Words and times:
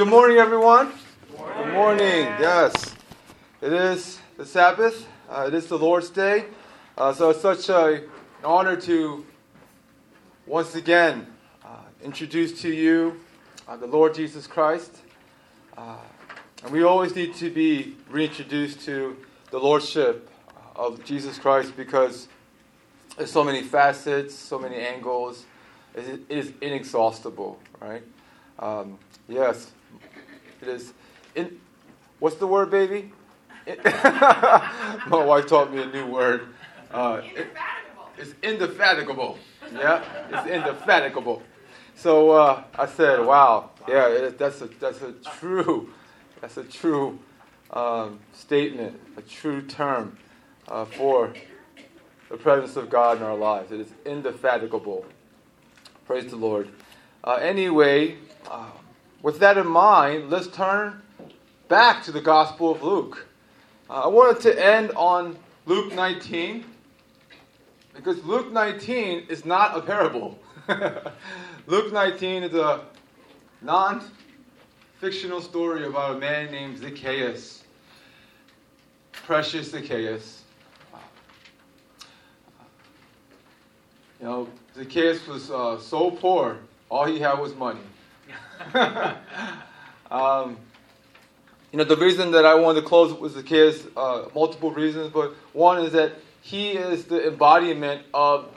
good 0.00 0.08
morning, 0.08 0.38
everyone. 0.38 0.90
Good 1.28 1.38
morning. 1.38 1.64
Good 1.66 1.74
morning. 1.74 2.24
Yes, 2.40 2.94
it 3.60 3.70
is 3.70 4.18
the 4.38 4.46
Sabbath. 4.46 5.06
Uh, 5.28 5.44
it 5.48 5.52
is 5.52 5.66
the 5.66 5.76
Lord's 5.76 6.08
Day. 6.08 6.46
Uh, 6.96 7.12
so 7.12 7.28
it's 7.28 7.42
such 7.42 7.68
a, 7.68 7.96
an 7.96 8.02
honor 8.42 8.76
to 8.76 9.26
once 10.46 10.74
again 10.74 11.26
uh, 11.62 11.80
introduce 12.02 12.62
to 12.62 12.72
you 12.72 13.20
uh, 13.68 13.76
the 13.76 13.86
Lord 13.86 14.14
Jesus 14.14 14.46
Christ. 14.46 15.02
Uh, 15.76 15.96
and 16.64 16.72
we 16.72 16.82
always 16.82 17.14
need 17.14 17.34
to 17.34 17.50
be 17.50 17.94
reintroduced 18.08 18.80
to 18.86 19.18
the 19.50 19.58
Lordship 19.58 20.30
of 20.76 21.04
Jesus 21.04 21.38
Christ 21.38 21.76
because 21.76 22.26
there's 23.18 23.30
so 23.30 23.44
many 23.44 23.62
facets, 23.62 24.34
so 24.34 24.58
many 24.58 24.76
angles. 24.76 25.44
It 25.94 26.22
is 26.30 26.54
inexhaustible, 26.62 27.58
right? 27.82 28.02
Um, 28.58 28.98
yes, 29.28 29.72
it 30.62 30.68
is. 30.68 30.92
In, 31.34 31.60
what's 32.18 32.36
the 32.36 32.46
word, 32.46 32.70
baby? 32.70 33.12
My 33.84 35.24
wife 35.24 35.46
taught 35.46 35.72
me 35.72 35.82
a 35.82 35.86
new 35.86 36.06
word. 36.06 36.48
Uh, 36.90 37.20
it, 37.36 37.48
it's 38.18 38.34
indefatigable. 38.42 39.38
Yeah, 39.72 40.02
it's 40.30 40.50
indefatigable. 40.50 41.42
So 41.94 42.30
uh, 42.30 42.64
I 42.78 42.86
said, 42.86 43.24
"Wow, 43.24 43.70
yeah, 43.88 44.08
it, 44.08 44.38
that's 44.38 44.60
a 44.60 44.66
that's 44.66 45.02
a 45.02 45.12
true, 45.38 45.92
that's 46.40 46.56
a 46.56 46.64
true 46.64 47.18
um, 47.72 48.18
statement, 48.32 48.98
a 49.16 49.22
true 49.22 49.62
term 49.62 50.16
uh, 50.68 50.84
for 50.84 51.32
the 52.30 52.36
presence 52.36 52.76
of 52.76 52.90
God 52.90 53.18
in 53.18 53.22
our 53.22 53.36
lives. 53.36 53.72
It 53.72 53.80
is 53.80 53.92
indefatigable. 54.04 55.04
Praise 56.06 56.30
the 56.30 56.36
Lord. 56.36 56.68
Uh, 57.22 57.34
anyway, 57.34 58.16
uh, 58.50 58.70
with 59.22 59.38
that 59.40 59.58
in 59.58 59.66
mind, 59.66 60.30
let's 60.30 60.46
turn 60.48 61.00
back 61.68 62.02
to 62.04 62.12
the 62.12 62.20
Gospel 62.20 62.72
of 62.72 62.82
Luke. 62.82 63.26
Uh, 63.88 64.02
I 64.04 64.06
wanted 64.06 64.40
to 64.42 64.64
end 64.64 64.92
on 64.92 65.36
Luke 65.66 65.94
19 65.94 66.64
because 67.94 68.22
Luke 68.24 68.52
19 68.52 69.26
is 69.28 69.44
not 69.44 69.76
a 69.76 69.82
parable. 69.82 70.38
Luke 71.66 71.92
19 71.92 72.44
is 72.44 72.54
a 72.54 72.84
non 73.60 74.02
fictional 74.98 75.40
story 75.40 75.86
about 75.86 76.16
a 76.16 76.18
man 76.18 76.50
named 76.50 76.78
Zacchaeus. 76.78 77.64
Precious 79.12 79.70
Zacchaeus. 79.70 80.42
You 84.18 84.26
know, 84.26 84.48
Zacchaeus 84.74 85.26
was 85.26 85.50
uh, 85.50 85.78
so 85.78 86.10
poor, 86.10 86.58
all 86.90 87.06
he 87.06 87.18
had 87.18 87.38
was 87.38 87.54
money. 87.54 87.80
um, 90.10 90.56
you 91.72 91.78
know, 91.78 91.84
the 91.84 91.96
reason 91.96 92.32
that 92.32 92.44
I 92.44 92.54
wanted 92.54 92.80
to 92.80 92.86
close 92.86 93.12
with 93.12 93.32
Zacchaeus, 93.32 93.86
uh, 93.96 94.28
multiple 94.34 94.72
reasons, 94.72 95.12
but 95.12 95.34
one 95.52 95.84
is 95.84 95.92
that 95.92 96.12
he 96.42 96.72
is 96.72 97.04
the 97.04 97.28
embodiment 97.28 98.02
of 98.12 98.48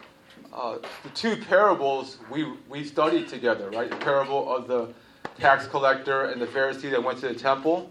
uh, 0.51 0.77
the 1.03 1.09
two 1.09 1.35
parables 1.35 2.17
we, 2.31 2.51
we 2.69 2.83
studied 2.83 3.27
together, 3.27 3.69
right? 3.71 3.89
The 3.89 3.97
parable 3.97 4.53
of 4.53 4.67
the 4.67 4.93
tax 5.39 5.67
collector 5.67 6.25
and 6.25 6.41
the 6.41 6.45
Pharisee 6.47 6.91
that 6.91 7.03
went 7.03 7.19
to 7.19 7.27
the 7.27 7.35
temple. 7.35 7.89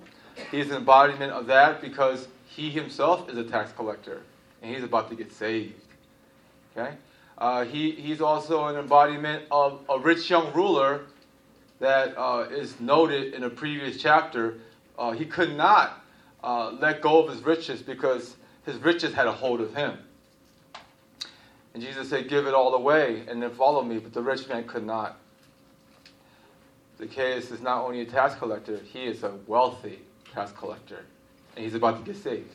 He's 0.50 0.70
an 0.70 0.76
embodiment 0.76 1.32
of 1.32 1.46
that 1.46 1.80
because 1.80 2.28
he 2.46 2.70
himself 2.70 3.28
is 3.28 3.36
a 3.36 3.44
tax 3.44 3.72
collector 3.72 4.22
and 4.62 4.74
he's 4.74 4.84
about 4.84 5.08
to 5.10 5.16
get 5.16 5.32
saved. 5.32 5.74
Okay? 6.76 6.94
Uh, 7.38 7.64
he, 7.64 7.92
he's 7.92 8.20
also 8.20 8.66
an 8.66 8.76
embodiment 8.76 9.44
of 9.50 9.80
a 9.88 9.98
rich 9.98 10.30
young 10.30 10.52
ruler 10.52 11.02
that 11.82 12.16
uh, 12.16 12.46
is 12.48 12.78
noted 12.78 13.34
in 13.34 13.42
a 13.42 13.50
previous 13.50 14.00
chapter. 14.00 14.58
Uh, 14.96 15.10
he 15.10 15.26
could 15.26 15.56
not 15.56 16.04
uh, 16.44 16.70
let 16.80 17.02
go 17.02 17.24
of 17.24 17.28
his 17.28 17.42
riches 17.42 17.82
because 17.82 18.36
his 18.64 18.76
riches 18.76 19.12
had 19.12 19.26
a 19.26 19.32
hold 19.32 19.60
of 19.60 19.74
him. 19.74 19.98
And 21.74 21.82
Jesus 21.82 22.08
said, 22.08 22.28
Give 22.28 22.46
it 22.46 22.54
all 22.54 22.72
away 22.74 23.24
and 23.28 23.42
then 23.42 23.50
follow 23.50 23.82
me. 23.82 23.98
But 23.98 24.12
the 24.12 24.22
rich 24.22 24.48
man 24.48 24.64
could 24.64 24.86
not. 24.86 25.18
Zacchaeus 26.98 27.50
is 27.50 27.60
not 27.60 27.84
only 27.84 28.02
a 28.02 28.06
tax 28.06 28.36
collector, 28.36 28.78
he 28.92 29.06
is 29.06 29.24
a 29.24 29.32
wealthy 29.48 29.98
tax 30.32 30.52
collector. 30.52 31.04
And 31.56 31.64
he's 31.64 31.74
about 31.74 31.98
to 31.98 32.12
get 32.12 32.22
saved. 32.22 32.54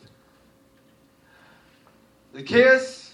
Zacchaeus 2.34 3.12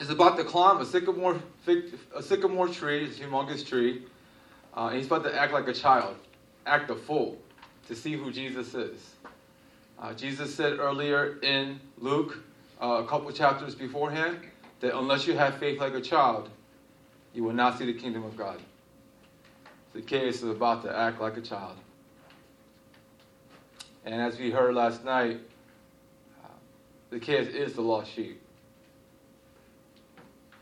is 0.00 0.10
about 0.10 0.36
to 0.38 0.42
climb 0.42 0.80
a 0.80 0.84
sycamore, 0.84 1.40
a 2.16 2.22
sycamore 2.24 2.66
tree, 2.66 3.04
a 3.04 3.08
humongous 3.08 3.64
tree. 3.64 4.02
Uh, 4.74 4.90
he's 4.90 5.06
about 5.06 5.24
to 5.24 5.34
act 5.34 5.52
like 5.52 5.68
a 5.68 5.72
child, 5.72 6.16
act 6.66 6.90
a 6.90 6.94
fool, 6.94 7.38
to 7.88 7.96
see 7.96 8.12
who 8.14 8.30
Jesus 8.30 8.74
is. 8.74 9.14
Uh, 9.98 10.14
Jesus 10.14 10.54
said 10.54 10.78
earlier 10.78 11.38
in 11.42 11.80
Luke, 11.98 12.38
uh, 12.80 13.02
a 13.04 13.06
couple 13.06 13.30
chapters 13.32 13.74
beforehand, 13.74 14.38
that 14.80 14.96
unless 14.96 15.26
you 15.26 15.36
have 15.36 15.58
faith 15.58 15.80
like 15.80 15.94
a 15.94 16.00
child, 16.00 16.48
you 17.34 17.44
will 17.44 17.52
not 17.52 17.78
see 17.78 17.84
the 17.84 17.92
kingdom 17.92 18.24
of 18.24 18.36
God. 18.36 18.60
Zacchaeus 19.92 20.36
is 20.36 20.48
about 20.48 20.82
to 20.84 20.96
act 20.96 21.20
like 21.20 21.36
a 21.36 21.40
child. 21.40 21.76
And 24.04 24.20
as 24.20 24.38
we 24.38 24.50
heard 24.50 24.74
last 24.74 25.04
night, 25.04 25.40
uh, 26.42 26.48
Zacchaeus 27.10 27.48
is 27.48 27.74
the 27.74 27.82
lost 27.82 28.10
sheep. 28.12 28.40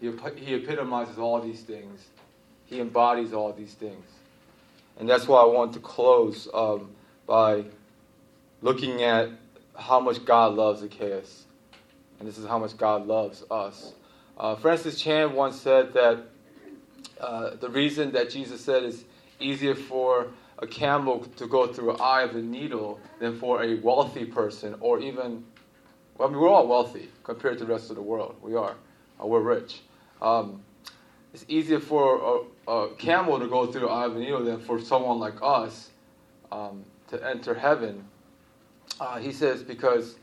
He, 0.00 0.10
he 0.36 0.54
epitomizes 0.54 1.19
all 1.19 1.40
these 1.40 1.60
things. 1.60 2.06
He 2.69 2.81
embodies 2.81 3.33
all 3.33 3.53
these 3.53 3.73
things. 3.75 4.05
And 4.99 5.09
that's 5.09 5.27
why 5.27 5.41
I 5.41 5.47
want 5.47 5.73
to 5.75 5.81
close 5.81 6.49
um, 6.53 6.91
by 7.27 7.65
looking 8.62 9.03
at 9.03 9.31
how 9.77 10.01
much 10.01 10.25
God 10.25 10.55
loves 10.55 10.81
Zacchaeus. 10.81 11.45
And 12.19 12.29
this 12.29 12.37
is 12.37 12.47
how 12.47 12.59
much 12.59 12.77
God 12.77 13.06
loves 13.06 13.45
us. 13.51 13.95
Uh, 14.37 14.56
Francis 14.56 15.01
Chan 15.01 15.33
once 15.33 15.61
said 15.61 15.93
that 15.95 16.25
uh, 17.21 17.51
the 17.56 17.69
reason 17.69 18.12
that 18.12 18.31
Jesus 18.31 18.61
said 18.61 18.83
it's 18.83 19.05
easier 19.41 19.75
for 19.75 20.29
a 20.59 20.67
camel 20.67 21.21
to 21.37 21.47
go 21.47 21.67
through 21.67 21.93
an 21.93 22.00
eye 22.00 22.23
of 22.23 22.35
a 22.35 22.43
needle 22.43 23.00
than 23.21 23.39
for 23.39 23.62
a 23.62 23.75
wealthy 23.77 24.25
person, 24.25 24.75
or 24.81 24.99
even, 25.00 25.45
well, 26.17 26.29
I 26.29 26.31
mean, 26.31 26.41
we're 26.41 26.49
all 26.49 26.67
wealthy 26.67 27.09
compared 27.23 27.59
to 27.59 27.65
the 27.65 27.73
rest 27.73 27.91
of 27.91 27.97
the 27.97 28.03
world. 28.03 28.37
We 28.43 28.56
are. 28.56 28.75
Uh, 29.21 29.27
we're 29.27 29.41
rich. 29.41 29.81
Um, 30.21 30.62
it's 31.33 31.45
easier 31.49 31.79
for 31.79 32.47
a, 32.69 32.89
camel 32.99 33.39
to 33.41 33.49
go 33.49 33.67
through 33.67 33.89
eye 33.89 34.05
of 34.05 34.17
a 34.17 34.19
needle 34.19 34.45
than 34.45 34.61
for 34.61 34.81
someone 34.81 35.19
like 35.19 35.34
us 35.43 35.91
um, 36.53 36.84
to 37.09 37.27
enter 37.27 37.55
heaven. 37.55 38.05
Uh, 39.01 39.19
he 39.19 39.33
says 39.33 39.62
because 39.62 40.17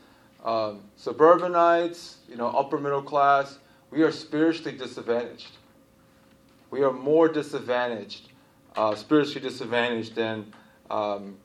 um, 0.44 0.80
suburbanites, 0.96 2.18
you 2.28 2.36
know, 2.36 2.48
upper 2.48 2.78
middle 2.78 3.02
class, 3.02 3.58
we 3.90 4.02
are 4.02 4.12
spiritually 4.12 4.76
disadvantaged. 4.76 5.50
We 6.70 6.82
are 6.82 6.92
more 6.92 7.28
disadvantaged, 7.28 8.28
uh, 8.76 8.94
spiritually 8.94 9.40
disadvantaged 9.40 10.14
than 10.14 10.52
um, 10.90 11.36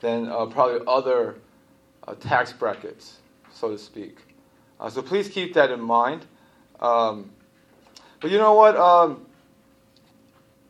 than 0.00 0.28
uh, 0.28 0.46
probably 0.46 0.80
other 0.86 1.36
uh, 2.06 2.14
tax 2.14 2.52
brackets, 2.52 3.18
so 3.52 3.70
to 3.70 3.78
speak. 3.78 4.18
Uh, 4.78 4.90
so 4.90 5.02
please 5.02 5.28
keep 5.28 5.54
that 5.54 5.70
in 5.70 5.80
mind. 5.80 6.26
Um, 6.80 7.30
but 8.20 8.30
you 8.30 8.38
know 8.38 8.54
what? 8.54 8.76
Um, 8.76 9.25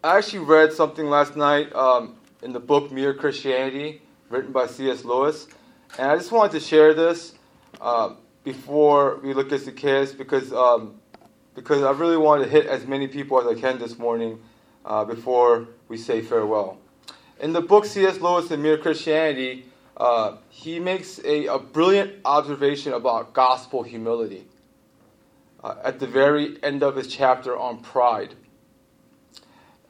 I 0.04 0.18
actually 0.18 0.40
read 0.40 0.72
something 0.72 1.06
last 1.06 1.36
night 1.36 1.74
um, 1.74 2.16
in 2.42 2.52
the 2.52 2.60
book 2.60 2.92
Mere 2.92 3.14
Christianity, 3.14 4.02
written 4.28 4.52
by 4.52 4.66
C.S. 4.66 5.04
Lewis, 5.04 5.48
and 5.98 6.10
I 6.10 6.16
just 6.16 6.30
wanted 6.30 6.52
to 6.52 6.60
share 6.60 6.92
this 6.94 7.34
uh, 7.80 8.14
before 8.44 9.18
we 9.22 9.32
look 9.32 9.50
at 9.52 9.60
Zacchaeus 9.60 10.12
because 10.12 10.52
um, 10.52 11.00
because 11.54 11.82
I 11.82 11.92
really 11.92 12.18
want 12.18 12.42
to 12.42 12.48
hit 12.48 12.66
as 12.66 12.86
many 12.86 13.08
people 13.08 13.40
as 13.40 13.46
I 13.46 13.58
can 13.58 13.78
this 13.78 13.98
morning 13.98 14.38
uh, 14.84 15.04
before 15.04 15.68
we 15.88 15.96
say 15.96 16.20
farewell. 16.20 16.78
In 17.40 17.52
the 17.52 17.62
book 17.62 17.86
C.S. 17.86 18.20
Lewis 18.20 18.50
and 18.50 18.62
Mere 18.62 18.76
Christianity, 18.76 19.64
uh, 19.96 20.36
he 20.50 20.78
makes 20.78 21.18
a, 21.24 21.46
a 21.46 21.58
brilliant 21.58 22.16
observation 22.24 22.92
about 22.92 23.32
gospel 23.32 23.82
humility 23.82 24.46
uh, 25.64 25.76
at 25.82 25.98
the 25.98 26.06
very 26.06 26.62
end 26.62 26.82
of 26.82 26.96
his 26.96 27.08
chapter 27.08 27.56
on 27.56 27.80
pride. 27.80 28.34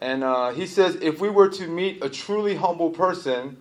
And 0.01 0.23
uh, 0.23 0.51
he 0.51 0.67
says 0.67 0.97
if 0.97 1.21
we 1.21 1.31
were 1.31 1.49
to 1.49 1.67
meet 1.67 2.05
a 2.05 2.09
truly 2.09 2.57
humble 2.57 2.91
person, 2.91 3.57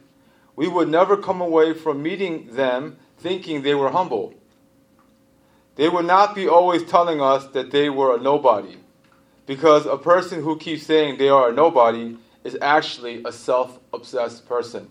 we 0.55 0.67
would 0.67 0.89
never 0.89 1.17
come 1.17 1.41
away 1.41 1.73
from 1.73 2.01
meeting 2.01 2.47
them 2.55 2.97
thinking 3.17 3.61
they 3.61 3.75
were 3.75 3.89
humble. 3.89 4.33
They 5.75 5.89
would 5.89 6.05
not 6.05 6.35
be 6.35 6.47
always 6.47 6.83
telling 6.83 7.21
us 7.21 7.47
that 7.47 7.71
they 7.71 7.89
were 7.89 8.15
a 8.15 8.19
nobody, 8.19 8.77
because 9.45 9.85
a 9.85 9.97
person 9.97 10.41
who 10.41 10.57
keeps 10.57 10.83
saying 10.83 11.17
they 11.17 11.29
are 11.29 11.49
a 11.49 11.53
nobody 11.53 12.17
is 12.43 12.57
actually 12.61 13.21
a 13.25 13.31
self 13.31 13.79
obsessed 13.93 14.47
person. 14.47 14.89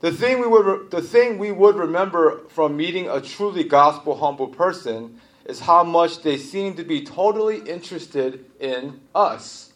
The 0.00 0.10
thing, 0.10 0.40
we 0.40 0.46
would, 0.48 0.90
the 0.90 1.02
thing 1.02 1.38
we 1.38 1.52
would 1.52 1.76
remember 1.76 2.40
from 2.48 2.76
meeting 2.76 3.08
a 3.08 3.20
truly 3.20 3.62
gospel 3.62 4.16
humble 4.16 4.48
person 4.48 5.20
is 5.44 5.60
how 5.60 5.82
much 5.82 6.22
they 6.22 6.36
seem 6.36 6.74
to 6.74 6.84
be 6.84 7.04
totally 7.04 7.58
interested 7.58 8.44
in 8.60 9.00
us. 9.14 9.72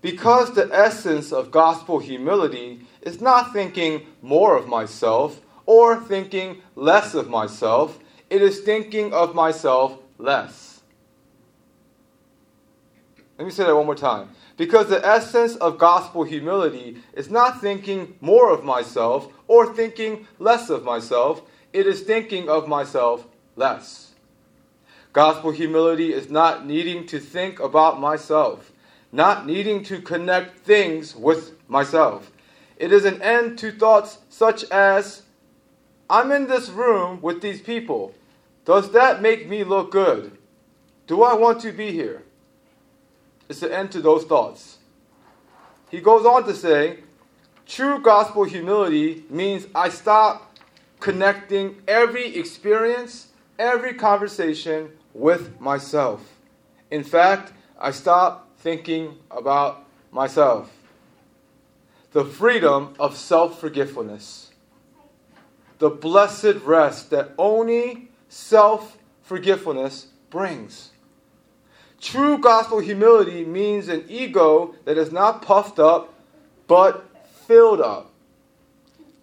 Because 0.00 0.54
the 0.54 0.68
essence 0.72 1.32
of 1.32 1.50
gospel 1.50 1.98
humility 1.98 2.86
is 3.02 3.20
not 3.20 3.52
thinking 3.52 4.06
more 4.22 4.56
of 4.56 4.68
myself 4.68 5.40
or 5.64 6.00
thinking 6.00 6.62
less 6.74 7.14
of 7.14 7.28
myself, 7.28 7.98
it 8.30 8.42
is 8.42 8.60
thinking 8.60 9.12
of 9.12 9.34
myself 9.34 9.98
less. 10.18 10.80
Let 13.38 13.44
me 13.44 13.50
say 13.50 13.64
that 13.64 13.76
one 13.76 13.86
more 13.86 13.94
time. 13.94 14.30
Because 14.56 14.88
the 14.88 15.04
essence 15.04 15.56
of 15.56 15.76
gospel 15.76 16.24
humility 16.24 16.98
is 17.12 17.28
not 17.28 17.60
thinking 17.60 18.16
more 18.20 18.50
of 18.50 18.64
myself 18.64 19.30
or 19.46 19.74
thinking 19.74 20.26
less 20.38 20.70
of 20.70 20.84
myself, 20.84 21.42
it 21.72 21.86
is 21.86 22.00
thinking 22.02 22.48
of 22.48 22.66
myself 22.66 23.26
less. 23.56 24.05
Gospel 25.16 25.50
humility 25.50 26.12
is 26.12 26.28
not 26.28 26.66
needing 26.66 27.06
to 27.06 27.18
think 27.18 27.58
about 27.58 27.98
myself, 27.98 28.70
not 29.12 29.46
needing 29.46 29.82
to 29.84 30.02
connect 30.02 30.58
things 30.58 31.16
with 31.16 31.54
myself. 31.70 32.30
It 32.76 32.92
is 32.92 33.06
an 33.06 33.22
end 33.22 33.58
to 33.60 33.72
thoughts 33.72 34.18
such 34.28 34.64
as 34.64 35.22
I'm 36.10 36.30
in 36.32 36.48
this 36.48 36.68
room 36.68 37.22
with 37.22 37.40
these 37.40 37.62
people. 37.62 38.12
Does 38.66 38.90
that 38.90 39.22
make 39.22 39.48
me 39.48 39.64
look 39.64 39.90
good? 39.90 40.36
Do 41.06 41.22
I 41.22 41.32
want 41.32 41.62
to 41.62 41.72
be 41.72 41.92
here? 41.92 42.22
It's 43.48 43.62
an 43.62 43.72
end 43.72 43.92
to 43.92 44.02
those 44.02 44.24
thoughts. 44.24 44.80
He 45.90 46.02
goes 46.02 46.26
on 46.26 46.44
to 46.44 46.54
say, 46.54 46.98
true 47.64 48.02
gospel 48.02 48.44
humility 48.44 49.24
means 49.30 49.66
I 49.74 49.88
stop 49.88 50.58
connecting 51.00 51.80
every 51.88 52.36
experience, 52.36 53.28
every 53.58 53.94
conversation 53.94 54.90
with 55.16 55.58
myself. 55.60 56.20
In 56.90 57.02
fact, 57.02 57.52
I 57.78 57.90
stop 57.90 58.56
thinking 58.58 59.16
about 59.30 59.86
myself. 60.12 60.72
The 62.12 62.24
freedom 62.24 62.94
of 62.98 63.16
self 63.16 63.58
forgetfulness. 63.60 64.50
The 65.78 65.90
blessed 65.90 66.56
rest 66.64 67.10
that 67.10 67.32
only 67.38 68.10
self 68.28 68.98
forgetfulness 69.22 70.08
brings. 70.30 70.90
True 72.00 72.38
gospel 72.38 72.78
humility 72.78 73.44
means 73.44 73.88
an 73.88 74.04
ego 74.08 74.74
that 74.84 74.98
is 74.98 75.12
not 75.12 75.42
puffed 75.42 75.78
up, 75.78 76.12
but 76.66 77.08
filled 77.46 77.80
up. 77.80 78.12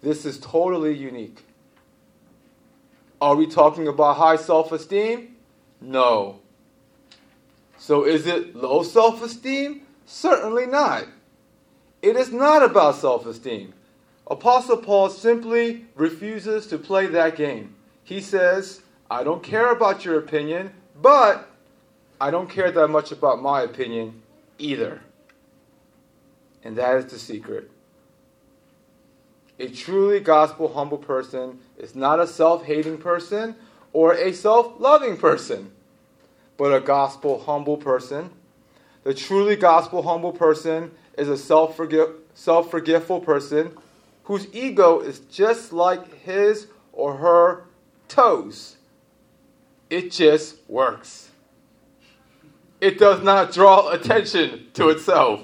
This 0.02 0.24
is 0.26 0.38
totally 0.38 0.94
unique. 0.94 1.44
Are 3.20 3.36
we 3.36 3.46
talking 3.46 3.88
about 3.88 4.16
high 4.16 4.36
self 4.36 4.72
esteem? 4.72 5.33
No. 5.84 6.40
So 7.76 8.04
is 8.04 8.26
it 8.26 8.56
low 8.56 8.82
self 8.82 9.22
esteem? 9.22 9.82
Certainly 10.06 10.66
not. 10.66 11.04
It 12.02 12.16
is 12.16 12.32
not 12.32 12.62
about 12.62 12.96
self 12.96 13.26
esteem. 13.26 13.74
Apostle 14.26 14.78
Paul 14.78 15.10
simply 15.10 15.84
refuses 15.94 16.66
to 16.68 16.78
play 16.78 17.06
that 17.06 17.36
game. 17.36 17.74
He 18.02 18.20
says, 18.20 18.80
I 19.10 19.22
don't 19.22 19.42
care 19.42 19.70
about 19.70 20.04
your 20.04 20.18
opinion, 20.18 20.72
but 21.00 21.48
I 22.20 22.30
don't 22.30 22.48
care 22.48 22.70
that 22.70 22.88
much 22.88 23.12
about 23.12 23.42
my 23.42 23.62
opinion 23.62 24.22
either. 24.58 25.02
And 26.62 26.76
that 26.76 26.96
is 26.96 27.06
the 27.06 27.18
secret. 27.18 27.70
A 29.58 29.68
truly 29.68 30.20
gospel 30.20 30.72
humble 30.72 30.98
person 30.98 31.60
is 31.76 31.94
not 31.94 32.18
a 32.18 32.26
self 32.26 32.64
hating 32.64 32.98
person 32.98 33.56
or 33.92 34.14
a 34.14 34.32
self 34.32 34.80
loving 34.80 35.16
person, 35.16 35.70
but 36.56 36.74
a 36.74 36.80
gospel 36.80 37.40
humble 37.40 37.76
person. 37.76 38.30
The 39.02 39.14
truly 39.14 39.56
gospel 39.56 40.02
humble 40.02 40.32
person 40.32 40.90
is 41.18 41.28
a 41.28 41.36
self 41.36 41.76
forget 41.76 42.08
self 42.34 42.70
forgetful 42.70 43.20
person 43.20 43.76
whose 44.24 44.46
ego 44.54 45.00
is 45.00 45.20
just 45.20 45.72
like 45.72 46.22
his 46.22 46.66
or 46.92 47.16
her 47.16 47.64
toes. 48.08 48.76
It 49.90 50.10
just 50.10 50.56
works 50.68 51.30
it 52.84 52.98
does 52.98 53.22
not 53.22 53.50
draw 53.50 53.90
attention 53.90 54.66
to 54.74 54.90
itself. 54.90 55.40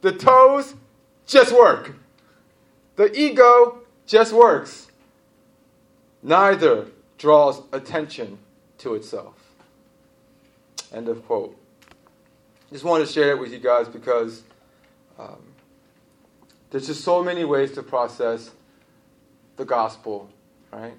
The 0.00 0.12
toes 0.12 0.76
just 1.26 1.52
work. 1.52 1.96
The 2.94 3.12
ego 3.18 3.80
just 4.06 4.32
works. 4.32 4.92
Neither 6.22 6.86
draws 7.18 7.62
attention 7.72 8.38
to 8.78 8.94
itself. 8.94 9.34
End 10.92 11.08
of 11.08 11.24
quote. 11.26 11.56
Just 12.72 12.84
wanted 12.84 13.06
to 13.06 13.12
share 13.12 13.30
it 13.32 13.38
with 13.38 13.52
you 13.52 13.58
guys 13.58 13.88
because 13.88 14.42
um, 15.18 15.42
there's 16.70 16.86
just 16.86 17.02
so 17.02 17.22
many 17.22 17.44
ways 17.44 17.72
to 17.72 17.82
process 17.82 18.50
the 19.56 19.64
gospel, 19.64 20.28
right? 20.72 20.94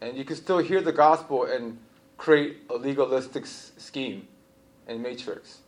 And 0.00 0.16
you 0.16 0.24
can 0.24 0.36
still 0.36 0.58
hear 0.58 0.80
the 0.80 0.92
gospel 0.92 1.44
and 1.44 1.78
create 2.18 2.58
a 2.70 2.74
legalistic 2.74 3.44
s- 3.44 3.72
scheme 3.78 4.26
and 4.86 5.02
matrix. 5.02 5.58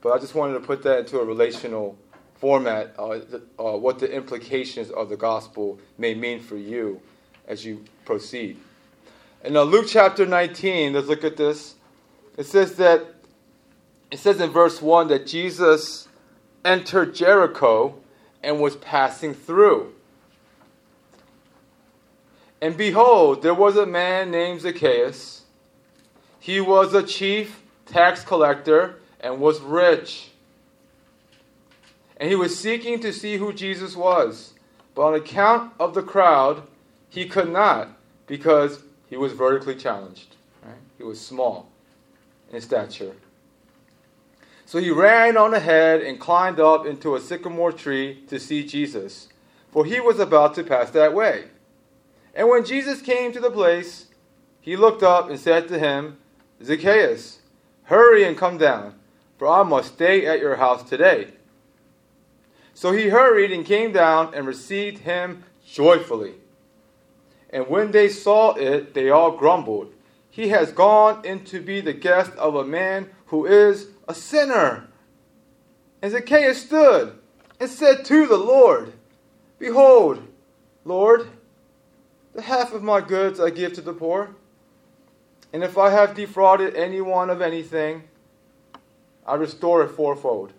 But 0.00 0.12
I 0.12 0.18
just 0.18 0.34
wanted 0.34 0.54
to 0.54 0.60
put 0.60 0.82
that 0.82 1.00
into 1.00 1.18
a 1.18 1.24
relational 1.24 1.96
format, 2.34 2.94
uh, 2.98 3.18
the, 3.18 3.42
uh, 3.58 3.76
what 3.78 3.98
the 3.98 4.12
implications 4.12 4.90
of 4.90 5.08
the 5.08 5.16
gospel 5.16 5.78
may 5.96 6.14
mean 6.14 6.40
for 6.40 6.56
you 6.56 7.00
as 7.48 7.64
you 7.64 7.84
proceed. 8.04 8.58
In 9.44 9.58
uh, 9.58 9.62
Luke 9.62 9.84
chapter 9.86 10.24
19, 10.24 10.94
let's 10.94 11.06
look 11.06 11.22
at 11.22 11.36
this. 11.36 11.74
It 12.38 12.46
says 12.46 12.76
that, 12.76 13.04
it 14.10 14.18
says 14.18 14.40
in 14.40 14.48
verse 14.48 14.80
1 14.80 15.08
that 15.08 15.26
Jesus 15.26 16.08
entered 16.64 17.14
Jericho 17.14 17.94
and 18.42 18.58
was 18.58 18.76
passing 18.76 19.34
through. 19.34 19.92
And 22.62 22.74
behold, 22.74 23.42
there 23.42 23.52
was 23.52 23.76
a 23.76 23.84
man 23.84 24.30
named 24.30 24.62
Zacchaeus. 24.62 25.42
He 26.40 26.58
was 26.62 26.94
a 26.94 27.02
chief 27.02 27.62
tax 27.84 28.24
collector 28.24 28.98
and 29.20 29.40
was 29.40 29.60
rich. 29.60 30.30
And 32.16 32.30
he 32.30 32.34
was 32.34 32.58
seeking 32.58 32.98
to 33.00 33.12
see 33.12 33.36
who 33.36 33.52
Jesus 33.52 33.94
was. 33.94 34.54
But 34.94 35.02
on 35.02 35.14
account 35.14 35.74
of 35.78 35.92
the 35.92 36.02
crowd, 36.02 36.62
he 37.10 37.26
could 37.26 37.50
not 37.50 37.90
because 38.26 38.82
he 39.08 39.16
was 39.16 39.32
vertically 39.32 39.74
challenged. 39.74 40.36
Right? 40.62 40.74
He 40.98 41.04
was 41.04 41.20
small 41.20 41.68
in 42.52 42.60
stature. 42.60 43.14
So 44.66 44.78
he 44.78 44.90
ran 44.90 45.36
on 45.36 45.52
ahead 45.52 46.00
and 46.00 46.18
climbed 46.18 46.58
up 46.58 46.86
into 46.86 47.14
a 47.14 47.20
sycamore 47.20 47.72
tree 47.72 48.22
to 48.28 48.40
see 48.40 48.64
Jesus, 48.64 49.28
for 49.70 49.84
he 49.84 50.00
was 50.00 50.18
about 50.18 50.54
to 50.54 50.64
pass 50.64 50.90
that 50.90 51.12
way. 51.12 51.44
And 52.34 52.48
when 52.48 52.64
Jesus 52.64 53.02
came 53.02 53.32
to 53.32 53.40
the 53.40 53.50
place, 53.50 54.06
he 54.60 54.76
looked 54.76 55.02
up 55.02 55.28
and 55.28 55.38
said 55.38 55.68
to 55.68 55.78
him, 55.78 56.16
Zacchaeus, 56.62 57.40
hurry 57.84 58.24
and 58.24 58.36
come 58.36 58.56
down, 58.56 58.94
for 59.38 59.46
I 59.46 59.62
must 59.62 59.94
stay 59.94 60.26
at 60.26 60.40
your 60.40 60.56
house 60.56 60.82
today. 60.82 61.28
So 62.72 62.92
he 62.92 63.08
hurried 63.08 63.52
and 63.52 63.64
came 63.64 63.92
down 63.92 64.34
and 64.34 64.46
received 64.46 64.98
him 65.00 65.44
joyfully. 65.66 66.34
And 67.54 67.68
when 67.68 67.92
they 67.92 68.08
saw 68.08 68.54
it, 68.54 68.94
they 68.94 69.10
all 69.10 69.30
grumbled, 69.30 69.94
He 70.28 70.48
has 70.48 70.72
gone 70.72 71.24
in 71.24 71.44
to 71.44 71.60
be 71.60 71.80
the 71.80 71.92
guest 71.92 72.32
of 72.32 72.56
a 72.56 72.64
man 72.64 73.08
who 73.26 73.46
is 73.46 73.90
a 74.08 74.14
sinner. 74.14 74.88
And 76.02 76.10
Zacchaeus 76.10 76.60
stood 76.60 77.16
and 77.60 77.70
said 77.70 78.04
to 78.06 78.26
the 78.26 78.36
Lord, 78.36 78.92
Behold, 79.60 80.26
Lord, 80.84 81.28
the 82.34 82.42
half 82.42 82.74
of 82.74 82.82
my 82.82 83.00
goods 83.00 83.38
I 83.38 83.50
give 83.50 83.72
to 83.74 83.80
the 83.80 83.92
poor. 83.92 84.34
And 85.52 85.62
if 85.62 85.78
I 85.78 85.90
have 85.90 86.16
defrauded 86.16 86.74
anyone 86.74 87.30
of 87.30 87.40
anything, 87.40 88.02
I 89.24 89.36
restore 89.36 89.84
it 89.84 89.90
fourfold. 89.90 90.52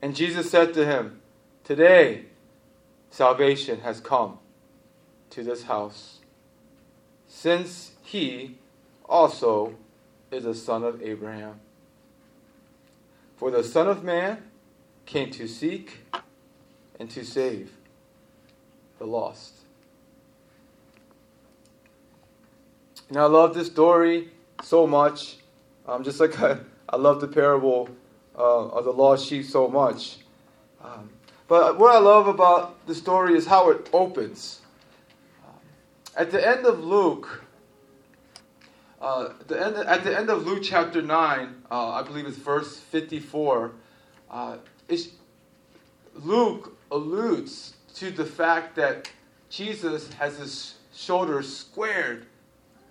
And 0.00 0.14
Jesus 0.14 0.48
said 0.48 0.72
to 0.74 0.86
him, 0.86 1.20
Today 1.64 2.26
salvation 3.10 3.80
has 3.80 3.98
come 3.98 4.38
to 5.32 5.42
this 5.42 5.64
house, 5.64 6.20
since 7.26 7.92
he 8.02 8.56
also 9.06 9.74
is 10.30 10.44
a 10.44 10.54
son 10.54 10.82
of 10.82 11.02
Abraham. 11.02 11.60
For 13.36 13.50
the 13.50 13.64
Son 13.64 13.88
of 13.88 14.04
Man 14.04 14.42
came 15.04 15.30
to 15.32 15.48
seek 15.48 15.98
and 16.98 17.10
to 17.10 17.24
save 17.24 17.72
the 18.98 19.06
lost. 19.06 19.54
And 23.08 23.18
I 23.18 23.26
love 23.26 23.52
this 23.52 23.66
story 23.66 24.30
so 24.62 24.86
much. 24.86 25.36
Um, 25.86 26.04
just 26.04 26.20
like 26.20 26.40
I, 26.40 26.58
I 26.88 26.96
love 26.96 27.20
the 27.20 27.28
parable 27.28 27.90
uh, 28.38 28.68
of 28.68 28.84
the 28.84 28.92
lost 28.92 29.26
sheep 29.26 29.44
so 29.44 29.68
much. 29.68 30.18
Um, 30.82 31.10
but 31.48 31.78
what 31.78 31.94
I 31.94 31.98
love 31.98 32.28
about 32.28 32.86
the 32.86 32.94
story 32.94 33.34
is 33.34 33.46
how 33.46 33.70
it 33.70 33.90
opens. 33.92 34.61
At 36.16 36.30
the 36.30 36.46
end 36.46 36.66
of 36.66 36.84
Luke, 36.84 37.42
Uh, 39.02 39.32
the 39.48 39.60
end, 39.60 39.74
at 39.76 40.04
the 40.04 40.16
end 40.16 40.30
of 40.30 40.46
Luke 40.46 40.62
chapter 40.62 41.02
9, 41.02 41.64
uh, 41.72 41.88
I 41.88 42.02
believe 42.04 42.24
it's 42.24 42.36
verse 42.36 42.78
54, 42.78 43.72
uh, 44.30 44.58
Luke 46.14 46.78
alludes 46.92 47.74
to 47.96 48.12
the 48.12 48.24
fact 48.24 48.76
that 48.76 49.10
Jesus 49.50 50.12
has 50.12 50.38
his 50.38 50.74
shoulders 50.94 51.52
squared 51.52 52.26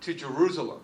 to 0.02 0.12
Jerusalem. 0.12 0.80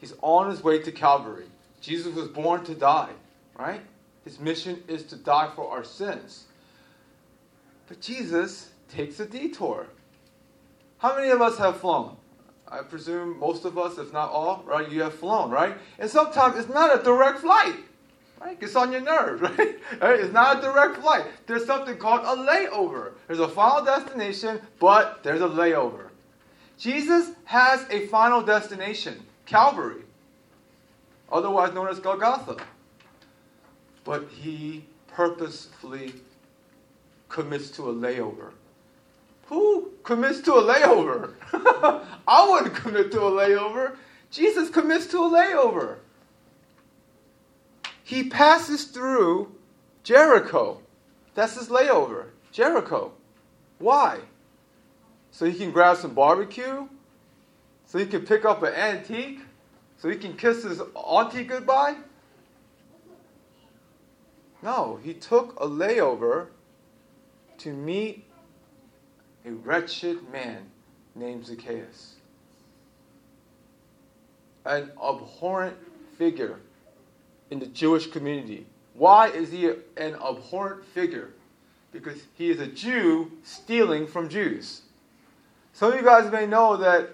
He's 0.00 0.14
on 0.22 0.48
his 0.48 0.62
way 0.62 0.78
to 0.78 0.92
Calvary. 0.92 1.46
Jesus 1.80 2.14
was 2.14 2.28
born 2.28 2.64
to 2.64 2.74
die, 2.76 3.10
right? 3.58 3.80
His 4.24 4.38
mission 4.38 4.80
is 4.86 5.02
to 5.06 5.16
die 5.16 5.50
for 5.56 5.68
our 5.68 5.82
sins. 5.82 6.44
But 7.88 8.00
Jesus 8.00 8.70
takes 8.88 9.18
a 9.18 9.26
detour. 9.26 9.88
How 10.98 11.16
many 11.16 11.30
of 11.30 11.40
us 11.40 11.56
have 11.58 11.80
flown? 11.80 12.16
I 12.70 12.82
presume 12.82 13.38
most 13.38 13.64
of 13.64 13.78
us, 13.78 13.98
if 13.98 14.12
not 14.12 14.30
all, 14.30 14.62
right? 14.66 14.90
You 14.90 15.02
have 15.02 15.14
flown, 15.14 15.50
right? 15.50 15.76
And 15.98 16.10
sometimes 16.10 16.58
it's 16.58 16.68
not 16.68 16.98
a 16.98 17.02
direct 17.02 17.38
flight, 17.38 17.76
right? 18.40 18.58
It's 18.60 18.76
on 18.76 18.92
your 18.92 19.00
nerves, 19.00 19.40
right? 19.58 19.78
right? 20.00 20.20
It's 20.20 20.32
not 20.32 20.58
a 20.58 20.60
direct 20.60 20.98
flight. 20.98 21.24
There's 21.46 21.64
something 21.64 21.96
called 21.96 22.20
a 22.22 22.42
layover. 22.42 23.12
There's 23.26 23.38
a 23.38 23.48
final 23.48 23.84
destination, 23.84 24.60
but 24.78 25.22
there's 25.22 25.40
a 25.40 25.48
layover. 25.48 26.08
Jesus 26.76 27.30
has 27.44 27.86
a 27.90 28.06
final 28.08 28.42
destination, 28.42 29.20
Calvary, 29.46 30.02
otherwise 31.32 31.72
known 31.72 31.88
as 31.88 31.98
Golgotha. 32.00 32.56
But 34.04 34.28
he 34.28 34.84
purposefully 35.08 36.12
commits 37.28 37.70
to 37.72 37.90
a 37.90 37.94
layover. 37.94 38.52
Who 39.48 39.92
commits 40.02 40.40
to 40.42 40.54
a 40.54 40.62
layover? 40.62 41.34
I 42.28 42.48
wouldn't 42.48 42.74
commit 42.74 43.10
to 43.12 43.20
a 43.22 43.30
layover. 43.30 43.96
Jesus 44.30 44.68
commits 44.68 45.06
to 45.08 45.18
a 45.18 45.30
layover. 45.30 45.96
He 48.04 48.28
passes 48.28 48.84
through 48.84 49.52
Jericho. 50.02 50.82
That's 51.34 51.58
his 51.58 51.68
layover. 51.68 52.26
Jericho. 52.52 53.12
Why? 53.78 54.20
So 55.30 55.46
he 55.46 55.56
can 55.56 55.70
grab 55.70 55.96
some 55.96 56.12
barbecue? 56.12 56.86
So 57.86 57.98
he 57.98 58.04
can 58.04 58.26
pick 58.26 58.44
up 58.44 58.62
an 58.62 58.74
antique? 58.74 59.40
So 59.96 60.10
he 60.10 60.16
can 60.16 60.36
kiss 60.36 60.62
his 60.62 60.82
auntie 60.94 61.44
goodbye? 61.44 61.96
No, 64.62 65.00
he 65.02 65.14
took 65.14 65.58
a 65.58 65.66
layover 65.66 66.48
to 67.58 67.72
meet 67.72 68.27
a 69.44 69.50
wretched 69.50 70.30
man 70.30 70.62
named 71.14 71.46
Zacchaeus. 71.46 72.14
An 74.64 74.90
abhorrent 75.02 75.76
figure 76.16 76.58
in 77.50 77.58
the 77.58 77.66
Jewish 77.66 78.08
community. 78.08 78.66
Why 78.94 79.28
is 79.28 79.52
he 79.52 79.66
an 79.66 80.14
abhorrent 80.14 80.84
figure? 80.84 81.30
Because 81.92 82.20
he 82.34 82.50
is 82.50 82.60
a 82.60 82.66
Jew 82.66 83.32
stealing 83.44 84.06
from 84.06 84.28
Jews. 84.28 84.82
Some 85.72 85.92
of 85.92 85.98
you 85.98 86.04
guys 86.04 86.30
may 86.30 86.46
know 86.46 86.76
that 86.76 87.10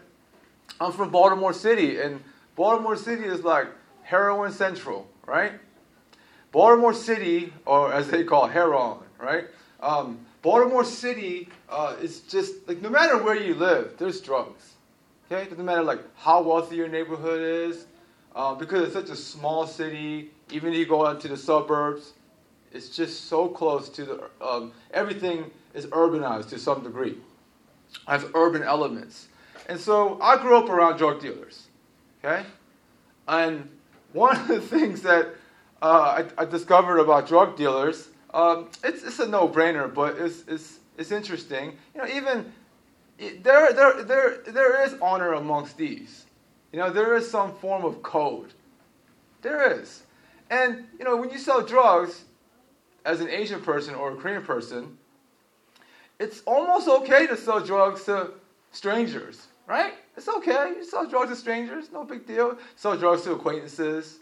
I'm 0.81 0.93
from 0.93 1.11
Baltimore 1.11 1.53
City, 1.53 2.01
and 2.01 2.23
Baltimore 2.57 2.97
City 2.97 3.25
is 3.25 3.45
like 3.45 3.69
heroin 4.03 4.51
central, 4.51 5.07
right? 5.27 5.53
Baltimore 6.51 6.95
City, 6.95 7.53
or 7.67 7.93
as 7.93 8.09
they 8.09 8.25
call 8.25 8.47
it, 8.47 8.53
heroin, 8.53 8.99
right? 9.19 9.45
Um, 9.81 10.24
Baltimore 10.45 10.85
City 10.85 11.49
uh, 11.71 11.97
is 12.03 12.21
just 12.21 12.69
like 12.69 12.83
no 12.83 12.91
matter 12.91 13.17
where 13.17 13.35
you 13.35 13.55
live, 13.55 13.95
there's 13.97 14.21
drugs. 14.21 14.75
Okay, 15.33 15.49
doesn't 15.49 15.65
matter 15.65 15.83
like 15.83 16.01
how 16.17 16.43
wealthy 16.43 16.77
your 16.77 16.87
neighborhood 16.87 17.41
is, 17.41 17.87
uh, 18.37 18.55
because 18.55 18.83
it's 18.83 18.93
such 18.93 19.09
a 19.09 19.17
small 19.17 19.67
city. 19.67 20.31
Even 20.51 20.75
if 20.75 20.79
you 20.79 20.85
go 20.85 21.07
out 21.07 21.19
to 21.23 21.29
the 21.29 21.37
suburbs, 21.37 22.13
it's 22.73 22.95
just 22.95 23.25
so 23.29 23.49
close 23.49 23.89
to 23.89 24.05
the 24.05 24.47
um, 24.47 24.73
everything 24.93 25.51
is 25.73 25.87
urbanized 25.87 26.51
to 26.51 26.59
some 26.59 26.83
degree. 26.83 27.17
Has 28.07 28.27
urban 28.35 28.63
elements, 28.63 29.29
and 29.71 29.81
so 29.81 30.21
I 30.21 30.37
grew 30.37 30.59
up 30.59 30.69
around 30.69 30.99
drug 30.99 31.23
dealers. 31.23 31.69
Okay, 32.23 32.45
and 33.27 33.67
one 34.13 34.37
of 34.37 34.49
the 34.49 34.61
things 34.77 35.01
that 35.03 35.29
uh, 35.81 36.23
I, 36.39 36.43
I 36.43 36.45
discovered 36.45 36.99
about 36.99 37.27
drug 37.27 37.57
dealers 37.57 38.09
um, 38.35 38.69
it's, 38.83 39.05
it's 39.05 39.21
a 39.21 39.29
no-brainer, 39.29 39.93
but 39.93 40.19
it's, 40.19 40.45
it's, 40.49 40.81
it's 40.99 41.13
interesting. 41.13 41.77
You 41.95 42.03
know, 42.03 42.09
even 42.09 42.53
there, 43.43 43.73
there, 43.73 44.03
there, 44.03 44.39
there 44.47 44.85
is 44.85 44.97
honor 45.01 45.35
amongst 45.35 45.77
these. 45.77 46.27
You 46.73 46.81
know, 46.81 46.91
there 46.91 47.17
is 47.17 47.31
some 47.31 47.55
form 47.55 47.85
of 47.85 48.03
code. 48.03 48.53
There 49.43 49.81
is. 49.81 50.03
And, 50.51 50.85
you 50.99 51.05
know, 51.05 51.17
when 51.17 51.31
you 51.31 51.39
sell 51.39 51.63
drugs 51.63 52.25
as 53.05 53.21
an 53.21 53.29
Asian 53.29 53.61
person 53.61 53.95
or 53.95 54.13
a 54.13 54.17
Korean 54.17 54.43
person, 54.43 54.99
it's 56.19 56.43
almost 56.47 56.89
okay 56.89 57.27
to 57.29 57.37
sell 57.37 57.61
drugs 57.61 58.05
to 58.05 58.33
strangers, 58.73 59.47
right? 59.67 59.95
It's 60.17 60.29
okay. 60.29 60.75
You 60.77 60.85
sell 60.85 61.07
drugs 61.07 61.31
to 61.31 61.37
strangers, 61.37 61.93
no 61.93 62.05
big 62.05 62.27
deal. 62.27 62.59
Sell 62.77 62.97
drugs 62.97 63.23
to 63.23 63.33
acquaintances. 63.33 64.19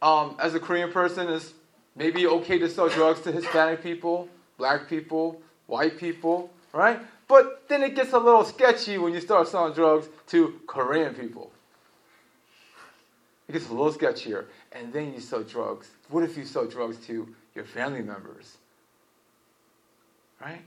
Um, 0.00 0.36
as 0.38 0.54
a 0.54 0.60
Korean 0.60 0.90
person, 0.90 1.28
it's 1.28 1.52
Maybe 1.94 2.26
okay 2.26 2.58
to 2.58 2.68
sell 2.68 2.88
drugs 2.88 3.20
to 3.22 3.32
Hispanic 3.32 3.82
people, 3.82 4.28
black 4.56 4.88
people, 4.88 5.40
white 5.66 5.98
people, 5.98 6.50
right? 6.72 6.98
But 7.28 7.68
then 7.68 7.82
it 7.82 7.94
gets 7.94 8.12
a 8.12 8.18
little 8.18 8.44
sketchy 8.44 8.98
when 8.98 9.12
you 9.12 9.20
start 9.20 9.48
selling 9.48 9.74
drugs 9.74 10.08
to 10.28 10.60
Korean 10.66 11.14
people. 11.14 11.50
It 13.48 13.52
gets 13.52 13.68
a 13.68 13.74
little 13.74 13.92
sketchier. 13.92 14.46
And 14.72 14.92
then 14.92 15.12
you 15.12 15.20
sell 15.20 15.42
drugs. 15.42 15.88
What 16.08 16.24
if 16.24 16.36
you 16.36 16.44
sell 16.44 16.66
drugs 16.66 16.96
to 17.06 17.34
your 17.54 17.64
family 17.64 18.02
members? 18.02 18.56
Right? 20.40 20.62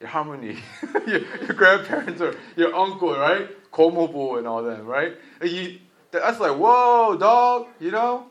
Your 0.00 0.10
halmoni, 0.10 0.58
your, 1.06 1.20
your, 1.20 1.54
grandparents 1.54 2.20
or 2.20 2.36
your 2.54 2.74
uncle, 2.74 3.16
right? 3.16 3.48
Komobo 3.72 4.38
and 4.38 4.46
all 4.46 4.62
them, 4.62 4.86
right? 4.86 5.16
You, 5.42 5.78
that's 6.10 6.38
like, 6.38 6.56
whoa, 6.56 7.16
dog, 7.16 7.68
you 7.80 7.90
know? 7.90 8.26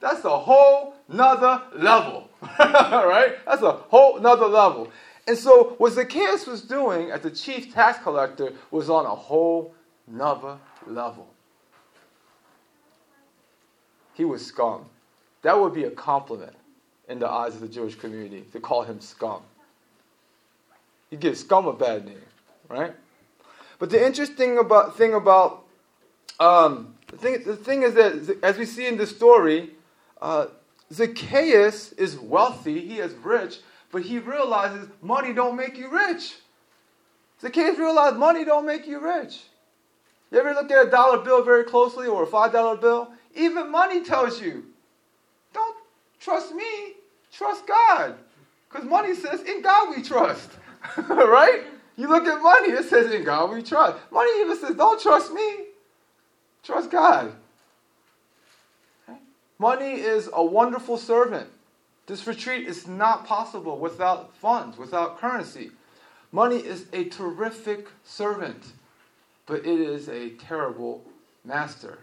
That's 0.00 0.24
a 0.24 0.38
whole 0.38 0.94
nother 1.08 1.62
level, 1.74 2.28
right? 2.58 3.36
That's 3.46 3.62
a 3.62 3.72
whole 3.72 4.20
nother 4.20 4.46
level. 4.46 4.90
And 5.26 5.36
so, 5.36 5.74
what 5.78 5.92
Zacchaeus 5.92 6.46
was 6.46 6.62
doing 6.62 7.10
as 7.10 7.20
the 7.20 7.30
chief 7.30 7.74
tax 7.74 8.02
collector 8.02 8.52
was 8.70 8.88
on 8.88 9.04
a 9.04 9.14
whole 9.14 9.74
nother 10.06 10.58
level. 10.86 11.28
He 14.14 14.24
was 14.24 14.44
scum. 14.44 14.86
That 15.42 15.58
would 15.58 15.74
be 15.74 15.84
a 15.84 15.90
compliment 15.90 16.56
in 17.08 17.18
the 17.18 17.28
eyes 17.28 17.54
of 17.54 17.60
the 17.60 17.68
Jewish 17.68 17.94
community 17.94 18.44
to 18.52 18.60
call 18.60 18.82
him 18.82 19.00
scum. 19.00 19.42
You 21.10 21.18
give 21.18 21.38
scum 21.38 21.66
a 21.66 21.72
bad 21.72 22.06
name, 22.06 22.20
right? 22.68 22.94
But 23.78 23.90
the 23.90 24.04
interesting 24.04 24.58
about, 24.58 24.96
thing 24.96 25.14
about 25.14 25.64
um, 26.40 26.94
the, 27.06 27.16
thing, 27.16 27.42
the 27.44 27.56
thing 27.56 27.82
is 27.82 27.94
that 27.94 28.38
as 28.42 28.58
we 28.58 28.64
see 28.64 28.86
in 28.86 28.96
this 28.96 29.14
story, 29.14 29.70
uh, 30.20 30.46
Zacchaeus 30.92 31.92
is 31.92 32.18
wealthy, 32.18 32.80
he 32.80 32.98
is 32.98 33.12
rich, 33.14 33.58
but 33.92 34.02
he 34.02 34.18
realizes 34.18 34.88
money 35.02 35.32
don't 35.32 35.56
make 35.56 35.76
you 35.76 35.90
rich. 35.90 36.36
Zacchaeus 37.40 37.78
realized 37.78 38.16
money 38.16 38.44
don't 38.44 38.66
make 38.66 38.86
you 38.86 39.00
rich. 39.00 39.42
You 40.30 40.40
ever 40.40 40.52
look 40.54 40.70
at 40.70 40.86
a 40.86 40.90
dollar 40.90 41.18
bill 41.18 41.42
very 41.42 41.64
closely 41.64 42.06
or 42.06 42.24
a 42.24 42.26
five 42.26 42.52
dollar 42.52 42.76
bill? 42.76 43.12
Even 43.34 43.70
money 43.70 44.02
tells 44.02 44.40
you, 44.40 44.64
don't 45.54 45.76
trust 46.20 46.54
me, 46.54 46.94
trust 47.32 47.66
God. 47.66 48.14
Because 48.68 48.86
money 48.86 49.14
says, 49.14 49.42
in 49.42 49.62
God 49.62 49.94
we 49.96 50.02
trust. 50.02 50.50
right? 51.08 51.62
You 51.96 52.08
look 52.08 52.26
at 52.26 52.42
money, 52.42 52.70
it 52.70 52.84
says, 52.84 53.10
in 53.12 53.24
God 53.24 53.50
we 53.50 53.62
trust. 53.62 53.98
Money 54.10 54.40
even 54.40 54.58
says, 54.58 54.76
don't 54.76 55.00
trust 55.00 55.32
me, 55.32 55.66
trust 56.62 56.90
God. 56.90 57.32
Money 59.58 59.94
is 59.94 60.30
a 60.32 60.44
wonderful 60.44 60.96
servant. 60.96 61.48
This 62.06 62.26
retreat 62.26 62.66
is 62.66 62.86
not 62.86 63.26
possible 63.26 63.78
without 63.78 64.34
funds, 64.36 64.78
without 64.78 65.18
currency. 65.18 65.72
Money 66.30 66.58
is 66.58 66.86
a 66.92 67.04
terrific 67.04 67.88
servant, 68.04 68.72
but 69.46 69.60
it 69.60 69.80
is 69.80 70.08
a 70.08 70.30
terrible 70.30 71.04
master. 71.44 71.98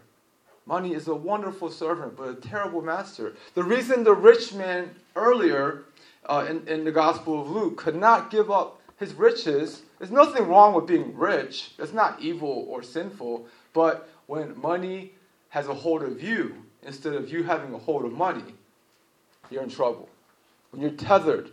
Money 0.66 0.94
is 0.94 1.08
a 1.08 1.14
wonderful 1.14 1.70
servant, 1.70 2.16
but 2.16 2.28
a 2.28 2.34
terrible 2.34 2.82
master. 2.82 3.34
The 3.54 3.62
reason 3.62 4.04
the 4.04 4.14
rich 4.14 4.52
man 4.52 4.90
earlier 5.14 5.84
uh, 6.26 6.46
in, 6.48 6.66
in 6.68 6.84
the 6.84 6.92
Gospel 6.92 7.40
of 7.40 7.50
Luke 7.50 7.76
could 7.76 7.96
not 7.96 8.30
give 8.30 8.50
up 8.50 8.80
his 8.98 9.14
riches, 9.14 9.82
there's 9.98 10.10
nothing 10.10 10.46
wrong 10.48 10.74
with 10.74 10.86
being 10.86 11.16
rich. 11.16 11.76
That's 11.76 11.92
not 11.92 12.20
evil 12.20 12.66
or 12.68 12.82
sinful. 12.82 13.46
But 13.72 14.08
when 14.26 14.60
money 14.60 15.12
has 15.50 15.68
a 15.68 15.74
hold 15.74 16.02
of 16.02 16.22
you, 16.22 16.65
instead 16.82 17.14
of 17.14 17.30
you 17.30 17.42
having 17.42 17.74
a 17.74 17.78
hold 17.78 18.04
of 18.04 18.12
money, 18.12 18.54
you're 19.50 19.62
in 19.62 19.70
trouble. 19.70 20.08
When 20.70 20.82
you're 20.82 20.90
tethered 20.90 21.50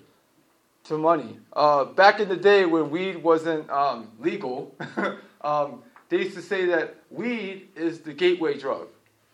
to 0.86 0.98
money. 0.98 1.38
Uh, 1.54 1.86
back 1.86 2.20
in 2.20 2.28
the 2.28 2.36
day 2.36 2.66
when 2.66 2.90
weed 2.90 3.24
wasn't 3.24 3.70
um, 3.70 4.10
legal, 4.20 4.76
um, 5.42 5.82
they 6.10 6.18
used 6.18 6.36
to 6.36 6.42
say 6.42 6.66
that 6.66 6.96
weed 7.10 7.70
is 7.76 8.02
the 8.02 8.14
gateway 8.14 8.58
drug. 8.58 8.88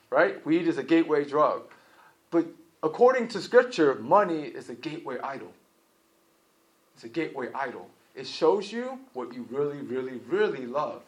right? 0.10 0.46
Weed 0.46 0.68
is 0.68 0.78
a 0.78 0.84
gateway 0.84 1.26
drug. 1.26 1.64
But 2.32 2.46
according 2.84 3.30
to 3.30 3.42
scripture, 3.42 3.96
money 3.96 4.44
is 4.44 4.70
a 4.70 4.76
gateway 4.76 5.18
idol. 5.24 5.52
It's 6.96 7.04
a 7.04 7.10
gateway 7.10 7.50
idol. 7.56 7.90
It 8.16 8.28
shows 8.28 8.72
you 8.72 9.00
what 9.14 9.34
you 9.34 9.48
really, 9.50 9.78
really, 9.78 10.20
really 10.28 10.66
love. 10.66 11.02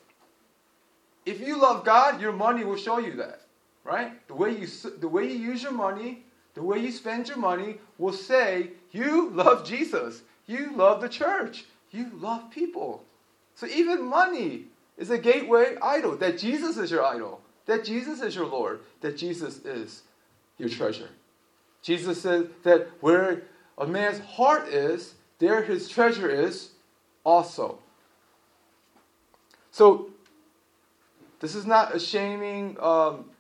If 1.26 1.40
you 1.40 1.62
love 1.62 1.86
God, 1.86 2.20
your 2.20 2.32
money 2.32 2.64
will 2.64 2.78
show 2.78 2.98
you 2.98 3.14
that, 3.18 3.42
right? 3.84 4.28
The 4.28 4.36
way 4.36 4.52
you, 4.52 4.68
the 5.00 5.08
way 5.08 5.26
you 5.26 5.38
use 5.38 5.64
your 5.64 5.72
money, 5.72 6.24
the 6.54 6.64
way 6.64 6.80
you 6.80 6.92
spend 6.92 7.28
your 7.28 7.38
money 7.38 7.78
will 7.98 8.14
say 8.14 8.72
you 8.92 9.30
love 9.30 9.66
Jesus. 9.66 10.22
You 10.46 10.72
love 10.76 11.02
the 11.02 11.10
church. 11.10 11.66
You 11.92 12.12
love 12.16 12.52
people. 12.52 13.04
So 13.56 13.68
even 13.68 14.04
money 14.04 14.66
is 14.98 15.10
a 15.10 15.18
gateway 15.18 15.76
idol. 15.82 16.18
That 16.18 16.38
Jesus 16.38 16.78
is 16.78 16.92
your 16.92 17.04
idol. 17.06 17.42
That 17.66 17.86
Jesus 17.86 18.22
is 18.22 18.36
your 18.36 18.48
Lord. 18.48 18.82
That 19.02 19.18
Jesus 19.18 19.60
is 19.66 20.04
your 20.58 20.70
treasure. 20.70 21.10
Jesus 21.82 22.22
said 22.22 22.50
that 22.64 22.90
where 23.00 23.44
a 23.78 23.88
man's 23.88 24.20
heart 24.20 24.68
is, 24.68 25.16
there 25.40 25.64
his 25.64 25.90
treasure 25.90 26.30
is 26.30 26.72
also. 27.24 27.80
So, 29.72 30.10
this 31.40 31.56
is 31.56 31.66
not 31.66 31.96
a 31.96 32.00
shaming 32.00 32.78
um, 32.80 33.31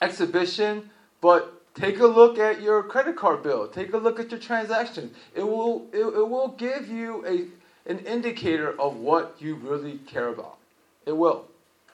exhibition, 0.00 0.90
but 1.20 1.74
take 1.74 1.98
a 2.00 2.06
look 2.06 2.38
at 2.38 2.62
your 2.62 2.82
credit 2.82 3.16
card 3.16 3.42
bill. 3.42 3.68
Take 3.68 3.92
a 3.92 3.98
look 3.98 4.18
at 4.20 4.30
your 4.30 4.40
transactions. 4.40 5.14
It 5.34 5.42
will, 5.42 5.86
it, 5.92 6.00
it 6.00 6.28
will 6.28 6.48
give 6.48 6.88
you 6.88 7.24
a, 7.26 7.90
an 7.90 8.00
indicator 8.00 8.78
of 8.80 8.96
what 8.96 9.36
you 9.38 9.54
really 9.56 9.98
care 10.06 10.28
about. 10.28 10.56
It 11.04 11.16
will. 11.16 11.46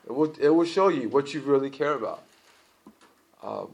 It 0.06 0.12
will, 0.12 0.34
it 0.40 0.48
will 0.48 0.64
show 0.64 0.88
you 0.88 1.08
what 1.08 1.32
you 1.32 1.40
really 1.40 1.70
care 1.70 1.94
about. 1.94 2.22
Uh, 3.42 3.66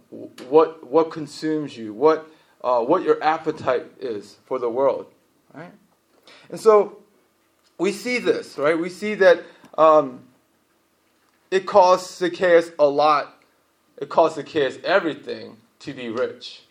what, 0.49 0.87
what 0.87 1.11
consumes 1.11 1.77
you, 1.77 1.93
what, 1.93 2.27
uh, 2.65 2.81
what 2.81 3.03
your 3.03 3.23
appetite 3.23 3.87
is 4.01 4.37
for 4.47 4.59
the 4.59 4.69
world. 4.69 5.07
Right? 5.55 5.73
And 6.51 6.59
so 6.59 6.99
we 7.79 7.93
see 7.93 8.19
this, 8.19 8.59
right? 8.59 8.79
We 8.79 8.89
see 8.89 9.15
that 9.17 9.43
um, 9.77 10.21
it 11.51 11.67
costs 11.67 12.19
Zacchaeus 12.19 12.71
a 12.79 12.87
lot. 12.87 13.38
It 14.01 14.09
costs 14.09 14.37
Zacchaeus 14.37 14.79
everything 14.85 15.57
to 15.81 15.93
be 15.93 16.09
rich. 16.09 16.63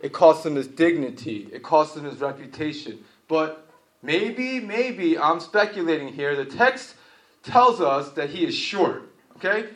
It 0.00 0.12
costs 0.12 0.44
him 0.44 0.56
his 0.56 0.66
dignity. 0.66 1.48
It 1.52 1.62
costs 1.62 1.96
him 1.96 2.04
his 2.04 2.20
reputation. 2.20 3.04
But 3.28 3.66
maybe, 4.02 4.60
maybe, 4.60 5.18
I'm 5.18 5.40
speculating 5.40 6.08
here, 6.08 6.36
the 6.36 6.44
text 6.44 6.94
tells 7.42 7.80
us 7.80 8.10
that 8.10 8.30
he 8.30 8.44
is 8.44 8.54
short. 8.54 9.10
Okay? 9.36 9.68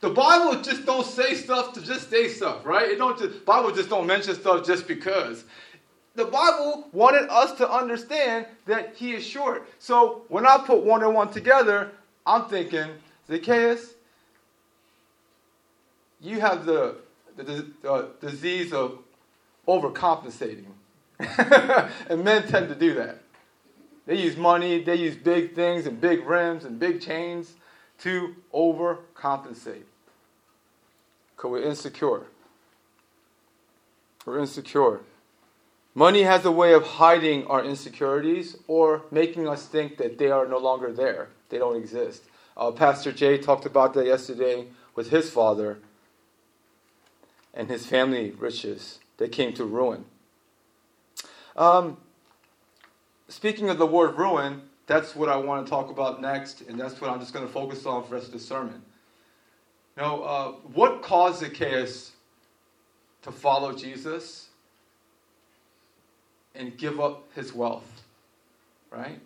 The 0.00 0.10
Bible 0.10 0.60
just 0.62 0.84
don't 0.86 1.06
say 1.06 1.34
stuff 1.34 1.72
to 1.74 1.82
just 1.82 2.10
say 2.10 2.28
stuff, 2.28 2.64
right? 2.64 2.88
It 2.88 2.98
don't 2.98 3.18
just, 3.18 3.44
Bible 3.44 3.72
just 3.72 3.88
don't 3.88 4.06
mention 4.06 4.34
stuff 4.34 4.66
just 4.66 4.88
because. 4.88 5.44
The 6.14 6.24
Bible 6.24 6.88
wanted 6.92 7.28
us 7.30 7.52
to 7.58 7.70
understand 7.70 8.46
that 8.66 8.94
he 8.96 9.12
is 9.12 9.24
short. 9.24 9.68
So 9.78 10.22
when 10.28 10.46
I 10.46 10.58
put 10.58 10.82
one 10.82 11.02
and 11.02 11.14
one 11.14 11.32
together, 11.32 11.92
I'm 12.26 12.46
thinking, 12.46 12.88
Zacchaeus, 13.28 13.94
you 16.22 16.40
have 16.40 16.64
the, 16.64 16.96
the, 17.36 17.66
uh, 17.88 18.06
disease 18.20 18.72
of 18.72 18.98
overcompensating. 19.66 20.66
and 21.18 22.24
men 22.24 22.46
tend 22.46 22.68
to 22.68 22.74
do 22.74 22.94
that. 22.94 23.18
They 24.06 24.16
use 24.16 24.36
money, 24.36 24.82
they 24.82 24.96
use 24.96 25.16
big 25.16 25.54
things 25.54 25.86
and 25.86 26.00
big 26.00 26.26
rims 26.26 26.64
and 26.64 26.78
big 26.78 27.00
chains 27.00 27.54
to 28.00 28.34
overcompensate. 28.52 29.84
Because 31.36 31.50
we're 31.50 31.62
insecure. 31.62 32.22
We're 34.24 34.40
insecure. 34.40 35.00
Money 35.94 36.22
has 36.22 36.44
a 36.44 36.50
way 36.50 36.72
of 36.72 36.84
hiding 36.84 37.46
our 37.46 37.64
insecurities 37.64 38.56
or 38.66 39.02
making 39.10 39.46
us 39.46 39.66
think 39.66 39.98
that 39.98 40.18
they 40.18 40.30
are 40.30 40.46
no 40.46 40.58
longer 40.58 40.92
there. 40.92 41.28
They 41.50 41.58
don't 41.58 41.76
exist. 41.76 42.24
Uh, 42.56 42.70
Pastor 42.70 43.12
Jay 43.12 43.38
talked 43.38 43.66
about 43.66 43.94
that 43.94 44.06
yesterday 44.06 44.66
with 44.94 45.10
his 45.10 45.30
father 45.30 45.78
and 47.54 47.68
his 47.68 47.86
family 47.86 48.30
riches. 48.30 48.98
They 49.18 49.28
came 49.28 49.52
to 49.54 49.64
ruin. 49.64 50.04
Um, 51.56 51.98
speaking 53.28 53.68
of 53.68 53.78
the 53.78 53.86
word 53.86 54.16
ruin, 54.18 54.62
that's 54.86 55.14
what 55.14 55.28
I 55.28 55.36
want 55.36 55.66
to 55.66 55.70
talk 55.70 55.90
about 55.90 56.20
next, 56.20 56.62
and 56.62 56.78
that's 56.78 57.00
what 57.00 57.10
I'm 57.10 57.20
just 57.20 57.32
going 57.32 57.46
to 57.46 57.52
focus 57.52 57.86
on 57.86 58.02
for 58.02 58.10
the 58.10 58.14
rest 58.16 58.26
of 58.28 58.32
the 58.32 58.38
sermon. 58.40 58.82
Now, 59.96 60.22
uh, 60.22 60.52
what 60.72 61.02
caused 61.02 61.40
Zacchaeus 61.40 62.12
to 63.22 63.30
follow 63.30 63.72
Jesus 63.72 64.48
and 66.54 66.76
give 66.76 67.00
up 67.00 67.28
his 67.34 67.54
wealth? 67.54 68.02
Right? 68.90 69.20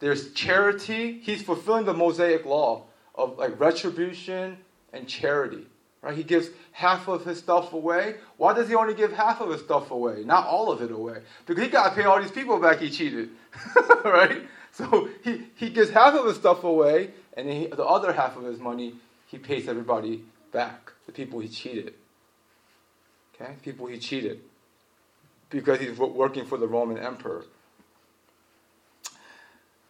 There's 0.00 0.32
charity. 0.32 1.20
He's 1.22 1.42
fulfilling 1.42 1.84
the 1.84 1.94
Mosaic 1.94 2.44
law 2.44 2.84
of 3.14 3.38
like 3.38 3.58
retribution 3.58 4.58
and 4.92 5.08
charity. 5.08 5.66
Right? 6.06 6.16
He 6.16 6.22
gives 6.22 6.50
half 6.70 7.08
of 7.08 7.24
his 7.24 7.38
stuff 7.38 7.72
away. 7.72 8.14
Why 8.36 8.54
does 8.54 8.68
he 8.68 8.76
only 8.76 8.94
give 8.94 9.12
half 9.12 9.40
of 9.40 9.50
his 9.50 9.60
stuff 9.60 9.90
away? 9.90 10.22
Not 10.24 10.46
all 10.46 10.70
of 10.70 10.80
it 10.80 10.92
away. 10.92 11.18
Because 11.44 11.64
he 11.64 11.68
got 11.68 11.88
to 11.88 11.96
pay 11.96 12.04
all 12.04 12.22
these 12.22 12.30
people 12.30 12.60
back 12.60 12.78
he 12.78 12.90
cheated. 12.90 13.30
right? 14.04 14.42
So 14.70 15.08
he, 15.24 15.48
he 15.56 15.68
gives 15.68 15.90
half 15.90 16.14
of 16.14 16.24
his 16.24 16.36
stuff 16.36 16.62
away, 16.62 17.10
and 17.36 17.50
he, 17.50 17.66
the 17.66 17.84
other 17.84 18.12
half 18.12 18.36
of 18.36 18.44
his 18.44 18.60
money 18.60 18.94
he 19.26 19.36
pays 19.36 19.66
everybody 19.66 20.22
back, 20.52 20.92
the 21.06 21.12
people 21.12 21.40
he 21.40 21.48
cheated. 21.48 21.94
Okay? 23.34 23.54
People 23.62 23.88
he 23.88 23.98
cheated. 23.98 24.42
Because 25.50 25.80
he's 25.80 25.98
working 25.98 26.46
for 26.46 26.56
the 26.56 26.68
Roman 26.68 26.98
emperor. 26.98 27.46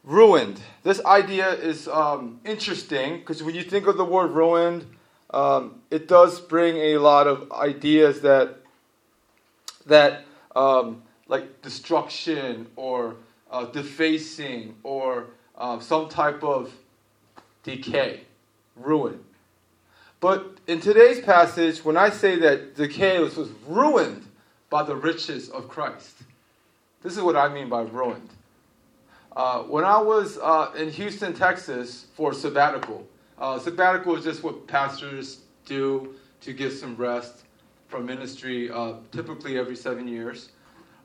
Ruined. 0.02 0.62
This 0.82 1.04
idea 1.04 1.50
is 1.50 1.88
um, 1.88 2.40
interesting 2.46 3.18
because 3.18 3.42
when 3.42 3.54
you 3.54 3.64
think 3.64 3.86
of 3.86 3.98
the 3.98 4.04
word 4.04 4.30
ruined, 4.30 4.86
um, 5.30 5.80
it 5.90 6.08
does 6.08 6.40
bring 6.40 6.76
a 6.76 6.98
lot 6.98 7.26
of 7.26 7.50
ideas 7.52 8.20
that 8.22 8.56
that 9.86 10.24
um, 10.54 11.02
like 11.28 11.62
destruction 11.62 12.66
or 12.76 13.16
uh, 13.50 13.64
defacing 13.66 14.74
or 14.82 15.26
uh, 15.56 15.78
some 15.80 16.08
type 16.08 16.42
of 16.42 16.72
decay, 17.62 18.20
ruin. 18.76 19.20
But 20.20 20.58
in 20.66 20.80
today's 20.80 21.20
passage, 21.20 21.84
when 21.84 21.96
I 21.96 22.10
say 22.10 22.36
that 22.40 22.76
Zacchaeus 22.76 23.36
was 23.36 23.50
ruined 23.66 24.26
by 24.70 24.82
the 24.82 24.96
riches 24.96 25.48
of 25.50 25.68
Christ, 25.68 26.14
this 27.02 27.16
is 27.16 27.22
what 27.22 27.36
I 27.36 27.48
mean 27.48 27.68
by 27.68 27.82
ruined. 27.82 28.30
Uh, 29.36 29.62
when 29.64 29.84
I 29.84 30.00
was 30.00 30.38
uh, 30.38 30.72
in 30.76 30.90
Houston, 30.90 31.34
Texas 31.34 32.06
for 32.14 32.32
sabbatical, 32.32 33.06
uh, 33.38 33.58
sabbatical 33.58 34.16
is 34.16 34.24
just 34.24 34.42
what 34.42 34.66
pastors 34.66 35.40
do 35.64 36.14
to 36.40 36.52
get 36.52 36.72
some 36.72 36.96
rest 36.96 37.42
from 37.88 38.06
ministry, 38.06 38.70
uh, 38.70 38.94
typically 39.12 39.58
every 39.58 39.76
seven 39.76 40.08
years 40.08 40.50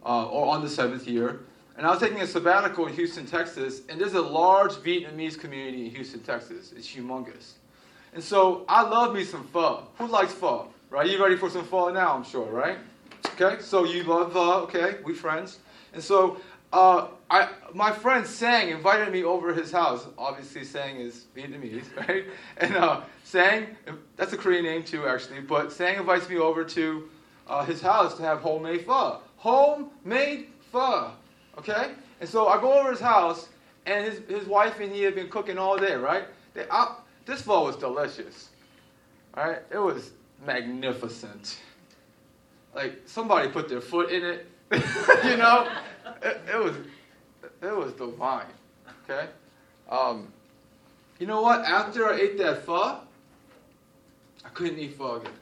uh, 0.05 0.27
or 0.27 0.53
on 0.53 0.63
the 0.63 0.69
seventh 0.69 1.07
year. 1.07 1.41
And 1.77 1.85
I 1.85 1.89
was 1.89 1.99
taking 1.99 2.21
a 2.21 2.27
sabbatical 2.27 2.87
in 2.87 2.93
Houston, 2.93 3.25
Texas, 3.25 3.81
and 3.89 3.99
there's 3.99 4.13
a 4.13 4.21
large 4.21 4.73
Vietnamese 4.73 5.39
community 5.39 5.85
in 5.85 5.91
Houston, 5.91 6.19
Texas. 6.21 6.73
It's 6.75 6.87
humongous. 6.87 7.53
And 8.13 8.23
so 8.23 8.65
I 8.67 8.81
love 8.81 9.13
me 9.13 9.23
some 9.23 9.43
pho. 9.47 9.87
Who 9.97 10.07
likes 10.07 10.33
pho? 10.33 10.67
Right? 10.89 11.09
You 11.09 11.21
ready 11.23 11.37
for 11.37 11.49
some 11.49 11.63
pho 11.63 11.89
now, 11.89 12.15
I'm 12.15 12.23
sure, 12.23 12.45
right? 12.45 12.77
Okay, 13.39 13.61
so 13.61 13.85
you 13.85 14.03
love 14.03 14.33
pho, 14.33 14.61
okay, 14.63 14.97
we 15.05 15.13
friends. 15.13 15.59
And 15.93 16.03
so 16.03 16.39
uh, 16.73 17.07
I, 17.29 17.49
my 17.73 17.91
friend 17.91 18.25
Sang 18.25 18.69
invited 18.69 19.11
me 19.11 19.23
over 19.23 19.53
his 19.53 19.71
house. 19.71 20.07
Obviously, 20.17 20.63
Sang 20.63 20.97
is 20.97 21.25
Vietnamese, 21.35 21.85
right? 22.07 22.25
And 22.57 22.75
uh, 22.75 23.01
Sang, 23.23 23.67
that's 24.15 24.33
a 24.33 24.37
Korean 24.37 24.65
name 24.65 24.83
too, 24.83 25.07
actually, 25.07 25.41
but 25.41 25.71
Sang 25.71 25.97
invites 25.97 26.29
me 26.29 26.37
over 26.37 26.63
to 26.63 27.09
uh, 27.47 27.65
his 27.65 27.81
house 27.81 28.15
to 28.15 28.23
have 28.23 28.39
homemade 28.39 28.85
pho. 28.85 29.19
Homemade 29.37 30.47
pho, 30.71 31.11
okay? 31.57 31.91
And 32.19 32.29
so 32.29 32.47
I 32.47 32.59
go 32.59 32.79
over 32.79 32.91
his 32.91 32.99
house, 32.99 33.49
and 33.85 34.05
his, 34.05 34.21
his 34.27 34.47
wife 34.47 34.79
and 34.79 34.93
he 34.93 35.01
have 35.03 35.15
been 35.15 35.29
cooking 35.29 35.57
all 35.57 35.77
day, 35.77 35.95
right? 35.95 36.25
They, 36.53 36.65
I, 36.69 36.95
this 37.25 37.41
pho 37.41 37.65
was 37.65 37.75
delicious. 37.75 38.49
Right? 39.35 39.59
It 39.71 39.77
was 39.77 40.11
magnificent. 40.45 41.59
Like 42.75 43.01
somebody 43.05 43.49
put 43.49 43.69
their 43.69 43.81
foot 43.81 44.11
in 44.11 44.23
it. 44.23 44.47
you 45.25 45.37
know? 45.37 45.69
It, 46.23 46.41
it, 46.53 46.57
was 46.57 46.75
it 47.61 47.75
was 47.75 47.93
divine. 47.93 48.45
Okay? 49.03 49.27
Um, 49.89 50.31
you 51.19 51.27
know 51.27 51.41
what? 51.41 51.61
After 51.61 52.07
I 52.07 52.19
ate 52.19 52.37
that 52.39 52.65
pho, 52.65 52.99
I 54.43 54.49
couldn't 54.53 54.79
eat 54.79 54.97
pho 54.97 55.17
again. 55.17 55.33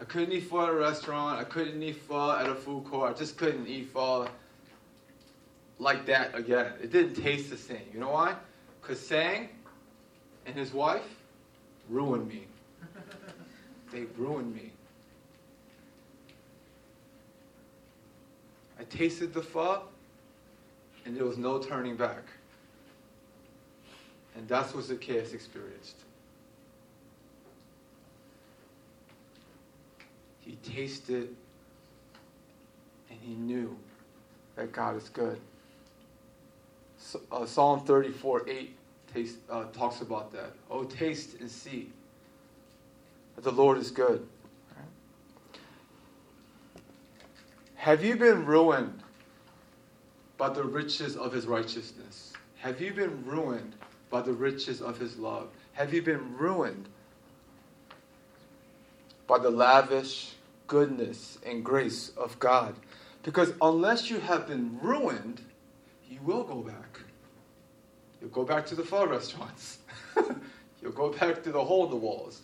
I 0.00 0.04
couldn't 0.04 0.32
eat 0.32 0.48
pho 0.48 0.62
at 0.62 0.68
a 0.68 0.74
restaurant. 0.74 1.38
I 1.40 1.44
couldn't 1.44 1.82
eat 1.82 1.96
pho 1.96 2.32
at 2.32 2.48
a 2.48 2.54
food 2.54 2.84
court. 2.84 3.14
I 3.14 3.18
just 3.18 3.36
couldn't 3.36 3.66
eat 3.66 3.90
pho 3.92 4.28
like 5.78 6.06
that 6.06 6.34
again. 6.34 6.72
It 6.82 6.90
didn't 6.90 7.14
taste 7.14 7.50
the 7.50 7.56
same. 7.56 7.86
You 7.92 8.00
know 8.00 8.10
why? 8.10 8.34
Because 8.80 9.04
Sang 9.04 9.48
and 10.46 10.54
his 10.54 10.72
wife, 10.72 11.08
ruined 11.88 12.28
me. 12.28 12.46
They 13.92 14.06
ruined 14.18 14.52
me. 14.52 14.72
I 18.84 18.96
tasted 18.96 19.32
the 19.32 19.40
pho, 19.40 19.82
and 21.06 21.16
there 21.16 21.24
was 21.24 21.38
no 21.38 21.58
turning 21.58 21.96
back. 21.96 22.24
And 24.36 24.46
that's 24.46 24.74
what 24.74 24.82
the 24.82 24.94
Zacchaeus 24.94 25.32
experienced. 25.32 25.96
He 30.40 30.56
tasted 30.56 31.34
and 33.08 33.18
he 33.22 33.34
knew 33.34 33.74
that 34.56 34.72
God 34.72 34.96
is 34.96 35.08
good. 35.08 35.40
So, 36.98 37.20
uh, 37.32 37.46
Psalm 37.46 37.80
34 37.86 38.48
8 38.48 38.76
taste, 39.14 39.36
uh, 39.48 39.64
talks 39.72 40.02
about 40.02 40.30
that. 40.32 40.52
Oh, 40.70 40.84
taste 40.84 41.40
and 41.40 41.50
see 41.50 41.90
that 43.36 43.44
the 43.44 43.52
Lord 43.52 43.78
is 43.78 43.90
good. 43.90 44.28
Have 47.84 48.02
you 48.02 48.16
been 48.16 48.46
ruined 48.46 49.02
by 50.38 50.48
the 50.48 50.64
riches 50.64 51.18
of 51.18 51.34
his 51.34 51.44
righteousness? 51.44 52.32
Have 52.56 52.80
you 52.80 52.94
been 52.94 53.22
ruined 53.26 53.74
by 54.08 54.22
the 54.22 54.32
riches 54.32 54.80
of 54.80 54.98
his 54.98 55.18
love? 55.18 55.48
Have 55.74 55.92
you 55.92 56.00
been 56.00 56.34
ruined 56.34 56.88
by 59.26 59.38
the 59.38 59.50
lavish 59.50 60.32
goodness 60.66 61.36
and 61.44 61.62
grace 61.62 62.08
of 62.16 62.38
God? 62.38 62.74
Because 63.22 63.52
unless 63.60 64.08
you 64.08 64.18
have 64.18 64.48
been 64.48 64.78
ruined, 64.80 65.42
you 66.08 66.20
will 66.24 66.44
go 66.44 66.62
back. 66.62 67.00
You'll 68.18 68.30
go 68.30 68.44
back 68.44 68.64
to 68.68 68.74
the 68.74 68.82
pho 68.82 69.06
restaurants. 69.06 69.80
You'll 70.80 70.92
go 70.92 71.12
back 71.12 71.42
to 71.42 71.52
the 71.52 71.62
hole 71.62 71.84
in 71.84 71.90
the 71.90 71.96
walls. 71.96 72.40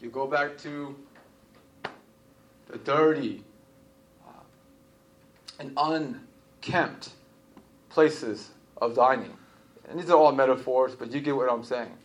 You 0.00 0.10
go 0.10 0.28
back 0.28 0.56
to 0.58 0.94
the 2.68 2.78
dirty 2.78 3.42
and 5.58 5.72
unkempt 5.76 7.10
places 7.88 8.50
of 8.78 8.94
dining. 8.94 9.36
And 9.88 9.98
these 9.98 10.10
are 10.10 10.16
all 10.16 10.32
metaphors, 10.32 10.94
but 10.94 11.12
you 11.12 11.20
get 11.20 11.36
what 11.36 11.50
I'm 11.50 11.64
saying. 11.64 11.96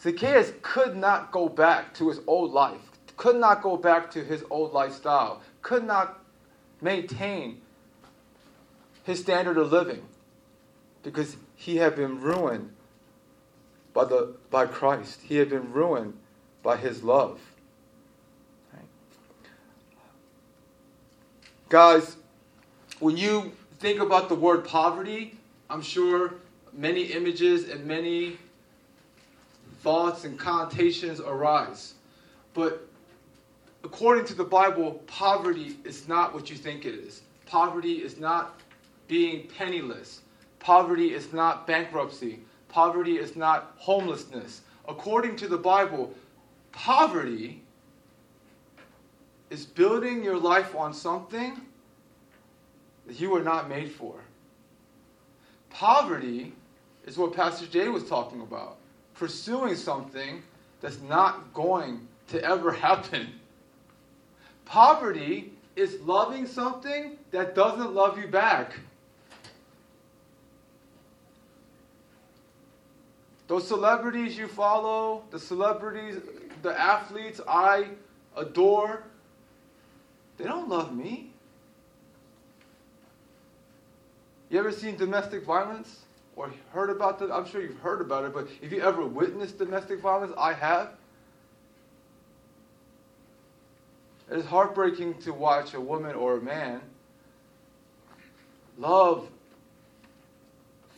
Zacchaeus 0.00 0.52
could 0.62 0.96
not 0.96 1.30
go 1.30 1.48
back 1.48 1.94
to 1.94 2.08
his 2.08 2.20
old 2.26 2.52
life, 2.52 2.80
could 3.16 3.36
not 3.36 3.62
go 3.62 3.76
back 3.76 4.10
to 4.12 4.24
his 4.24 4.42
old 4.50 4.72
lifestyle, 4.72 5.42
could 5.62 5.84
not 5.84 6.18
maintain 6.80 7.60
his 9.04 9.20
standard 9.20 9.58
of 9.58 9.70
living 9.70 10.02
because 11.02 11.36
he 11.54 11.76
had 11.76 11.96
been 11.96 12.20
ruined 12.20 12.70
by, 13.92 14.04
the, 14.04 14.34
by 14.50 14.66
Christ. 14.66 15.20
He 15.22 15.36
had 15.36 15.50
been 15.50 15.72
ruined 15.72 16.14
by 16.62 16.76
his 16.76 17.02
love. 17.02 17.40
Guys, 21.68 22.16
when 23.00 23.16
you 23.16 23.52
think 23.78 24.00
about 24.00 24.28
the 24.28 24.34
word 24.34 24.64
poverty, 24.66 25.34
I'm 25.68 25.82
sure 25.82 26.34
many 26.72 27.04
images 27.04 27.68
and 27.68 27.84
many 27.86 28.36
thoughts 29.80 30.24
and 30.24 30.38
connotations 30.38 31.18
arise. 31.18 31.94
But 32.52 32.86
according 33.82 34.26
to 34.26 34.34
the 34.34 34.44
Bible, 34.44 35.02
poverty 35.06 35.78
is 35.84 36.08
not 36.08 36.34
what 36.34 36.50
you 36.50 36.56
think 36.56 36.84
it 36.84 36.94
is. 36.94 37.22
Poverty 37.46 37.94
is 37.94 38.20
not 38.20 38.60
being 39.08 39.48
penniless. 39.48 40.20
Poverty 40.58 41.14
is 41.14 41.32
not 41.32 41.66
bankruptcy. 41.66 42.40
Poverty 42.68 43.16
is 43.16 43.34
not 43.34 43.72
homelessness. 43.78 44.60
According 44.86 45.36
to 45.36 45.48
the 45.48 45.56
Bible, 45.56 46.14
poverty 46.72 47.62
is 49.48 49.64
building 49.64 50.22
your 50.22 50.36
life 50.36 50.76
on 50.76 50.92
something 50.92 51.62
that 53.06 53.20
you 53.20 53.30
were 53.30 53.42
not 53.42 53.68
made 53.68 53.90
for. 53.90 54.14
Poverty 55.70 56.52
is 57.06 57.16
what 57.16 57.34
Pastor 57.34 57.66
Jay 57.66 57.88
was 57.88 58.08
talking 58.08 58.40
about 58.40 58.76
pursuing 59.14 59.76
something 59.76 60.42
that's 60.80 60.98
not 61.02 61.52
going 61.52 62.08
to 62.28 62.42
ever 62.42 62.72
happen. 62.88 63.28
Poverty 64.64 65.52
is 65.76 66.00
loving 66.00 66.46
something 66.46 67.18
that 67.30 67.54
doesn't 67.54 67.92
love 67.92 68.18
you 68.18 68.28
back. 68.28 68.72
Those 73.46 73.66
celebrities 73.66 74.38
you 74.38 74.46
follow, 74.46 75.24
the 75.30 75.38
celebrities, 75.38 76.20
the 76.62 76.80
athletes 76.80 77.40
I 77.48 77.88
adore, 78.36 79.02
they 80.38 80.44
don't 80.44 80.68
love 80.68 80.96
me. 80.96 81.32
You 84.50 84.58
ever 84.58 84.72
seen 84.72 84.96
domestic 84.96 85.44
violence 85.44 86.00
or 86.34 86.52
heard 86.72 86.90
about 86.90 87.22
it? 87.22 87.30
I'm 87.30 87.46
sure 87.46 87.62
you've 87.62 87.78
heard 87.78 88.00
about 88.00 88.24
it, 88.24 88.34
but 88.34 88.48
if 88.60 88.72
you 88.72 88.82
ever 88.82 89.06
witnessed 89.06 89.58
domestic 89.58 90.00
violence, 90.00 90.32
I 90.36 90.52
have. 90.52 90.90
It 94.30 94.38
is 94.38 94.44
heartbreaking 94.44 95.18
to 95.22 95.32
watch 95.32 95.74
a 95.74 95.80
woman 95.80 96.14
or 96.16 96.36
a 96.36 96.40
man 96.40 96.80
love 98.76 99.28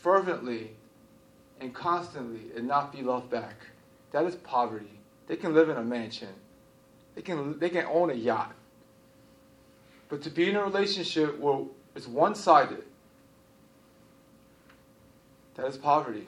fervently 0.00 0.70
and 1.60 1.74
constantly 1.74 2.56
and 2.56 2.66
not 2.66 2.92
be 2.92 3.02
loved 3.02 3.30
back. 3.30 3.66
That 4.12 4.24
is 4.24 4.36
poverty. 4.36 4.98
They 5.26 5.36
can 5.36 5.52
live 5.54 5.68
in 5.68 5.76
a 5.76 5.82
mansion. 5.82 6.28
They 7.14 7.22
can, 7.22 7.58
they 7.58 7.68
can 7.68 7.86
own 7.86 8.10
a 8.10 8.14
yacht. 8.14 8.54
But 10.08 10.22
to 10.22 10.30
be 10.30 10.48
in 10.48 10.56
a 10.56 10.62
relationship 10.62 11.38
where 11.38 11.64
it's 11.94 12.06
one 12.06 12.34
sided, 12.34 12.84
that 15.54 15.66
is 15.66 15.76
poverty. 15.76 16.26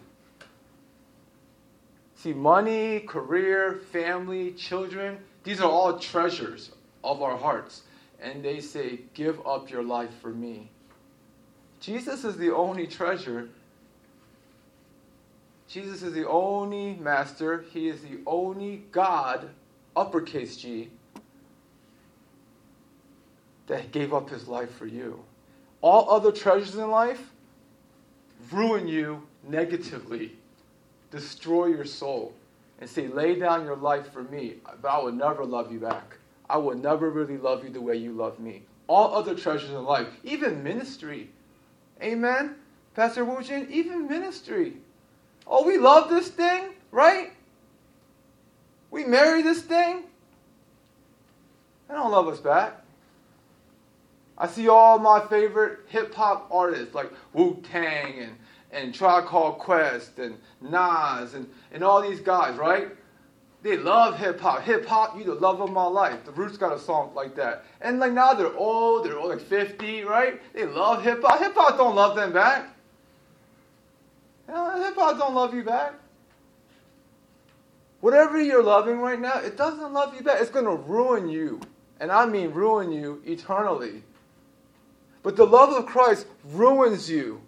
See, 2.17 2.33
money, 2.33 3.01
career, 3.01 3.81
family, 3.93 4.53
children, 4.53 5.19
these 5.43 5.61
are 5.61 5.71
all 5.71 5.99
treasures 5.99 6.73
of 7.03 7.23
our 7.23 7.37
hearts. 7.37 7.83
And 8.21 8.43
they 8.43 8.61
say, 8.61 9.01
Give 9.13 9.45
up 9.47 9.71
your 9.71 9.83
life 9.83 10.15
for 10.23 10.31
me. 10.31 10.71
Jesus 11.81 12.25
is 12.25 12.37
the 12.39 12.55
only 12.55 12.87
treasure 12.87 13.51
Jesus 15.75 16.03
is 16.03 16.13
the 16.13 16.29
only 16.29 16.95
master, 16.95 17.65
He 17.73 17.89
is 17.89 18.01
the 18.03 18.19
only 18.29 18.85
God, 18.93 19.51
uppercase 19.97 20.57
G, 20.57 20.91
that 23.67 23.91
gave 23.91 24.15
up 24.15 24.31
His 24.31 24.47
life 24.47 24.73
for 24.77 24.87
you. 24.87 25.25
All 25.81 26.11
other 26.11 26.31
treasures 26.31 26.77
in 26.77 26.91
life 26.91 27.33
ruin 28.53 28.89
you 28.89 29.23
negatively, 29.49 30.33
destroy 31.11 31.67
your 31.67 31.85
soul, 31.85 32.35
and 32.81 32.89
say, 32.89 33.07
lay 33.07 33.39
down 33.39 33.65
your 33.65 33.77
life 33.77 34.13
for 34.13 34.25
me, 34.25 34.55
but 34.81 34.89
I 34.89 34.99
will 34.99 35.13
never 35.13 35.45
love 35.45 35.73
you 35.73 35.79
back. 35.79 36.17
I 36.49 36.59
will 36.59 36.75
never 36.75 37.11
really 37.11 37.39
love 37.39 37.65
you 37.65 37.71
the 37.71 37.81
way 37.81 37.97
you 37.97 38.13
love 38.13 38.39
me. 38.39 38.63
All 38.87 39.15
other 39.15 39.35
treasures 39.35 39.71
in 39.71 39.85
life, 39.85 40.09
even 40.25 40.63
ministry. 40.63 41.31
Amen? 42.03 42.57
Pastor 42.95 43.25
Wu 43.25 43.43
Jin, 43.43 43.67
even 43.71 44.07
ministry. 44.07 44.75
Oh, 45.47 45.67
we 45.67 45.79
love 45.79 46.11
this 46.11 46.29
thing, 46.29 46.75
right? 46.91 47.33
We 48.91 49.05
marry 49.05 49.43
this 49.43 49.63
thing. 49.63 50.05
They 51.89 51.95
don't 51.95 52.11
love 52.11 52.29
us 52.29 52.41
back. 52.41 52.84
I 54.37 54.47
see 54.49 54.69
all 54.69 54.99
my 54.99 55.21
favorite 55.29 55.81
hip 55.89 56.15
hop 56.15 56.49
artists 56.51 56.95
like 56.95 57.11
Wu 57.33 57.63
Tang 57.63 58.19
and, 58.19 58.37
and 58.73 58.95
Tribe 58.95 59.27
Quest 59.27 60.19
and 60.19 60.37
Nas 60.61 61.35
and, 61.35 61.49
and 61.73 61.85
all 61.85 62.03
these 62.03 62.21
guys, 62.21 62.57
right? 62.57 62.89
They 63.63 63.79
love 63.79 64.19
hip 64.19 64.41
hop. 64.41 64.63
Hip 64.63 64.85
hop, 64.85 65.17
you 65.17 65.25
the 65.25 65.35
love 65.35 65.61
of 65.61 65.71
my 65.71 65.87
life. 65.87 66.25
The 66.25 66.33
Roots 66.33 66.59
got 66.59 66.73
a 66.73 66.79
song 66.79 67.13
like 67.15 67.35
that. 67.37 67.65
And 67.81 67.99
like 67.99 68.13
now 68.13 68.35
they're 68.35 68.55
old, 68.55 69.07
they're 69.07 69.19
like 69.19 69.41
50, 69.41 70.05
right? 70.05 70.41
They 70.53 70.67
love 70.67 71.03
hip 71.03 71.23
hop. 71.23 71.41
Hip 71.41 71.55
hop 71.55 71.79
don't 71.79 71.95
love 71.95 72.17
them 72.17 72.33
back. 72.33 72.69
Know, 74.49 74.83
hip 74.83 74.95
hop 74.97 75.19
don't 75.19 75.35
love 75.35 75.55
you 75.55 75.63
back. 75.63 75.95
Whatever 78.01 78.39
you're 78.39 78.63
loving 78.63 78.99
right 78.99 79.19
now, 79.19 79.39
it 79.39 79.57
doesn't 79.57 79.95
love 79.95 80.15
you 80.15 80.23
back. 80.23 80.43
It's 80.43 80.51
going 80.51 80.67
to 80.67 80.75
ruin 80.75 81.27
you. 81.29 81.59
And 82.01 82.13
I 82.13 82.27
mean 82.27 82.51
ruin 82.51 82.93
you 82.93 83.23
eternally. 83.25 84.03
But 85.25 85.37
the 85.37 85.47
love 85.47 85.71
of 85.71 85.87
Christ 85.87 86.27
ruins 86.45 87.11
you. 87.11 87.41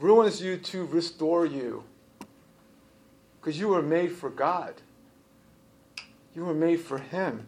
Ruins 0.00 0.42
you 0.42 0.56
to 0.58 0.84
restore 0.86 1.46
you. 1.46 1.84
Because 3.40 3.58
you 3.58 3.68
were 3.68 3.82
made 3.82 4.12
for 4.12 4.28
God. 4.28 4.74
You 6.34 6.44
were 6.44 6.54
made 6.54 6.80
for 6.80 6.98
Him. 6.98 7.46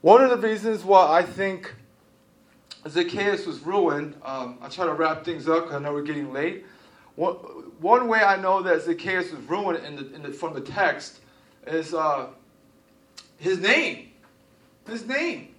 One 0.00 0.22
of 0.22 0.30
the 0.30 0.48
reasons 0.48 0.84
why 0.84 1.10
I 1.10 1.24
think 1.24 1.74
Zacchaeus 2.88 3.46
was 3.46 3.58
ruined. 3.60 4.14
Um, 4.24 4.58
I'll 4.62 4.70
try 4.70 4.86
to 4.86 4.94
wrap 4.94 5.24
things 5.24 5.48
up 5.48 5.64
because 5.64 5.74
I 5.74 5.80
know 5.80 5.92
we're 5.92 6.02
getting 6.02 6.32
late. 6.32 6.64
one, 7.16 7.34
one 7.80 8.06
way 8.06 8.20
I 8.20 8.40
know 8.40 8.62
that 8.62 8.82
Zacchaeus 8.82 9.32
was 9.32 9.42
ruined 9.42 9.84
in 9.84 9.96
the, 9.96 10.14
in 10.14 10.22
the, 10.22 10.32
from 10.32 10.54
the 10.54 10.60
text 10.60 11.18
is 11.66 11.94
uh, 11.94 12.28
his 13.38 13.58
name. 13.58 14.07
His 14.88 15.06
name. 15.06 15.54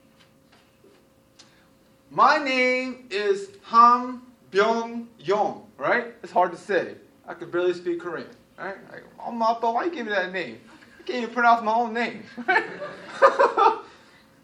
My 2.09 2.37
name 2.37 3.07
is 3.11 3.49
Ham 3.65 4.23
Byung 4.51 5.05
Yong, 5.19 5.67
right? 5.77 6.15
It's 6.23 6.31
hard 6.31 6.51
to 6.51 6.57
say. 6.57 6.95
I 7.27 7.35
could 7.35 7.51
barely 7.51 7.75
speak 7.75 7.99
Korean, 7.99 8.27
right? 8.57 8.75
Like, 8.91 9.03
oh, 9.23 9.57
but 9.61 9.73
why 9.73 9.85
you 9.85 9.91
give 9.91 10.07
me 10.07 10.13
that 10.13 10.33
name? 10.33 10.59
I 10.99 11.03
can't 11.03 11.23
even 11.23 11.33
pronounce 11.33 11.63
my 11.63 11.73
own 11.73 11.93
name. 11.93 12.23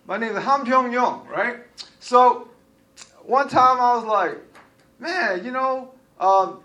my 0.05 0.17
name 0.17 0.37
is 0.37 0.43
Ham 0.43 0.63
Byung 0.63 0.93
Yong, 0.93 1.27
right? 1.27 1.61
So 1.99 2.49
one 3.23 3.49
time 3.49 3.79
I 3.81 3.95
was 3.95 4.05
like, 4.05 4.37
man, 4.99 5.43
you 5.43 5.49
know, 5.49 5.95
um, 6.19 6.59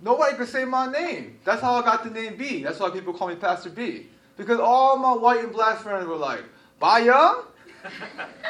nobody 0.00 0.38
could 0.38 0.48
say 0.48 0.64
my 0.64 0.90
name. 0.90 1.38
That's 1.44 1.60
how 1.60 1.74
I 1.74 1.82
got 1.82 2.02
the 2.02 2.10
name 2.10 2.36
B. 2.36 2.62
That's 2.62 2.80
why 2.80 2.88
people 2.88 3.12
call 3.12 3.28
me 3.28 3.34
Pastor 3.34 3.68
B. 3.68 4.06
Because 4.38 4.58
all 4.58 4.96
my 4.96 5.12
white 5.12 5.40
and 5.40 5.52
black 5.52 5.80
friends 5.80 6.06
were 6.06 6.16
like, 6.16 6.44
Young, 6.82 7.44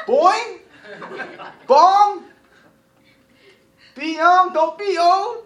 Boing, 0.07 0.59
Bong, 1.67 2.23
be 3.95 4.15
young, 4.15 4.53
don't 4.53 4.77
be 4.77 4.97
old. 4.97 5.45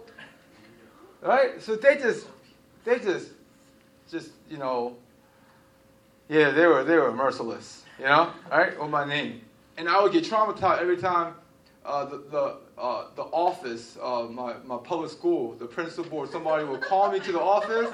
Right? 1.21 1.61
So 1.61 1.75
they 1.75 1.97
just, 1.97 2.27
they 2.85 2.99
just, 2.99 3.29
just, 4.09 4.31
you 4.49 4.57
know, 4.57 4.95
yeah, 6.29 6.51
they 6.51 6.65
were, 6.65 6.83
they 6.83 6.97
were 6.97 7.13
merciless, 7.13 7.83
you 7.99 8.05
know, 8.05 8.31
right? 8.49 8.79
With 8.79 8.89
my 8.89 9.05
name. 9.05 9.41
And 9.77 9.89
I 9.89 10.01
would 10.01 10.11
get 10.11 10.23
traumatized 10.23 10.79
every 10.79 10.97
time 10.97 11.33
uh, 11.85 12.05
the, 12.05 12.23
the, 12.31 12.57
uh, 12.77 13.05
the 13.15 13.23
office, 13.23 13.97
uh, 14.01 14.23
my, 14.23 14.55
my 14.65 14.77
public 14.77 15.11
school, 15.11 15.53
the 15.55 15.65
principal 15.65 16.19
or 16.19 16.27
somebody 16.27 16.63
would 16.63 16.81
call 16.81 17.11
me 17.11 17.19
to 17.19 17.31
the 17.31 17.41
office, 17.41 17.93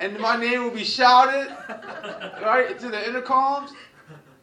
and 0.00 0.18
my 0.18 0.36
name 0.36 0.64
would 0.64 0.74
be 0.74 0.84
shouted, 0.84 1.54
right, 2.42 2.78
to 2.78 2.88
the 2.88 2.96
intercoms. 2.96 3.70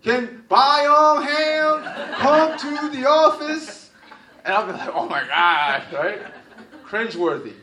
Can 0.08 0.42
all 0.50 1.20
Ham 1.20 2.14
come 2.14 2.58
to 2.58 2.98
the 2.98 3.06
office? 3.06 3.92
And 4.46 4.54
I'll 4.54 4.66
be 4.66 4.72
like, 4.72 4.90
oh 4.94 5.06
my 5.10 5.28
God, 5.28 5.84
right? 5.92 6.20
Cringeworthy. 6.86 7.54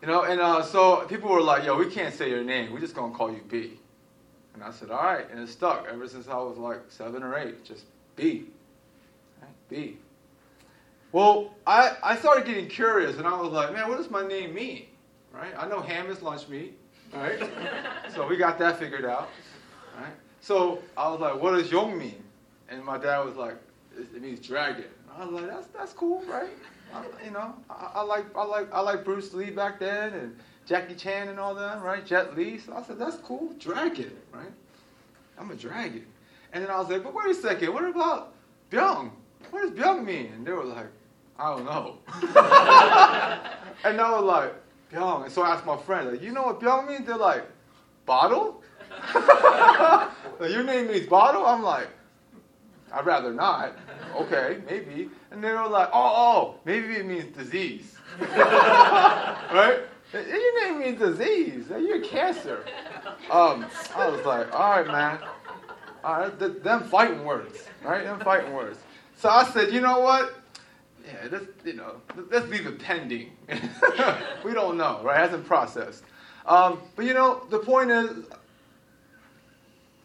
You 0.00 0.06
know, 0.08 0.22
and 0.22 0.40
uh, 0.40 0.62
so 0.62 1.04
people 1.06 1.30
were 1.30 1.42
like, 1.42 1.64
yo, 1.64 1.76
we 1.76 1.90
can't 1.90 2.14
say 2.14 2.30
your 2.30 2.44
name. 2.44 2.72
We're 2.72 2.78
just 2.78 2.94
going 2.94 3.10
to 3.10 3.18
call 3.18 3.32
you 3.32 3.42
B. 3.48 3.80
And 4.54 4.62
I 4.62 4.70
said, 4.70 4.92
all 4.92 5.02
right. 5.02 5.28
And 5.28 5.40
it 5.40 5.48
stuck 5.48 5.88
ever 5.90 6.06
since 6.06 6.28
I 6.28 6.36
was 6.36 6.58
like 6.58 6.78
seven 6.90 7.24
or 7.24 7.36
eight. 7.36 7.64
Just 7.64 7.82
B. 8.14 8.44
Right? 9.42 9.50
B. 9.68 9.96
Well, 11.10 11.54
I, 11.66 11.96
I 12.04 12.16
started 12.16 12.44
getting 12.46 12.68
curious, 12.68 13.18
and 13.18 13.26
I 13.26 13.40
was 13.40 13.50
like, 13.50 13.72
man, 13.72 13.88
what 13.88 13.98
does 13.98 14.10
my 14.10 14.24
name 14.24 14.54
mean? 14.54 14.86
Right? 15.32 15.52
I 15.58 15.66
know 15.66 15.80
ham 15.80 16.08
is 16.08 16.22
lunch 16.22 16.48
meat. 16.48 16.78
Right? 17.12 17.50
so 18.14 18.28
we 18.28 18.36
got 18.36 18.60
that 18.60 18.78
figured 18.78 19.04
out. 19.04 19.28
So 20.40 20.82
I 20.96 21.08
was 21.08 21.20
like, 21.20 21.40
what 21.40 21.52
does 21.52 21.70
Yong 21.70 21.96
mean? 21.96 22.22
And 22.68 22.84
my 22.84 22.98
dad 22.98 23.24
was 23.24 23.34
like, 23.34 23.56
it 23.96 24.20
means 24.20 24.40
dragon. 24.46 24.84
I 25.16 25.24
was 25.24 25.40
like, 25.40 25.50
that's, 25.50 25.66
that's 25.68 25.92
cool, 25.92 26.22
right? 26.28 26.50
I, 26.92 27.02
you 27.24 27.30
know, 27.30 27.54
I, 27.70 27.92
I, 27.94 28.02
like 28.02 28.26
I 28.36 28.44
like 28.44 28.72
I 28.72 28.80
like 28.80 29.04
Bruce 29.04 29.32
Lee 29.32 29.50
back 29.50 29.80
then 29.80 30.12
and 30.12 30.36
Jackie 30.66 30.94
Chan 30.94 31.28
and 31.28 31.40
all 31.40 31.54
that, 31.54 31.82
right? 31.82 32.04
Jet 32.04 32.36
Li. 32.36 32.58
So 32.58 32.74
I 32.74 32.82
said, 32.82 32.98
that's 32.98 33.16
cool, 33.16 33.54
dragon, 33.58 34.12
right? 34.32 34.52
I'm 35.38 35.50
a 35.50 35.54
dragon. 35.54 36.06
And 36.52 36.62
then 36.62 36.70
I 36.70 36.78
was 36.78 36.88
like, 36.88 37.02
but 37.02 37.14
wait 37.14 37.30
a 37.30 37.34
second, 37.34 37.72
what 37.72 37.84
about 37.84 38.34
Byung? 38.70 39.10
What 39.50 39.62
does 39.62 39.70
Byung 39.70 40.04
mean? 40.04 40.32
And 40.34 40.46
they 40.46 40.52
were 40.52 40.64
like, 40.64 40.86
I 41.38 41.56
don't 41.56 41.64
know. 41.64 41.98
and 43.84 44.00
I 44.00 44.10
was 44.10 44.24
like, 44.24 44.54
Byung. 44.92 45.24
And 45.24 45.32
so 45.32 45.42
I 45.42 45.54
asked 45.54 45.66
my 45.66 45.76
friend, 45.76 46.10
like, 46.12 46.22
you 46.22 46.32
know 46.32 46.44
what 46.44 46.60
Byung 46.60 46.86
means? 46.86 47.06
They're 47.06 47.16
like, 47.16 47.44
bottle? 48.06 48.62
Your 50.40 50.62
name 50.62 50.88
means 50.88 51.06
bottle? 51.06 51.46
I'm 51.46 51.62
like, 51.62 51.88
I'd 52.92 53.06
rather 53.06 53.32
not. 53.32 53.76
Okay, 54.14 54.60
maybe. 54.68 55.10
And 55.30 55.42
they 55.42 55.50
were 55.50 55.66
like, 55.68 55.88
oh, 55.92 56.12
oh, 56.16 56.54
maybe 56.64 56.94
it 56.94 57.06
means 57.06 57.36
disease. 57.36 57.96
right? 58.20 59.80
Your 60.12 60.64
name 60.64 60.78
means 60.80 60.98
disease. 60.98 61.64
You're 61.70 62.02
cancer. 62.02 62.64
Um, 63.30 63.66
I 63.96 64.08
was 64.08 64.24
like, 64.24 64.52
all 64.54 64.82
right, 64.82 64.86
man. 64.86 65.18
All 66.04 66.20
right, 66.20 66.38
th- 66.38 66.62
them 66.62 66.84
fighting 66.84 67.24
words, 67.24 67.64
right? 67.82 68.04
Them 68.04 68.20
fighting 68.20 68.52
words. 68.52 68.78
So 69.16 69.28
I 69.28 69.44
said, 69.44 69.72
you 69.72 69.80
know 69.80 70.00
what? 70.00 70.34
Yeah, 71.04 71.28
let's, 71.32 71.46
you 71.64 71.72
know, 71.74 71.96
let's 72.30 72.46
leave 72.48 72.66
it 72.66 72.78
pending. 72.78 73.32
we 74.44 74.52
don't 74.52 74.76
know, 74.76 75.00
right? 75.02 75.16
It 75.16 75.30
hasn't 75.30 75.46
processed. 75.46 76.04
Um, 76.46 76.80
but 76.94 77.06
you 77.06 77.14
know, 77.14 77.46
the 77.50 77.58
point 77.58 77.90
is, 77.90 78.26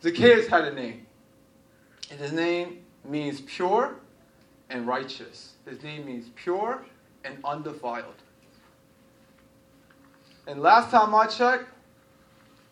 Zacchaeus 0.01 0.47
had 0.47 0.65
a 0.65 0.73
name. 0.73 1.05
And 2.11 2.19
his 2.19 2.31
name 2.31 2.83
means 3.03 3.41
pure 3.41 3.95
and 4.69 4.87
righteous. 4.87 5.53
His 5.65 5.81
name 5.83 6.05
means 6.05 6.29
pure 6.35 6.83
and 7.23 7.37
undefiled. 7.43 8.15
And 10.47 10.61
last 10.61 10.89
time 10.89 11.13
I 11.13 11.27
checked, 11.27 11.69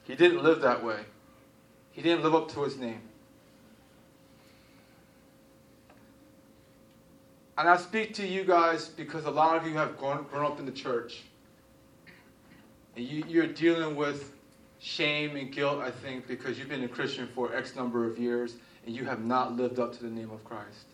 he 0.04 0.16
didn't 0.16 0.42
live 0.42 0.62
that 0.62 0.84
way. 0.84 1.02
He 1.92 2.02
didn't 2.02 2.24
live 2.24 2.34
up 2.34 2.52
to 2.54 2.64
his 2.64 2.78
name. 2.78 3.02
And 7.58 7.68
I 7.68 7.76
speak 7.78 8.14
to 8.16 8.26
you 8.26 8.44
guys 8.44 8.88
because 8.88 9.26
a 9.26 9.32
lot 9.32 9.58
of 9.58 9.68
you 9.68 9.74
have 9.74 9.98
grown, 9.98 10.24
grown 10.24 10.46
up 10.46 10.60
in 10.60 10.66
the 10.66 10.72
church. 10.72 11.24
And 12.96 13.06
you, 13.06 13.24
you're 13.28 13.48
dealing 13.48 13.96
with 13.96 14.34
shame 14.80 15.36
and 15.36 15.52
guilt, 15.52 15.80
I 15.80 15.92
think, 15.92 16.28
because 16.28 16.58
you've 16.60 16.70
been 16.70 16.84
a 16.84 16.88
Christian 16.88 17.28
for 17.28 17.56
X 17.56 17.76
number 17.76 18.10
of 18.10 18.18
years 18.18 18.56
and 18.86 18.96
you 18.96 19.06
have 19.06 19.24
not 19.24 19.56
lived 19.56 19.80
up 19.80 19.94
to 19.98 20.04
the 20.04 20.10
name 20.10 20.32
of 20.32 20.44
Christ. 20.44 20.86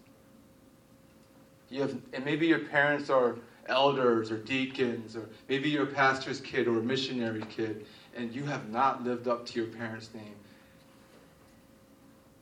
You 1.69 1.81
have, 1.81 1.95
and 2.13 2.25
maybe 2.25 2.47
your 2.47 2.59
parents 2.59 3.09
are 3.09 3.37
elders 3.67 4.31
or 4.31 4.37
deacons, 4.37 5.15
or 5.15 5.29
maybe 5.47 5.69
you're 5.69 5.83
a 5.83 5.93
pastor's 5.93 6.41
kid 6.41 6.67
or 6.67 6.79
a 6.79 6.83
missionary 6.83 7.43
kid, 7.49 7.85
and 8.15 8.33
you 8.33 8.43
have 8.45 8.69
not 8.69 9.03
lived 9.03 9.27
up 9.27 9.45
to 9.47 9.59
your 9.59 9.69
parents' 9.69 10.09
name. 10.13 10.35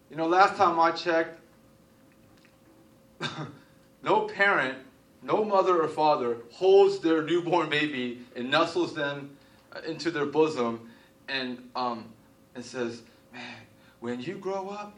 You 0.10 0.18
know, 0.18 0.28
last 0.28 0.58
time 0.58 0.80
I 0.80 0.92
checked, 0.92 1.40
no 4.04 4.22
parent, 4.28 4.78
no 5.22 5.46
mother 5.46 5.82
or 5.82 5.88
father 5.88 6.38
holds 6.52 7.00
their 7.00 7.22
newborn 7.22 7.70
baby 7.70 8.20
and 8.36 8.50
nestles 8.50 8.94
them 8.94 9.38
into 9.86 10.12
their 10.12 10.26
bosom 10.26 10.91
and, 11.32 11.70
um, 11.76 12.06
and 12.56 12.64
says, 12.64 13.02
Man, 13.34 13.42
when 14.02 14.20
you 14.20 14.36
grow 14.36 14.70
up, 14.70 14.98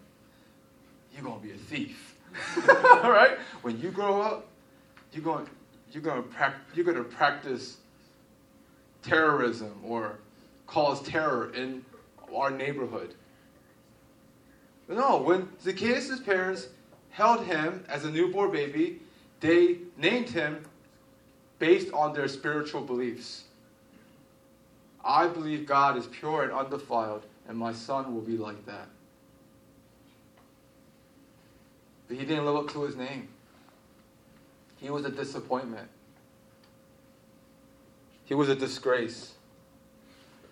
you're 1.13 1.24
to 1.39 1.48
be 1.48 1.54
a 1.54 1.58
thief. 1.58 2.17
All 3.04 3.12
right? 3.12 3.38
When 3.62 3.80
you 3.80 3.91
grow 3.91 4.22
up, 4.22 4.48
you're 5.12 5.24
going, 5.24 5.48
you're 5.91 6.02
to 6.24 6.30
pra- 6.30 6.56
you're 6.74 6.86
to 6.98 7.04
practice 7.04 7.78
terrorism 9.04 9.80
or 9.86 10.17
cause 10.65 11.02
terror 11.04 11.54
in 11.54 11.86
our 12.36 12.50
neighborhood. 12.50 13.13
No, 14.89 15.22
when 15.22 15.48
Zacchaeus' 15.62 16.19
parents 16.19 16.69
held 17.12 17.46
him 17.46 17.86
as 17.88 18.06
a 18.06 18.12
newborn 18.12 18.52
baby, 18.52 19.00
they 19.39 19.78
named 19.98 20.30
him 20.30 20.65
based 21.60 21.93
on 21.93 22.13
their 22.13 22.28
spiritual 22.28 22.82
beliefs. 22.82 23.43
I 25.04 25.28
believe 25.28 25.66
God 25.66 25.98
is 25.98 26.08
pure 26.08 26.44
and 26.44 26.52
undefiled, 26.52 27.26
and 27.48 27.58
my 27.58 27.74
son 27.74 28.13
will 28.13 28.22
be 28.22 28.38
like 28.38 28.66
that. 28.66 28.88
But 32.08 32.18
he 32.18 32.26
didn't 32.26 32.46
live 32.46 32.56
up 32.56 32.72
to 32.74 32.84
his 32.84 32.96
name. 32.96 33.28
He 34.78 34.89
was 34.89 35.06
a 35.06 35.10
disappointment. 35.10 35.88
He 38.26 38.34
was 38.34 38.50
a 38.50 38.56
disgrace. 38.56 39.34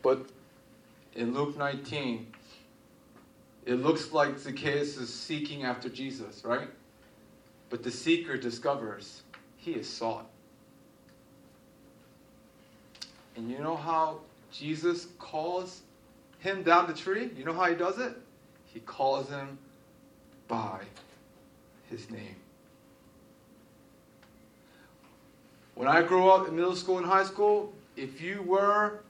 But 0.01 0.25
in 1.15 1.33
Luke 1.33 1.57
19, 1.57 2.27
it 3.65 3.75
looks 3.75 4.11
like 4.11 4.37
Zacchaeus 4.37 4.97
is 4.97 5.13
seeking 5.13 5.63
after 5.63 5.87
Jesus, 5.87 6.43
right? 6.43 6.67
But 7.69 7.83
the 7.83 7.91
seeker 7.91 8.37
discovers 8.37 9.21
he 9.57 9.71
is 9.71 9.87
sought. 9.87 10.25
And 13.35 13.49
you 13.49 13.59
know 13.59 13.75
how 13.75 14.19
Jesus 14.51 15.07
calls 15.17 15.81
him 16.39 16.63
down 16.63 16.87
the 16.87 16.93
tree? 16.93 17.29
You 17.35 17.45
know 17.45 17.53
how 17.53 17.65
he 17.65 17.75
does 17.75 17.99
it? 17.99 18.15
He 18.65 18.79
calls 18.81 19.29
him 19.29 19.57
by 20.47 20.81
his 21.89 22.09
name. 22.09 22.35
When 25.75 25.87
I 25.87 26.01
grew 26.01 26.29
up 26.29 26.47
in 26.47 26.55
middle 26.55 26.75
school 26.75 26.97
and 26.97 27.05
high 27.05 27.23
school, 27.23 27.73
if 27.95 28.21
you 28.21 28.41
were 28.43 29.03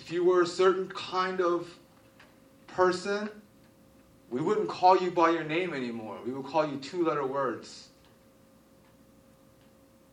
if 0.00 0.10
you 0.10 0.24
were 0.24 0.42
a 0.42 0.46
certain 0.46 0.88
kind 0.88 1.40
of 1.40 1.68
person, 2.66 3.30
we 4.30 4.40
wouldn't 4.40 4.68
call 4.68 4.98
you 4.98 5.10
by 5.10 5.30
your 5.30 5.44
name 5.44 5.72
anymore. 5.72 6.18
We 6.26 6.32
would 6.32 6.44
call 6.44 6.66
you 6.66 6.76
two 6.76 7.04
letter 7.04 7.26
words. 7.26 7.88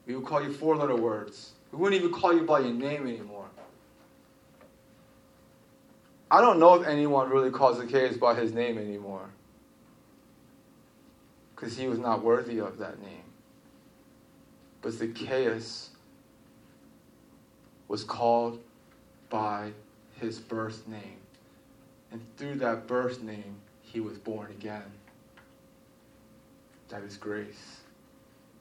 We 0.06 0.16
would 0.16 0.26
call 0.26 0.44
you 0.44 0.54
four 0.54 0.78
letter 0.78 0.96
words. 0.96 1.54
We 1.72 1.78
wouldn't 1.78 2.02
even 2.02 2.14
call 2.14 2.34
you 2.34 2.44
by 2.44 2.60
your 2.60 2.74
name 2.74 3.08
anymore. 3.08 3.46
I 6.30 6.42
don't 6.42 6.60
know 6.60 6.76
if 6.76 6.88
anyone 6.88 7.30
really 7.30 7.50
calls 7.50 7.78
Zacchaeus 7.78 8.18
by 8.18 8.36
his 8.36 8.54
name 8.54 8.78
anymore. 8.78 9.30
Because 11.56 11.78
he 11.78 11.88
was 11.88 12.00
not 12.00 12.24
worthy 12.24 12.60
of 12.60 12.78
that 12.78 13.02
name. 13.02 13.24
But 14.82 14.94
Zacchaeus 14.94 15.90
was 17.88 18.04
called 18.04 18.62
by 19.30 19.72
his 20.20 20.40
birth 20.40 20.88
name. 20.88 21.18
And 22.12 22.22
through 22.38 22.56
that 22.56 22.88
birth 22.88 23.22
name, 23.22 23.56
he 23.82 24.00
was 24.00 24.18
born 24.18 24.50
again. 24.52 24.84
That 26.90 27.04
is 27.04 27.18
grace. 27.18 27.82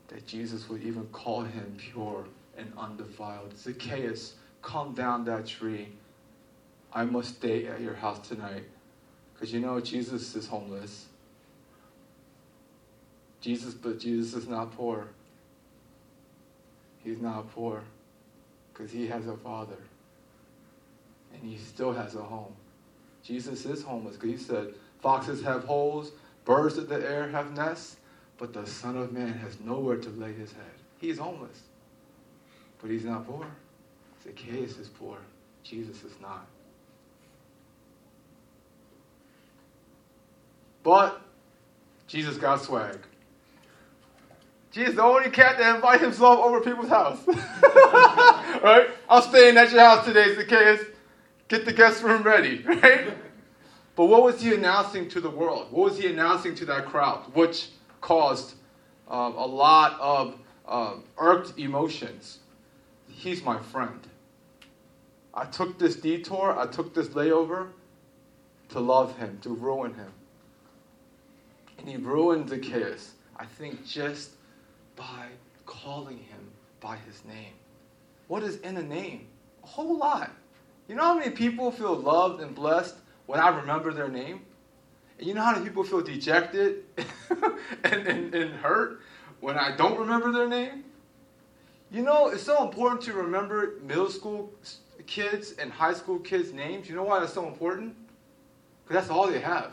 That 0.09 0.27
Jesus 0.27 0.69
would 0.69 0.83
even 0.83 1.07
call 1.07 1.43
him 1.43 1.77
pure 1.79 2.25
and 2.61 2.73
undefiled. 2.77 3.59
Zacchaeus, 3.59 4.35
come 4.63 4.95
down 4.95 5.25
that 5.25 5.47
tree. 5.47 5.89
I 6.93 7.05
must 7.05 7.37
stay 7.37 7.67
at 7.67 7.81
your 7.81 7.95
house 7.95 8.27
tonight. 8.27 8.65
Because 9.35 9.53
you 9.53 9.61
know 9.61 9.81
Jesus 9.81 10.35
is 10.37 10.47
homeless. 10.47 11.07
Jesus, 13.41 13.73
but 13.73 13.99
Jesus 13.99 14.35
is 14.35 14.49
not 14.49 14.73
poor. 14.73 15.09
He's 17.03 17.21
not 17.21 17.51
poor 17.55 17.83
because 18.73 18.93
he 18.93 19.07
has 19.07 19.27
a 19.27 19.37
father. 19.37 19.79
And 21.33 21.43
he 21.43 21.57
still 21.57 21.93
has 21.93 22.15
a 22.15 22.23
home. 22.23 22.55
Jesus 23.23 23.65
is 23.65 23.83
homeless 23.83 24.17
because 24.17 24.31
he 24.31 24.37
said, 24.37 24.75
Foxes 25.01 25.43
have 25.43 25.65
holes, 25.65 26.13
birds 26.45 26.77
of 26.77 26.89
the 26.89 26.97
air 26.97 27.29
have 27.29 27.55
nests, 27.57 27.97
but 28.37 28.53
the 28.53 28.67
Son 28.67 28.97
of 28.97 29.13
Man 29.13 29.33
has 29.35 29.59
nowhere 29.61 29.97
to 29.97 30.11
lay 30.11 30.33
his 30.33 30.53
head. 30.53 30.65
He's 30.99 31.19
homeless, 31.19 31.63
but 32.81 32.91
he's 32.91 33.05
not 33.05 33.27
poor. 33.27 33.47
Zacchaeus 34.25 34.79
is 34.79 34.89
poor. 34.89 35.17
Jesus 35.63 36.03
is 36.05 36.13
not. 36.21 36.47
But 40.83 41.21
Jesus 42.07 42.37
got 42.37 42.63
swag. 42.63 42.99
Jesus, 44.73 44.95
the 44.95 45.03
only 45.03 45.31
cat 45.31 45.59
that 45.59 45.75
invites 45.75 46.03
himself 46.03 46.39
over 46.41 46.61
people's 46.61 46.89
house. 46.89 47.19
right? 47.27 48.89
I'm 49.09 49.23
staying 49.23 49.57
at 49.57 49.73
your 49.73 49.81
house 49.81 50.05
today, 50.05 50.35
Zacchaeus. 50.35 50.81
Get 51.49 51.65
the 51.65 51.73
guest 51.73 52.03
room 52.03 52.23
ready, 52.23 52.63
right? 52.67 53.13
But 53.97 54.07
what 54.07 54.23
was 54.23 54.41
he 54.41 54.55
announcing 54.55 55.09
to 55.09 55.21
the 55.21 55.29
world? 55.29 55.67
What 55.71 55.91
was 55.91 55.99
he 55.99 56.07
announcing 56.07 56.55
to 56.57 56.65
that 56.67 56.87
crowd? 56.87 57.25
Which 57.35 57.71
caused 58.01 58.55
um, 59.09 59.35
a 59.35 59.45
lot 59.45 60.01
of 60.01 60.37
um, 60.69 61.05
irked 61.19 61.59
emotions. 61.59 62.39
He's 63.21 63.45
my 63.45 63.59
friend. 63.59 64.01
I 65.35 65.45
took 65.45 65.79
this 65.79 65.97
detour, 65.97 66.59
I 66.59 66.67
took 66.67 66.95
this 66.95 67.09
layover 67.09 67.69
to 68.71 68.81
love 68.81 69.15
him, 69.19 69.39
to 69.43 69.51
ruin 69.51 69.93
him. 69.93 70.11
And 71.77 71.87
he 71.87 71.99
ruined 71.99 72.49
Zacchaeus, 72.49 73.13
I 73.37 73.45
think, 73.45 73.87
just 73.87 74.31
by 74.97 75.27
calling 75.67 76.17
him 76.17 76.51
by 76.81 76.97
his 76.97 77.23
name. 77.27 77.53
What 78.29 78.43
is 78.43 78.57
in 78.61 78.79
a 78.79 78.83
name? 78.83 79.27
A 79.65 79.67
whole 79.67 79.99
lot. 79.99 80.31
You 80.89 80.95
know 80.95 81.05
how 81.05 81.19
many 81.19 81.31
people 81.31 81.71
feel 81.71 81.95
loved 81.95 82.41
and 82.41 82.55
blessed 82.55 82.95
when 83.27 83.39
I 83.39 83.51
remember 83.51 83.93
their 83.93 84.09
name? 84.09 84.47
And 85.19 85.29
you 85.29 85.35
know 85.35 85.43
how 85.43 85.53
many 85.53 85.67
people 85.67 85.85
feel 85.85 86.01
dejected 86.01 86.85
and, 87.85 88.07
and, 88.07 88.35
and 88.35 88.55
hurt 88.55 89.03
when 89.41 89.59
I 89.59 89.77
don't 89.77 89.99
remember 89.99 90.33
their 90.33 90.49
name? 90.49 90.85
You 91.91 92.03
know, 92.03 92.29
it's 92.29 92.43
so 92.43 92.63
important 92.65 93.03
to 93.03 93.13
remember 93.13 93.75
middle 93.83 94.11
school 94.11 94.53
kids 95.07 95.53
and 95.53 95.73
high 95.73 95.95
school 95.95 96.21
kids' 96.21 96.53
names. 96.53 96.89
You 96.89 96.95
know 96.95 97.03
why 97.03 97.19
that's 97.19 97.33
so 97.33 97.49
important? 97.49 97.97
Because 98.85 99.03
that's 99.03 99.11
all 99.11 99.27
they 99.27 99.41
have. 99.41 99.73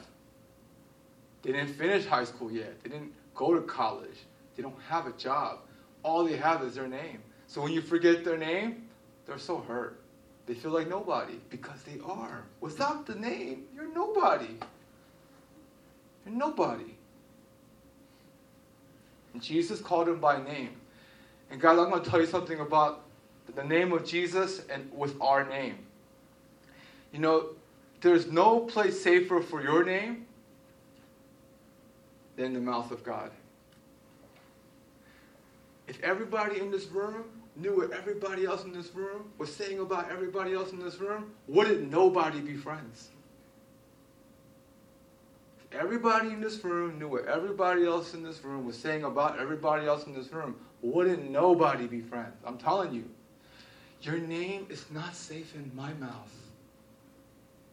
They 1.43 1.51
didn't 1.51 1.75
finish 1.75 2.06
high 2.06 2.23
school 2.23 2.51
yet. 2.51 2.82
They 2.84 2.89
didn't 2.89 3.13
go 3.36 3.53
to 3.53 3.62
college. 3.62 4.25
They 4.56 4.63
don't 4.63 4.82
have 4.89 5.06
a 5.06 5.12
job. 5.13 5.60
All 6.01 6.23
they 6.23 6.36
have 6.38 6.63
is 6.63 6.73
their 6.73 6.88
name. 6.88 7.19
So 7.45 7.62
when 7.62 7.71
you 7.71 7.82
forget 7.82 8.25
their 8.25 8.38
name, 8.38 8.88
they're 9.25 9.38
so 9.38 9.60
hurt. 9.60 10.01
They 10.47 10.56
feel 10.56 10.71
like 10.71 10.89
nobody 10.89 11.39
because 11.49 11.84
they 11.84 11.99
are. 12.03 12.43
Without 12.62 13.06
the 13.06 13.15
name, 13.15 13.65
you're 13.75 13.93
nobody. 13.93 14.58
You're 16.25 16.36
nobody. 16.36 16.95
And 19.34 19.41
Jesus 19.41 19.82
called 19.82 20.10
him 20.10 20.19
by 20.19 20.41
name. 20.41 20.71
And 21.49 21.62
guys, 21.62 21.77
I'm 21.77 21.89
going 21.89 22.03
to 22.03 22.10
tell 22.10 22.19
you 22.19 22.27
something 22.27 22.60
about 22.60 23.03
the 23.55 23.63
name 23.63 23.93
of 23.93 24.05
Jesus 24.05 24.62
and 24.69 24.91
with 24.93 25.19
our 25.21 25.47
name. 25.47 25.77
You 27.12 27.19
know, 27.19 27.49
there's 28.01 28.27
no 28.27 28.60
place 28.62 29.01
safer 29.01 29.41
for 29.41 29.62
your 29.62 29.83
name 29.83 30.25
than 32.36 32.53
the 32.53 32.60
mouth 32.60 32.91
of 32.91 33.03
God. 33.03 33.31
If 35.88 36.01
everybody 36.03 36.60
in 36.60 36.69
this 36.69 36.86
room 36.88 37.23
knew 37.55 37.77
what 37.77 37.91
everybody 37.91 38.45
else 38.45 38.65
in 38.65 38.73
this 38.73 38.93
room 38.93 39.31
was 39.38 39.53
saying 39.53 39.79
about 39.79 40.12
everybody 40.12 40.53
else 40.53 40.71
in 40.71 40.79
this 40.79 40.99
room, 40.99 41.31
wouldn't 41.47 41.89
nobody 41.89 42.39
be 42.39 42.55
friends? 42.55 43.10
Everybody 45.71 46.30
in 46.30 46.41
this 46.41 46.63
room 46.63 46.97
knew 46.97 47.10
what 47.10 47.25
everybody 47.25 47.86
else 47.86 48.13
in 48.13 48.23
this 48.23 48.43
room 48.43 48.65
was 48.65 48.77
saying 48.77 49.03
about 49.03 49.38
everybody 49.39 49.86
else 49.86 50.06
in 50.06 50.13
this 50.13 50.32
room, 50.32 50.56
wouldn't 50.82 51.30
nobody 51.30 51.88
be 51.88 52.01
friends? 52.01 52.36
I'm 52.45 52.58
telling 52.58 52.93
you. 52.93 53.06
Your 54.01 54.17
name 54.17 54.67
is 54.69 54.86
not 54.91 55.15
safe 55.15 55.56
in 55.56 55.71
my 55.75 55.93
mouth. 55.95 56.32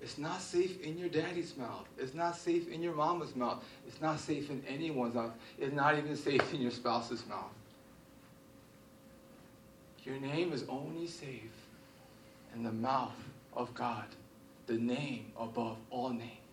It's 0.02 0.18
not 0.18 0.40
safe 0.40 0.80
in 0.82 0.98
your 0.98 1.08
daddy's 1.08 1.56
mouth. 1.56 1.86
It's 1.96 2.14
not 2.14 2.36
safe 2.36 2.68
in 2.68 2.82
your 2.82 2.94
mama's 2.94 3.34
mouth. 3.36 3.64
It's 3.86 4.00
not 4.00 4.20
safe 4.20 4.50
in 4.50 4.62
anyone's 4.68 5.14
mouth. 5.14 5.32
It's 5.58 5.74
not 5.74 5.96
even 5.96 6.16
safe 6.16 6.52
in 6.52 6.60
your 6.60 6.70
spouse's 6.70 7.26
mouth. 7.26 7.52
Your 10.02 10.18
name 10.18 10.52
is 10.52 10.64
only 10.68 11.06
safe 11.06 11.52
in 12.54 12.62
the 12.62 12.72
mouth 12.72 13.16
of 13.54 13.72
God, 13.72 14.04
the 14.66 14.74
name 14.74 15.32
above 15.38 15.78
all 15.90 16.10
names. 16.10 16.43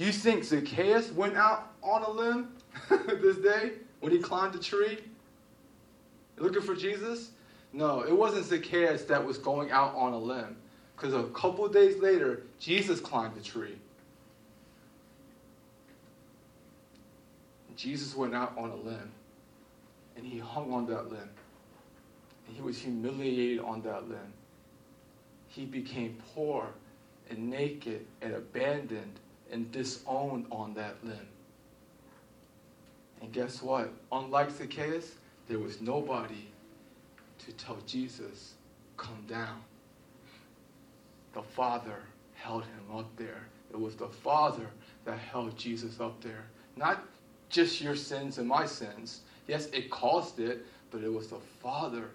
You 0.00 0.12
think 0.12 0.44
Zacchaeus 0.44 1.12
went 1.12 1.36
out 1.36 1.72
on 1.82 2.02
a 2.02 2.10
limb 2.10 2.48
this 2.88 3.36
day 3.36 3.72
when 4.00 4.10
he 4.10 4.18
climbed 4.18 4.54
the 4.54 4.58
tree 4.58 4.96
looking 6.38 6.62
for 6.62 6.74
Jesus? 6.74 7.32
No, 7.74 8.00
it 8.00 8.16
wasn't 8.16 8.46
Zacchaeus 8.46 9.04
that 9.04 9.22
was 9.22 9.36
going 9.36 9.70
out 9.70 9.94
on 9.94 10.14
a 10.14 10.18
limb. 10.18 10.56
Because 10.96 11.12
a 11.12 11.24
couple 11.34 11.68
days 11.68 11.98
later, 11.98 12.44
Jesus 12.58 12.98
climbed 12.98 13.34
the 13.34 13.42
tree. 13.42 13.76
Jesus 17.76 18.16
went 18.16 18.34
out 18.34 18.56
on 18.56 18.70
a 18.70 18.76
limb 18.76 19.10
and 20.16 20.24
he 20.24 20.38
hung 20.38 20.72
on 20.72 20.86
that 20.86 21.10
limb. 21.10 21.28
And 22.46 22.56
he 22.56 22.62
was 22.62 22.78
humiliated 22.78 23.60
on 23.60 23.82
that 23.82 24.08
limb. 24.08 24.32
He 25.48 25.66
became 25.66 26.16
poor 26.34 26.68
and 27.28 27.50
naked 27.50 28.06
and 28.22 28.32
abandoned 28.32 29.20
and 29.50 29.70
disowned 29.72 30.46
on 30.50 30.74
that 30.74 30.96
limb. 31.04 31.28
And 33.20 33.32
guess 33.32 33.62
what? 33.62 33.92
Unlike 34.12 34.50
Zacchaeus, 34.52 35.12
there 35.48 35.58
was 35.58 35.80
nobody 35.80 36.46
to 37.44 37.52
tell 37.52 37.78
Jesus, 37.86 38.54
come 38.96 39.24
down. 39.28 39.60
The 41.32 41.42
Father 41.42 42.00
held 42.34 42.64
him 42.64 42.96
up 42.96 43.14
there. 43.16 43.46
It 43.70 43.78
was 43.78 43.94
the 43.94 44.08
Father 44.08 44.66
that 45.04 45.18
held 45.18 45.56
Jesus 45.56 46.00
up 46.00 46.20
there. 46.22 46.44
Not 46.76 47.04
just 47.48 47.80
your 47.80 47.96
sins 47.96 48.38
and 48.38 48.48
my 48.48 48.66
sins, 48.66 49.20
Yes, 49.50 49.66
it 49.72 49.90
caused 49.90 50.38
it, 50.38 50.64
but 50.92 51.02
it 51.02 51.12
was 51.12 51.26
the 51.26 51.40
Father 51.60 52.10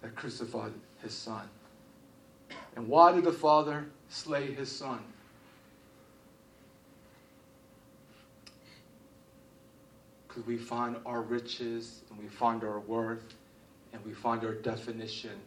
that 0.00 0.14
crucified 0.14 0.70
his 1.02 1.12
Son. 1.12 1.48
And 2.76 2.88
why 2.88 3.12
did 3.12 3.24
the 3.24 3.32
Father 3.32 3.86
slay 4.08 4.52
his 4.52 4.70
Son? 4.70 5.00
Because 10.26 10.46
we 10.46 10.56
find 10.56 10.96
our 11.04 11.22
riches 11.22 12.02
and 12.10 12.18
we 12.18 12.28
find 12.28 12.62
our 12.62 12.80
worth 12.80 13.34
and 13.92 14.04
we 14.04 14.12
find 14.12 14.44
our 14.44 14.54
definition 14.54 15.38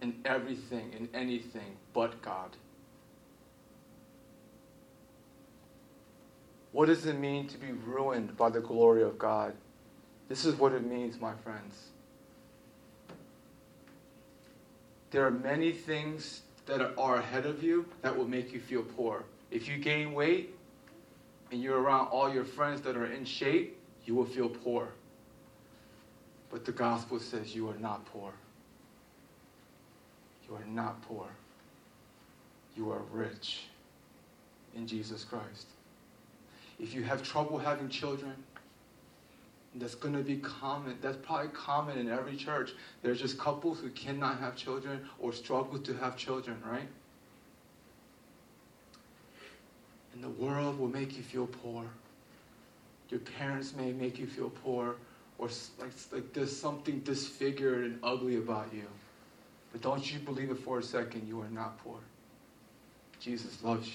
in 0.00 0.14
everything, 0.24 0.92
in 0.98 1.08
anything 1.14 1.76
but 1.92 2.20
God. 2.22 2.56
What 6.72 6.86
does 6.86 7.06
it 7.06 7.18
mean 7.18 7.46
to 7.48 7.58
be 7.58 7.70
ruined 7.70 8.36
by 8.36 8.48
the 8.48 8.60
glory 8.60 9.02
of 9.02 9.18
God? 9.18 9.54
This 10.28 10.44
is 10.44 10.54
what 10.56 10.72
it 10.72 10.84
means, 10.84 11.20
my 11.20 11.34
friends. 11.44 11.91
There 15.12 15.26
are 15.26 15.30
many 15.30 15.72
things 15.72 16.40
that 16.66 16.80
are 16.96 17.16
ahead 17.16 17.46
of 17.46 17.62
you 17.62 17.86
that 18.00 18.16
will 18.16 18.26
make 18.26 18.52
you 18.52 18.60
feel 18.60 18.82
poor. 18.82 19.24
If 19.50 19.68
you 19.68 19.76
gain 19.76 20.14
weight, 20.14 20.54
and 21.52 21.62
you're 21.62 21.78
around 21.78 22.06
all 22.06 22.32
your 22.32 22.46
friends 22.46 22.80
that 22.80 22.96
are 22.96 23.04
in 23.04 23.26
shape, 23.26 23.78
you 24.06 24.14
will 24.14 24.24
feel 24.24 24.48
poor. 24.48 24.88
But 26.50 26.64
the 26.64 26.72
gospel 26.72 27.20
says 27.20 27.54
you 27.54 27.68
are 27.68 27.76
not 27.78 28.06
poor. 28.06 28.32
You 30.48 30.56
are 30.56 30.64
not 30.64 31.02
poor. 31.02 31.26
You 32.74 32.90
are 32.90 33.02
rich 33.12 33.64
in 34.74 34.86
Jesus 34.86 35.24
Christ. 35.24 35.66
If 36.80 36.94
you 36.94 37.02
have 37.02 37.22
trouble 37.22 37.58
having 37.58 37.90
children, 37.90 38.34
that's 39.74 39.94
going 39.94 40.14
to 40.14 40.22
be 40.22 40.36
common. 40.36 40.98
That's 41.00 41.16
probably 41.16 41.48
common 41.48 41.98
in 41.98 42.10
every 42.10 42.36
church. 42.36 42.72
There's 43.02 43.20
just 43.20 43.38
couples 43.38 43.80
who 43.80 43.88
cannot 43.90 44.38
have 44.38 44.54
children 44.54 45.08
or 45.18 45.32
struggle 45.32 45.78
to 45.78 45.94
have 45.94 46.16
children, 46.16 46.62
right? 46.66 46.88
And 50.12 50.22
the 50.22 50.28
world 50.28 50.78
will 50.78 50.88
make 50.88 51.16
you 51.16 51.22
feel 51.22 51.46
poor. 51.46 51.84
Your 53.08 53.20
parents 53.20 53.74
may 53.74 53.92
make 53.92 54.18
you 54.18 54.26
feel 54.26 54.50
poor 54.50 54.96
or 55.38 55.48
like, 55.80 55.90
like 56.12 56.32
there's 56.32 56.54
something 56.54 57.00
disfigured 57.00 57.84
and 57.84 57.98
ugly 58.02 58.36
about 58.36 58.72
you. 58.72 58.86
But 59.72 59.80
don't 59.80 60.12
you 60.12 60.18
believe 60.20 60.50
it 60.50 60.58
for 60.58 60.78
a 60.78 60.82
second, 60.82 61.26
you 61.26 61.40
are 61.40 61.48
not 61.48 61.82
poor. 61.82 61.98
Jesus 63.20 63.62
loves 63.62 63.88
you. 63.88 63.94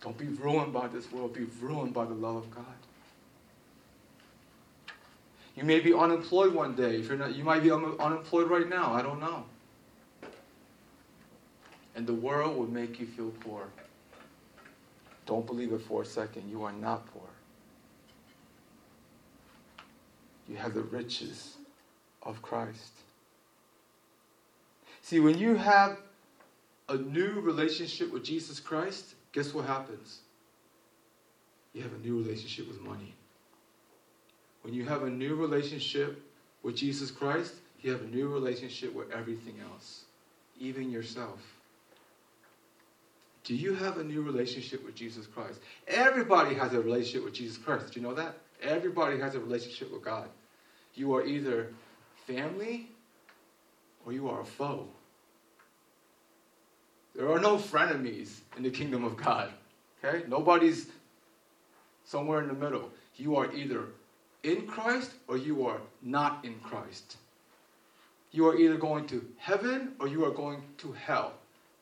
Don't 0.00 0.16
be 0.16 0.26
ruined 0.26 0.72
by 0.72 0.88
this 0.88 1.10
world, 1.12 1.34
be 1.34 1.46
ruined 1.60 1.92
by 1.92 2.04
the 2.04 2.14
love 2.14 2.36
of 2.36 2.50
God. 2.50 2.64
You 5.54 5.64
may 5.64 5.80
be 5.80 5.92
unemployed 5.92 6.54
one 6.54 6.74
day. 6.74 6.96
If 6.96 7.08
you're 7.08 7.18
not, 7.18 7.34
you 7.34 7.44
might 7.44 7.62
be 7.62 7.70
un- 7.70 7.96
unemployed 7.98 8.48
right 8.48 8.68
now. 8.68 8.92
I 8.92 9.02
don't 9.02 9.20
know. 9.20 9.44
And 11.94 12.06
the 12.06 12.14
world 12.14 12.56
will 12.56 12.70
make 12.70 12.98
you 12.98 13.06
feel 13.06 13.30
poor. 13.40 13.68
Don't 15.26 15.46
believe 15.46 15.72
it 15.72 15.82
for 15.82 16.02
a 16.02 16.06
second. 16.06 16.50
You 16.50 16.64
are 16.64 16.72
not 16.72 17.06
poor. 17.12 17.28
You 20.48 20.56
have 20.56 20.74
the 20.74 20.82
riches 20.82 21.56
of 22.22 22.40
Christ. 22.42 22.92
See, 25.02 25.20
when 25.20 25.38
you 25.38 25.56
have 25.56 25.98
a 26.88 26.96
new 26.96 27.40
relationship 27.40 28.12
with 28.12 28.24
Jesus 28.24 28.58
Christ, 28.58 29.14
guess 29.32 29.52
what 29.52 29.66
happens? 29.66 30.20
You 31.74 31.82
have 31.82 31.92
a 31.92 31.98
new 31.98 32.18
relationship 32.18 32.68
with 32.68 32.80
money. 32.80 33.14
When 34.62 34.74
you 34.74 34.84
have 34.86 35.02
a 35.02 35.10
new 35.10 35.34
relationship 35.34 36.22
with 36.62 36.76
Jesus 36.76 37.10
Christ, 37.10 37.54
you 37.80 37.90
have 37.92 38.02
a 38.02 38.06
new 38.06 38.28
relationship 38.28 38.94
with 38.94 39.10
everything 39.10 39.54
else, 39.70 40.04
even 40.60 40.90
yourself. 40.90 41.40
Do 43.44 43.56
you 43.56 43.74
have 43.74 43.98
a 43.98 44.04
new 44.04 44.22
relationship 44.22 44.84
with 44.84 44.94
Jesus 44.94 45.26
Christ? 45.26 45.58
Everybody 45.88 46.54
has 46.54 46.72
a 46.72 46.80
relationship 46.80 47.24
with 47.24 47.34
Jesus 47.34 47.58
Christ. 47.58 47.92
Do 47.92 48.00
you 48.00 48.06
know 48.06 48.14
that? 48.14 48.36
Everybody 48.62 49.18
has 49.18 49.34
a 49.34 49.40
relationship 49.40 49.92
with 49.92 50.04
God. 50.04 50.28
You 50.94 51.14
are 51.16 51.26
either 51.26 51.72
family 52.26 52.88
or 54.06 54.12
you 54.12 54.28
are 54.28 54.42
a 54.42 54.44
foe. 54.44 54.86
There 57.16 57.30
are 57.30 57.40
no 57.40 57.56
frenemies 57.56 58.38
in 58.56 58.62
the 58.62 58.70
kingdom 58.70 59.04
of 59.04 59.16
God. 59.16 59.52
Okay? 60.04 60.22
Nobody's 60.28 60.86
somewhere 62.04 62.40
in 62.40 62.48
the 62.48 62.54
middle. 62.54 62.90
You 63.16 63.36
are 63.36 63.52
either 63.52 63.86
in 64.42 64.66
Christ 64.66 65.12
or 65.28 65.36
you 65.36 65.66
are 65.66 65.80
not 66.02 66.44
in 66.44 66.54
Christ. 66.60 67.16
You 68.32 68.48
are 68.48 68.56
either 68.56 68.76
going 68.76 69.06
to 69.08 69.24
heaven 69.36 69.94
or 70.00 70.08
you 70.08 70.24
are 70.24 70.30
going 70.30 70.62
to 70.78 70.92
hell. 70.92 71.34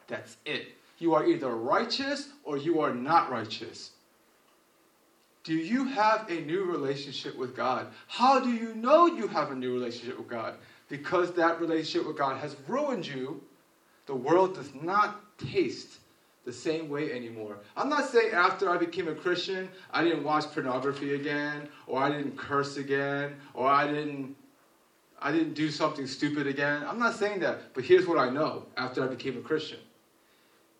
That's 0.09 0.37
it. 0.45 0.73
You 0.99 1.15
are 1.15 1.27
either 1.27 1.55
righteous 1.55 2.31
or 2.45 2.57
you 2.59 2.81
are 2.81 2.93
not 2.93 3.31
righteous. 3.31 3.93
Do 5.45 5.55
you 5.55 5.85
have 5.85 6.29
a 6.29 6.41
new 6.41 6.65
relationship 6.65 7.37
with 7.39 7.57
God? 7.57 7.87
How 8.09 8.41
do 8.41 8.51
you 8.51 8.75
know 8.75 9.07
you 9.07 9.27
have 9.29 9.51
a 9.51 9.55
new 9.55 9.73
relationship 9.73 10.19
with 10.19 10.29
God? 10.29 10.55
Because 10.89 11.33
that 11.33 11.61
relationship 11.61 12.07
with 12.07 12.19
God 12.19 12.39
has 12.39 12.57
ruined 12.67 13.07
you. 13.07 13.41
The 14.07 14.15
world 14.15 14.55
does 14.55 14.75
not 14.75 15.39
taste 15.39 16.00
the 16.51 16.57
same 16.57 16.89
way 16.89 17.13
anymore. 17.13 17.59
I'm 17.77 17.89
not 17.89 18.09
saying 18.09 18.33
after 18.33 18.69
I 18.69 18.77
became 18.77 19.07
a 19.07 19.15
Christian, 19.15 19.69
I 19.93 20.03
didn't 20.03 20.25
watch 20.25 20.47
pornography 20.53 21.15
again, 21.15 21.69
or 21.87 22.03
I 22.03 22.11
didn't 22.11 22.37
curse 22.37 22.77
again, 22.77 23.37
or 23.55 23.69
I 23.69 23.87
didn't 23.87 24.37
I 25.23 25.31
didn't 25.31 25.55
do 25.55 25.71
something 25.71 26.07
stupid 26.07 26.47
again. 26.47 26.83
I'm 26.89 26.99
not 26.99 27.15
saying 27.15 27.41
that, 27.41 27.75
but 27.75 27.85
here's 27.85 28.07
what 28.07 28.19
I 28.19 28.31
know 28.31 28.65
after 28.77 29.05
I 29.05 29.07
became 29.07 29.37
a 29.37 29.43
Christian. 29.43 29.79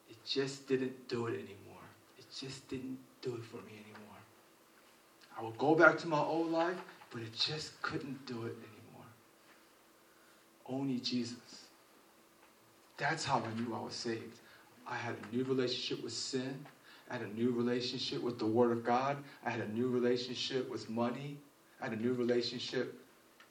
It 0.09 0.17
just 0.27 0.67
didn't 0.67 0.97
do 1.09 1.27
it 1.27 1.35
anymore. 1.35 1.85
It 2.19 2.25
just 2.35 2.67
didn't 2.69 2.99
do 3.23 3.35
it 3.35 3.45
for 3.45 3.59
me 3.59 3.75
anymore. 3.85 4.21
I 5.39 5.45
would 5.45 5.59
go 5.59 5.75
back 5.75 5.99
to 5.99 6.09
my 6.09 6.19
old 6.19 6.51
life, 6.51 6.79
but 7.13 7.21
it 7.23 7.35
just 7.35 7.81
couldn't 7.83 8.27
do 8.27 8.39
it 8.47 8.57
anymore. 8.71 9.09
Only 10.67 10.99
Jesus. 11.01 11.67
That's 12.97 13.25
how 13.25 13.39
I 13.41 13.61
knew 13.61 13.75
I 13.75 13.85
was 13.85 13.95
saved. 13.95 14.39
I 14.91 14.97
had 14.97 15.15
a 15.15 15.35
new 15.35 15.45
relationship 15.45 16.03
with 16.03 16.13
sin. 16.13 16.67
I 17.09 17.15
had 17.15 17.23
a 17.23 17.33
new 17.35 17.53
relationship 17.53 18.23
with 18.23 18.39
the 18.39 18.47
Word 18.47 18.73
of 18.73 18.85
God. 18.85 19.17
I 19.47 19.51
had 19.51 19.61
a 19.61 19.69
new 19.73 19.89
relationship 19.89 20.69
with 20.69 20.91
money. 20.91 21.39
I 21.81 21.85
had 21.85 21.99
a 21.99 22.03
new 22.03 22.13
relationship 22.13 23.01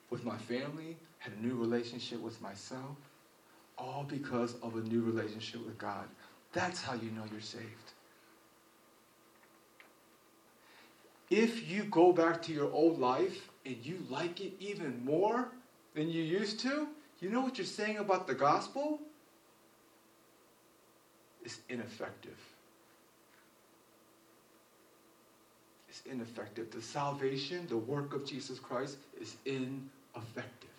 with 0.10 0.26
my 0.26 0.38
family. 0.38 0.98
I 1.22 1.30
had 1.30 1.34
a 1.34 1.42
new 1.42 1.56
relationship 1.56 2.22
with 2.22 2.40
myself. 2.42 2.96
All 3.78 4.06
because 4.08 4.56
of 4.62 4.76
a 4.76 4.82
new 4.82 5.02
relationship 5.02 5.66
with 5.66 5.78
God. 5.78 6.10
That's 6.52 6.82
how 6.82 6.94
you 6.96 7.10
know 7.12 7.24
you're 7.32 7.40
saved. 7.40 7.94
If 11.30 11.70
you 11.70 11.84
go 11.86 12.12
back 12.12 12.42
to 12.44 12.54
your 12.54 12.72
old 12.72 13.00
life 13.00 13.50
and 13.66 13.78
you 13.84 14.04
like 14.10 14.42
it 14.42 14.54
even 14.60 15.06
more 15.06 15.50
than 15.94 16.10
you 16.10 16.24
used 16.24 16.60
to, 16.62 16.88
you 17.22 17.30
know 17.30 17.42
what 17.42 17.58
you're 17.58 17.68
saying 17.68 17.98
about 17.98 18.28
the 18.28 18.34
gospel? 18.34 19.00
Is 21.50 21.60
ineffective. 21.70 22.38
It's 25.90 26.02
ineffective. 26.06 26.70
The 26.72 26.82
salvation, 26.82 27.66
the 27.68 27.78
work 27.78 28.14
of 28.14 28.26
Jesus 28.26 28.60
Christ 28.60 28.98
is 29.20 29.36
ineffective. 29.46 30.70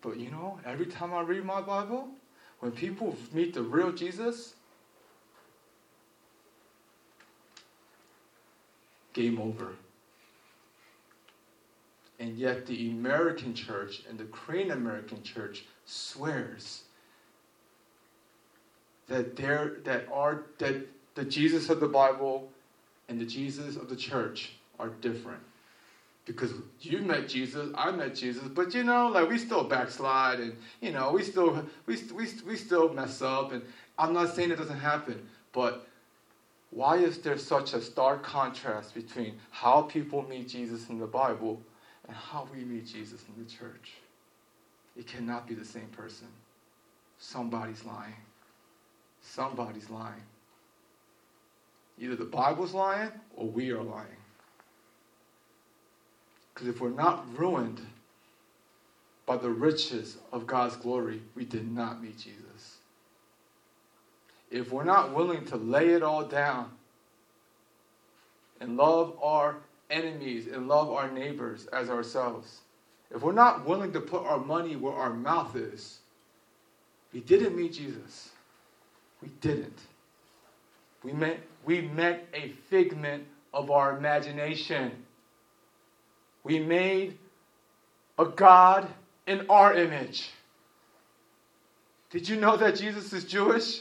But 0.00 0.18
you 0.18 0.30
know, 0.30 0.58
every 0.64 0.86
time 0.86 1.12
I 1.12 1.20
read 1.20 1.44
my 1.44 1.60
Bible, 1.60 2.08
when 2.60 2.72
people 2.72 3.16
meet 3.32 3.52
the 3.52 3.62
real 3.62 3.92
Jesus, 3.92 4.54
game 9.12 9.38
over. 9.40 9.74
And 12.18 12.36
yet, 12.36 12.66
the 12.66 12.90
American 12.90 13.54
church 13.54 14.02
and 14.08 14.18
the 14.18 14.24
Korean 14.24 14.70
American 14.70 15.22
church 15.22 15.64
swears 15.86 16.82
that 19.10 19.34
there 19.36 19.72
that 19.84 20.06
are 20.10 20.44
that 20.58 20.86
the 21.16 21.24
Jesus 21.24 21.68
of 21.68 21.80
the 21.80 21.88
Bible 21.88 22.48
and 23.08 23.20
the 23.20 23.26
Jesus 23.26 23.76
of 23.76 23.90
the 23.90 23.96
church 23.96 24.52
are 24.78 24.88
different. 24.88 25.42
Because 26.24 26.52
you 26.80 27.00
met 27.00 27.28
Jesus, 27.28 27.70
I 27.76 27.90
met 27.90 28.14
Jesus, 28.14 28.44
but 28.44 28.72
you 28.72 28.84
know, 28.84 29.08
like 29.08 29.28
we 29.28 29.36
still 29.36 29.64
backslide 29.64 30.38
and 30.38 30.56
you 30.80 30.92
know, 30.92 31.10
we 31.10 31.24
still 31.24 31.66
we, 31.86 31.96
we, 32.14 32.28
we 32.46 32.56
still 32.56 32.92
mess 32.92 33.20
up 33.20 33.52
and 33.52 33.62
I'm 33.98 34.12
not 34.12 34.34
saying 34.34 34.52
it 34.52 34.58
doesn't 34.58 34.78
happen, 34.78 35.28
but 35.52 35.86
why 36.70 36.98
is 36.98 37.18
there 37.18 37.36
such 37.36 37.74
a 37.74 37.82
stark 37.82 38.22
contrast 38.22 38.94
between 38.94 39.34
how 39.50 39.82
people 39.82 40.24
meet 40.28 40.48
Jesus 40.48 40.88
in 40.88 41.00
the 41.00 41.06
Bible 41.06 41.60
and 42.06 42.16
how 42.16 42.46
we 42.54 42.62
meet 42.62 42.86
Jesus 42.86 43.24
in 43.26 43.42
the 43.42 43.50
church? 43.50 43.94
It 44.96 45.08
cannot 45.08 45.48
be 45.48 45.54
the 45.54 45.64
same 45.64 45.88
person. 45.88 46.28
Somebody's 47.18 47.84
lying 47.84 48.14
somebody's 49.22 49.90
lying. 49.90 50.22
Either 51.98 52.16
the 52.16 52.24
Bible's 52.24 52.72
lying 52.72 53.10
or 53.36 53.46
we 53.46 53.70
are 53.70 53.82
lying. 53.82 54.06
Because 56.54 56.68
if 56.68 56.80
we're 56.80 56.90
not 56.90 57.24
ruined 57.38 57.80
by 59.26 59.36
the 59.36 59.50
riches 59.50 60.16
of 60.32 60.46
God's 60.46 60.76
glory, 60.76 61.22
we 61.34 61.44
did 61.44 61.70
not 61.70 62.02
meet 62.02 62.18
Jesus. 62.18 62.78
If 64.50 64.72
we're 64.72 64.84
not 64.84 65.14
willing 65.14 65.44
to 65.46 65.56
lay 65.56 65.90
it 65.90 66.02
all 66.02 66.24
down 66.24 66.70
and 68.60 68.76
love 68.76 69.16
our 69.22 69.58
enemies 69.90 70.48
and 70.48 70.68
love 70.68 70.90
our 70.90 71.10
neighbors 71.10 71.66
as 71.66 71.88
ourselves, 71.88 72.60
if 73.14 73.22
we're 73.22 73.32
not 73.32 73.66
willing 73.66 73.92
to 73.92 74.00
put 74.00 74.24
our 74.24 74.38
money 74.38 74.76
where 74.76 74.94
our 74.94 75.10
mouth 75.10 75.54
is, 75.54 75.98
we 77.12 77.20
didn't 77.20 77.56
meet 77.56 77.74
Jesus. 77.74 78.29
We 79.22 79.28
didn't. 79.40 79.78
We 81.02 81.12
meant, 81.12 81.40
we 81.64 81.82
met 81.82 82.26
a 82.34 82.52
figment 82.68 83.24
of 83.52 83.70
our 83.70 83.96
imagination. 83.96 84.92
We 86.44 86.58
made 86.58 87.18
a 88.18 88.26
God 88.26 88.88
in 89.26 89.48
our 89.48 89.74
image. 89.74 90.30
Did 92.10 92.28
you 92.28 92.36
know 92.36 92.56
that 92.56 92.76
Jesus 92.76 93.12
is 93.12 93.24
Jewish? 93.24 93.80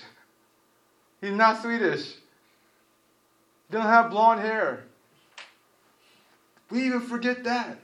He's 1.22 1.32
not 1.32 1.62
Swedish. 1.62 2.14
Didn't 3.72 3.88
have 3.88 4.12
blonde 4.12 4.42
hair. 4.42 4.86
We 6.70 6.86
even 6.86 7.02
forget 7.02 7.44
that. 7.44 7.80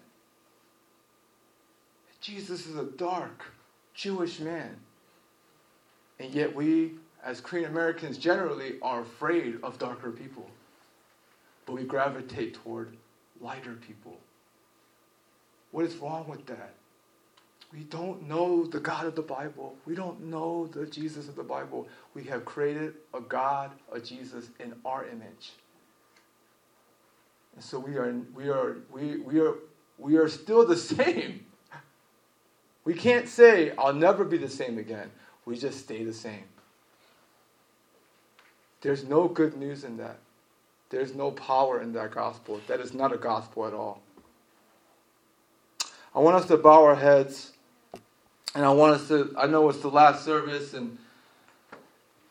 Jesus 2.21 2.65
is 2.65 2.75
a 2.75 2.85
dark 2.85 3.43
Jewish 3.93 4.39
man. 4.39 4.75
And 6.19 6.33
yet 6.33 6.55
we, 6.55 6.93
as 7.26 7.41
Korean 7.41 7.71
Americans 7.71 8.19
generally, 8.19 8.76
are 8.84 9.01
afraid 9.01 9.57
of 9.63 9.80
darker 9.80 10.11
people. 10.11 10.47
But 11.65 11.73
we 11.73 11.84
gravitate 11.84 12.53
toward 12.53 12.95
lighter 13.41 13.73
people. 13.73 14.17
What 15.71 15.86
is 15.86 15.95
wrong 15.97 16.28
with 16.28 16.45
that? 16.45 16.76
We 17.73 17.80
don't 17.86 18.30
know 18.30 18.65
the 18.65 18.80
God 18.80 19.07
of 19.07 19.15
the 19.15 19.23
Bible. 19.23 19.76
We 19.86 19.95
don't 19.95 20.26
know 20.26 20.67
the 20.67 20.86
Jesus 20.86 21.28
of 21.28 21.36
the 21.36 21.43
Bible. 21.43 21.89
We 22.13 22.23
have 22.26 22.45
created 22.45 22.93
a 23.13 23.19
God, 23.19 23.71
a 23.91 23.99
Jesus 23.99 24.49
in 24.59 24.73
our 24.86 25.05
image. 25.07 25.53
And 27.55 27.63
so 27.63 27.80
we 27.80 27.97
are, 27.97 28.13
we 28.36 28.49
are, 28.49 28.78
we, 28.91 29.17
we 29.17 29.39
are, 29.39 29.55
we 29.97 30.17
are 30.17 30.30
still 30.30 30.65
the 30.65 30.78
same. 30.78 31.45
We 32.84 32.93
can't 32.93 33.28
say, 33.28 33.73
I'll 33.80 33.93
never 33.93 34.23
be 34.23 34.38
the 34.38 34.47
same 34.47 34.78
again. 34.78 35.09
We 35.45 35.57
just 35.57 35.80
stay 35.80 36.03
the 36.03 36.13
same. 36.13 36.43
There's 38.86 39.03
no 39.03 39.27
good 39.27 39.57
news 39.57 39.83
in 39.83 39.97
that. 39.97 40.19
There's 40.91 41.15
no 41.15 41.31
power 41.31 41.81
in 41.81 41.91
that 41.93 42.11
gospel. 42.11 42.61
That 42.67 42.79
is 42.79 42.93
not 42.93 43.11
a 43.11 43.17
gospel 43.17 43.65
at 43.65 43.73
all. 43.73 43.99
I 46.13 46.19
want 46.19 46.36
us 46.36 46.45
to 46.49 46.57
bow 46.57 46.83
our 46.83 46.93
heads, 46.93 47.53
and 48.53 48.63
I 48.63 48.69
want 48.69 48.93
us 48.93 49.07
to. 49.07 49.33
I 49.39 49.47
know 49.47 49.67
it's 49.69 49.79
the 49.79 49.89
last 49.89 50.23
service, 50.23 50.75
and 50.75 50.99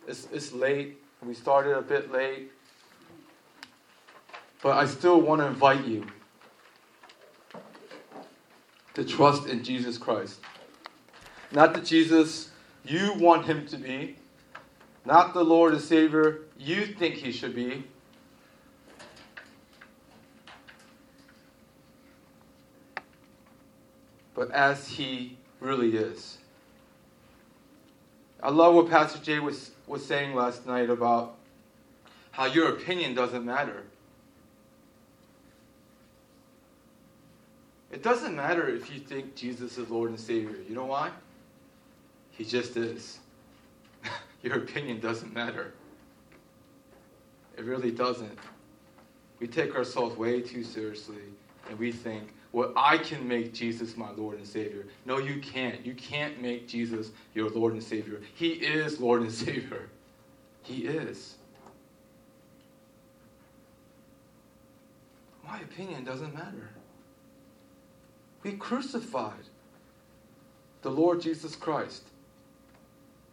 it's, 0.07 0.29
it's 0.33 0.53
late. 0.53 1.03
We 1.27 1.35
started 1.35 1.77
a 1.77 1.83
bit 1.83 2.13
late. 2.13 2.53
But 4.63 4.77
I 4.77 4.87
still 4.87 5.21
want 5.21 5.41
to 5.41 5.49
invite 5.49 5.85
you 5.85 6.07
to 8.95 9.05
trust 9.05 9.49
in 9.49 9.65
Jesus 9.65 9.99
Christ. 9.99 10.39
Not 11.51 11.75
the 11.75 11.81
Jesus 11.81 12.51
you 12.85 13.13
want 13.15 13.45
him 13.45 13.67
to 13.67 13.77
be, 13.77 14.19
not 15.05 15.35
the 15.35 15.43
Lord 15.43 15.73
and 15.73 15.83
Savior 15.83 16.44
you 16.59 16.87
think 16.87 17.15
he 17.17 17.33
should 17.33 17.55
be. 17.55 17.85
But 24.35 24.51
as 24.51 24.89
he 24.89 25.37
really 25.61 25.97
is. 25.97 26.39
I 28.43 28.51
love 28.51 28.75
what 28.75 28.91
Pastor 28.91 29.19
Jay 29.21 29.39
was, 29.39 29.71
was 29.87 30.05
saying 30.05 30.35
last 30.35 30.67
night 30.67 30.91
about 30.91 31.37
how 32.33 32.47
your 32.47 32.69
opinion 32.71 33.15
doesn't 33.15 33.45
matter. 33.45 33.85
It 37.91 38.03
doesn't 38.03 38.35
matter 38.35 38.69
if 38.69 38.93
you 38.93 39.01
think 39.01 39.37
Jesus 39.37 39.79
is 39.79 39.89
Lord 39.89 40.11
and 40.11 40.19
Savior. 40.19 40.57
You 40.69 40.75
know 40.75 40.85
why? 40.85 41.11
He 42.33 42.45
just 42.45 42.77
is. 42.77 43.21
Your 44.43 44.57
opinion 44.57 44.99
doesn't 44.99 45.33
matter. 45.33 45.73
It 47.57 47.65
really 47.65 47.91
doesn't. 47.91 48.39
We 49.41 49.47
take 49.47 49.75
ourselves 49.75 50.17
way 50.17 50.41
too 50.41 50.63
seriously 50.63 51.23
and 51.69 51.79
we 51.79 51.93
think, 51.93 52.35
well, 52.53 52.73
I 52.77 52.99
can 52.99 53.27
make 53.27 53.53
Jesus 53.53 53.97
my 53.97 54.11
Lord 54.13 54.39
and 54.39 54.47
Savior. 54.47 54.87
No, 55.07 55.19
you 55.19 55.41
can't. 55.41 55.85
You 55.85 55.95
can't 55.95 56.41
make 56.41 56.69
Jesus 56.69 57.11
your 57.35 57.51
Lord 57.51 57.73
and 57.73 57.83
Savior. 57.83 58.21
He 58.35 58.51
is 58.51 59.01
Lord 59.01 59.23
and 59.23 59.33
Savior. 59.33 59.89
He 60.63 60.87
is. 60.87 61.35
My 65.45 65.61
opinion 65.61 66.05
doesn't 66.05 66.33
matter. 66.33 66.71
We 68.43 68.53
crucified 68.53 69.49
the 70.83 70.91
Lord 70.91 71.21
Jesus 71.21 71.57
Christ. 71.57 72.05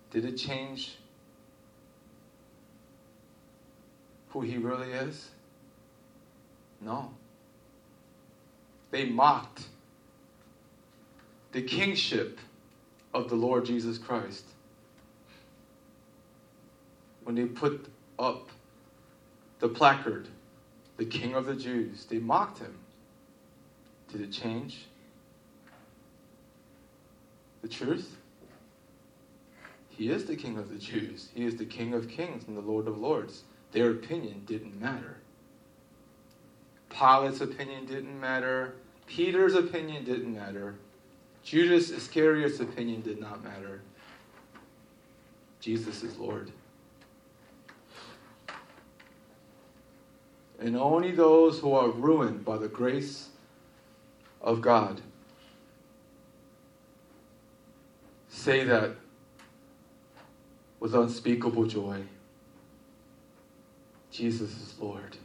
Did 0.10 0.26
it 0.26 0.36
change 0.36 0.98
who 4.32 4.42
he 4.42 4.58
really 4.58 4.92
is? 4.92 5.30
No. 6.80 7.14
They 8.92 9.06
mocked 9.06 9.64
the 11.52 11.62
kingship 11.62 12.40
of 13.14 13.30
the 13.30 13.36
Lord 13.36 13.66
Jesus 13.66 13.98
Christ. 13.98 14.46
When 17.24 17.36
they 17.36 17.46
put 17.46 17.88
up 18.18 18.50
the 19.60 19.70
placard, 19.70 20.28
the 20.98 21.06
King 21.06 21.36
of 21.36 21.46
the 21.46 21.56
Jews, 21.56 22.06
they 22.10 22.18
mocked 22.18 22.60
him. 22.60 22.78
Did 24.12 24.22
it 24.22 24.32
change? 24.32 24.86
the 27.62 27.68
truth? 27.68 28.18
He 29.90 30.10
is 30.10 30.26
the 30.26 30.36
King 30.36 30.58
of 30.58 30.70
the 30.70 30.78
Jews. 30.78 31.30
He 31.34 31.46
is 31.46 31.58
the 31.58 31.66
King 31.66 31.94
of 31.94 32.10
kings 32.10 32.48
and 32.48 32.58
the 32.58 32.62
Lord 32.62 32.88
of 32.88 32.98
lords. 32.98 33.44
Their 33.72 33.92
opinion 33.92 34.44
didn't 34.46 34.80
matter. 34.80 35.18
Pilate's 36.90 37.42
opinion 37.42 37.86
didn't 37.86 38.20
matter. 38.20 38.76
Peter's 39.08 39.56
opinion 39.56 40.04
didn't 40.04 40.34
matter. 40.34 40.76
Judas 41.44 41.90
Iscariot's 41.90 42.60
opinion 42.60 43.02
did 43.02 43.20
not 43.20 43.44
matter. 43.44 43.82
Jesus 45.60 46.04
is 46.04 46.18
Lord. 46.18 46.52
And 50.60 50.76
only 50.78 51.12
those 51.12 51.60
who 51.60 51.74
are 51.74 51.90
ruined 51.90 52.46
by 52.46 52.58
the 52.58 52.68
grace 52.68 53.30
of 54.42 54.62
God 54.62 55.02
say 58.30 58.64
that 58.64 58.92
with 60.80 60.96
unspeakable 60.96 61.66
joy. 61.66 62.02
Jesus 64.12 64.52
is 64.52 64.76
Lord. 64.80 65.16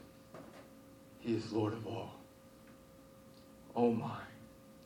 He 1.18 1.34
is 1.34 1.52
Lord 1.52 1.72
of 1.72 1.86
all. 1.86 2.14
Oh 3.74 3.90
my, 3.90 4.20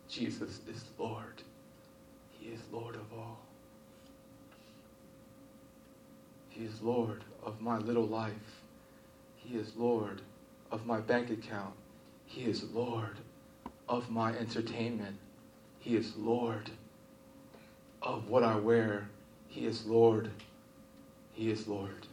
Jesus 0.08 0.60
is 0.68 0.84
Lord. 0.98 1.42
He 2.30 2.48
is 2.48 2.60
Lord 2.72 2.94
of 2.94 3.12
all. 3.12 3.38
He 6.48 6.64
is 6.64 6.80
Lord 6.80 7.22
of 7.44 7.60
my 7.60 7.76
little 7.76 8.06
life. 8.06 8.62
He 9.36 9.56
is 9.56 9.76
Lord 9.76 10.22
of 10.72 10.86
my 10.86 11.00
bank 11.00 11.30
account. 11.30 11.74
He 12.24 12.44
is 12.44 12.64
Lord 12.64 13.18
of 13.88 14.10
my 14.10 14.32
entertainment. 14.36 15.16
He 15.78 15.96
is 15.96 16.16
Lord 16.16 16.70
of 18.02 18.28
what 18.28 18.42
I 18.42 18.56
wear, 18.56 19.08
He 19.48 19.66
is 19.66 19.84
Lord. 19.84 20.30
He 21.32 21.50
is 21.50 21.68
Lord. 21.68 22.06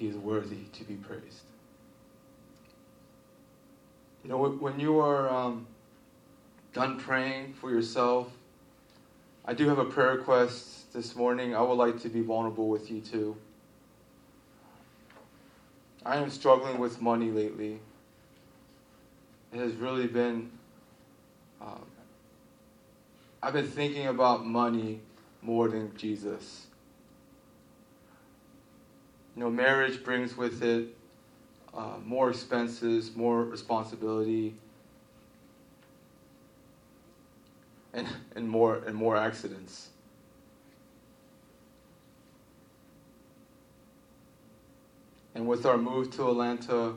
He 0.00 0.06
is 0.06 0.16
worthy 0.16 0.64
to 0.72 0.84
be 0.84 0.94
praised. 0.94 1.42
You 4.24 4.30
know, 4.30 4.38
when 4.38 4.80
you 4.80 4.98
are 4.98 5.28
um, 5.28 5.66
done 6.72 6.98
praying 6.98 7.52
for 7.52 7.70
yourself, 7.70 8.32
I 9.44 9.52
do 9.52 9.68
have 9.68 9.78
a 9.78 9.84
prayer 9.84 10.12
request 10.16 10.90
this 10.94 11.14
morning. 11.14 11.54
I 11.54 11.60
would 11.60 11.74
like 11.74 12.00
to 12.00 12.08
be 12.08 12.22
vulnerable 12.22 12.70
with 12.70 12.90
you 12.90 13.02
too. 13.02 13.36
I 16.06 16.16
am 16.16 16.30
struggling 16.30 16.78
with 16.78 17.02
money 17.02 17.30
lately. 17.30 17.78
It 19.52 19.58
has 19.58 19.74
really 19.74 20.06
been 20.06 20.50
um, 21.60 21.84
I've 23.42 23.52
been 23.52 23.68
thinking 23.68 24.06
about 24.06 24.46
money 24.46 25.00
more 25.42 25.68
than 25.68 25.94
Jesus. 25.94 26.68
You 29.36 29.44
know, 29.44 29.50
marriage 29.50 30.02
brings 30.02 30.36
with 30.36 30.62
it 30.62 30.88
uh, 31.72 31.96
more 32.04 32.30
expenses, 32.30 33.14
more 33.14 33.44
responsibility, 33.44 34.54
and, 37.92 38.08
and 38.34 38.48
more 38.48 38.82
and 38.86 38.94
more 38.94 39.16
accidents. 39.16 39.90
And 45.34 45.46
with 45.46 45.64
our 45.64 45.78
move 45.78 46.10
to 46.16 46.28
Atlanta, 46.28 46.94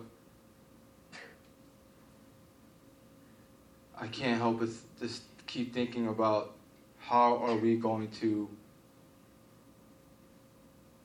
I 3.99 4.07
can't 4.07 4.41
help 4.41 4.59
but 4.59 4.69
just 4.99 5.23
keep 5.45 5.73
thinking 5.73 6.07
about 6.07 6.55
how 6.99 7.37
are 7.37 7.55
we 7.55 7.75
going 7.75 8.09
to 8.21 8.49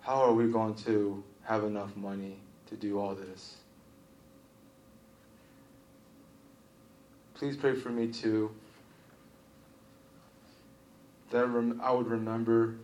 how 0.08 0.22
are 0.22 0.32
we 0.32 0.46
going 0.46 0.74
to 0.74 1.22
have 1.42 1.64
enough 1.64 1.94
money 1.94 2.38
to 2.66 2.74
do 2.76 2.98
all 2.98 3.14
this? 3.14 3.58
Please 7.34 7.58
pray 7.58 7.74
for 7.74 7.90
me 7.90 8.06
too. 8.08 8.50
That 11.30 11.44
I 11.82 11.92
would 11.92 12.06
remember 12.06 12.76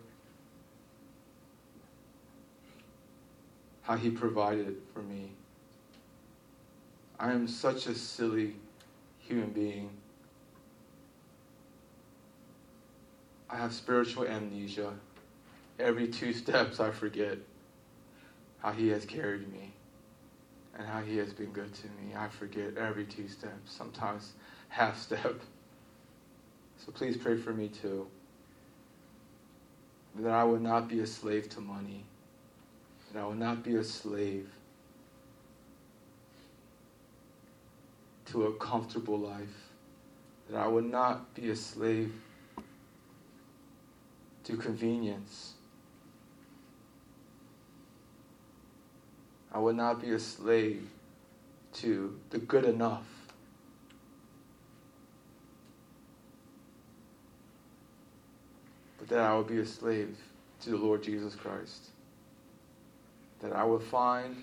how 3.80 3.96
He 3.96 4.10
provided 4.10 4.76
for 4.92 5.00
me. 5.00 5.30
I 7.18 7.32
am 7.32 7.48
such 7.48 7.86
a 7.86 7.94
silly 7.94 8.56
human 9.18 9.48
being. 9.48 9.88
I 13.48 13.56
have 13.56 13.72
spiritual 13.72 14.26
amnesia. 14.26 14.92
Every 15.78 16.08
two 16.08 16.32
steps, 16.32 16.78
I 16.78 16.90
forget 16.90 17.38
how 18.58 18.72
He 18.72 18.88
has 18.88 19.04
carried 19.04 19.52
me 19.52 19.72
and 20.76 20.86
how 20.86 21.00
He 21.00 21.16
has 21.18 21.32
been 21.32 21.52
good 21.52 21.74
to 21.74 21.86
me. 21.86 22.14
I 22.16 22.28
forget 22.28 22.76
every 22.76 23.04
two 23.04 23.28
steps, 23.28 23.72
sometimes 23.72 24.32
half 24.68 24.98
step. 25.00 25.40
So 26.84 26.92
please 26.92 27.16
pray 27.16 27.36
for 27.36 27.52
me 27.52 27.68
too. 27.68 28.06
That 30.16 30.32
I 30.32 30.44
would 30.44 30.62
not 30.62 30.88
be 30.88 31.00
a 31.00 31.06
slave 31.06 31.48
to 31.50 31.60
money. 31.60 32.04
That 33.12 33.20
I 33.20 33.26
would 33.26 33.38
not 33.38 33.64
be 33.64 33.76
a 33.76 33.84
slave 33.84 34.48
to 38.26 38.44
a 38.46 38.52
comfortable 38.54 39.18
life. 39.18 39.70
That 40.50 40.58
I 40.58 40.68
would 40.68 40.84
not 40.84 41.34
be 41.34 41.50
a 41.50 41.56
slave 41.56 42.12
to 44.44 44.56
convenience. 44.56 45.53
I 49.54 49.58
will 49.58 49.72
not 49.72 50.02
be 50.02 50.10
a 50.10 50.18
slave 50.18 50.82
to 51.74 52.18
the 52.30 52.38
good 52.38 52.64
enough. 52.64 53.06
But 58.98 59.08
that 59.10 59.20
I 59.20 59.32
will 59.34 59.44
be 59.44 59.58
a 59.58 59.66
slave 59.66 60.18
to 60.62 60.70
the 60.70 60.76
Lord 60.76 61.04
Jesus 61.04 61.36
Christ. 61.36 61.90
That 63.42 63.52
I 63.52 63.62
will 63.62 63.78
find 63.78 64.42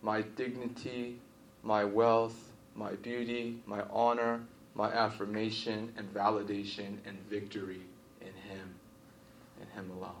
my 0.00 0.22
dignity, 0.22 1.18
my 1.64 1.84
wealth, 1.84 2.36
my 2.76 2.92
beauty, 2.92 3.58
my 3.66 3.82
honor, 3.90 4.42
my 4.76 4.92
affirmation 4.92 5.92
and 5.96 6.14
validation 6.14 6.98
and 7.04 7.18
victory 7.28 7.82
in 8.20 8.28
Him 8.28 8.74
and 9.60 9.68
Him 9.70 9.90
alone. 9.98 10.12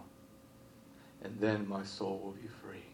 And 1.22 1.38
then 1.38 1.68
my 1.68 1.84
soul 1.84 2.20
will 2.24 2.32
be 2.32 2.48
free. 2.60 2.91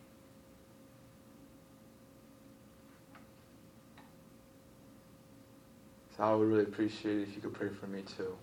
So 6.18 6.24
I 6.24 6.34
would 6.34 6.48
really 6.48 6.64
appreciate 6.64 7.18
it 7.18 7.22
if 7.22 7.36
you 7.36 7.40
could 7.40 7.54
pray 7.54 7.68
for 7.68 7.86
me 7.86 8.02
too. 8.02 8.36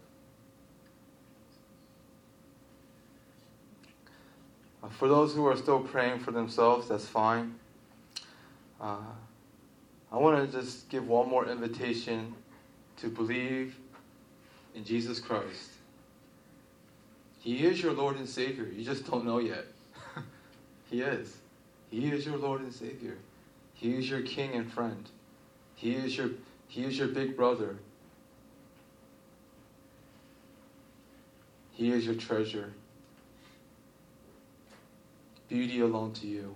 Uh, 4.82 4.88
for 4.88 5.10
those 5.10 5.36
who 5.36 5.46
are 5.46 5.58
still 5.58 5.82
praying 5.82 6.20
for 6.20 6.32
themselves, 6.32 6.88
that's 6.88 7.06
fine. 7.06 7.56
Uh, 8.80 8.98
I 10.10 10.18
want 10.18 10.50
to 10.50 10.58
just 10.58 10.88
give 10.88 11.06
one 11.06 11.30
more 11.30 11.50
invitation 11.50 12.34
to 12.98 13.10
believe 13.10 13.76
in 14.74 14.86
Jesus 14.86 15.20
Christ. 15.20 15.72
He 17.40 17.66
is 17.66 17.84
your 17.84 17.92
Lord 17.92 18.16
and 18.16 18.28
Savior. 18.28 18.66
You 18.66 18.86
just 18.86 19.10
don't 19.12 19.26
know 19.26 19.40
yet. 19.40 19.66
he 20.90 21.02
is. 21.02 21.36
He 21.92 22.08
is 22.10 22.26
your 22.26 22.38
Lord 22.38 22.62
and 22.62 22.74
Savior. 22.74 23.18
He 23.74 23.96
is 23.96 24.10
your 24.10 24.22
King 24.22 24.54
and 24.54 24.72
friend. 24.72 25.10
He 25.76 25.94
is 25.94 26.18
your 26.18 26.30
he 26.68 26.84
is 26.84 26.98
your 26.98 27.08
big 27.08 27.38
brother. 27.38 27.78
He 31.72 31.92
is 31.92 32.06
your 32.06 32.16
treasure. 32.16 32.74
Beauty 35.48 35.82
alone 35.82 36.14
to 36.14 36.28
you. 36.28 36.56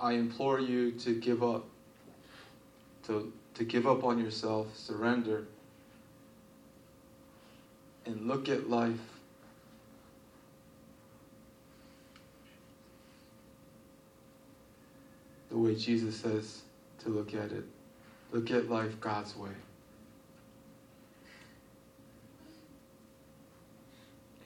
I 0.00 0.14
implore 0.14 0.58
you 0.58 0.90
to 0.92 1.14
give 1.20 1.44
up, 1.44 1.64
to, 3.06 3.32
to 3.54 3.64
give 3.64 3.86
up 3.86 4.02
on 4.02 4.18
yourself, 4.18 4.66
surrender, 4.76 5.44
and 8.04 8.26
look 8.26 8.48
at 8.48 8.68
life 8.68 8.98
the 15.52 15.58
way 15.58 15.74
Jesus 15.74 16.16
says 16.16 16.62
to 17.00 17.10
look 17.10 17.34
at 17.34 17.52
it. 17.52 17.64
Look 18.32 18.50
at 18.50 18.70
life 18.70 18.98
God's 19.00 19.36
way. 19.36 19.50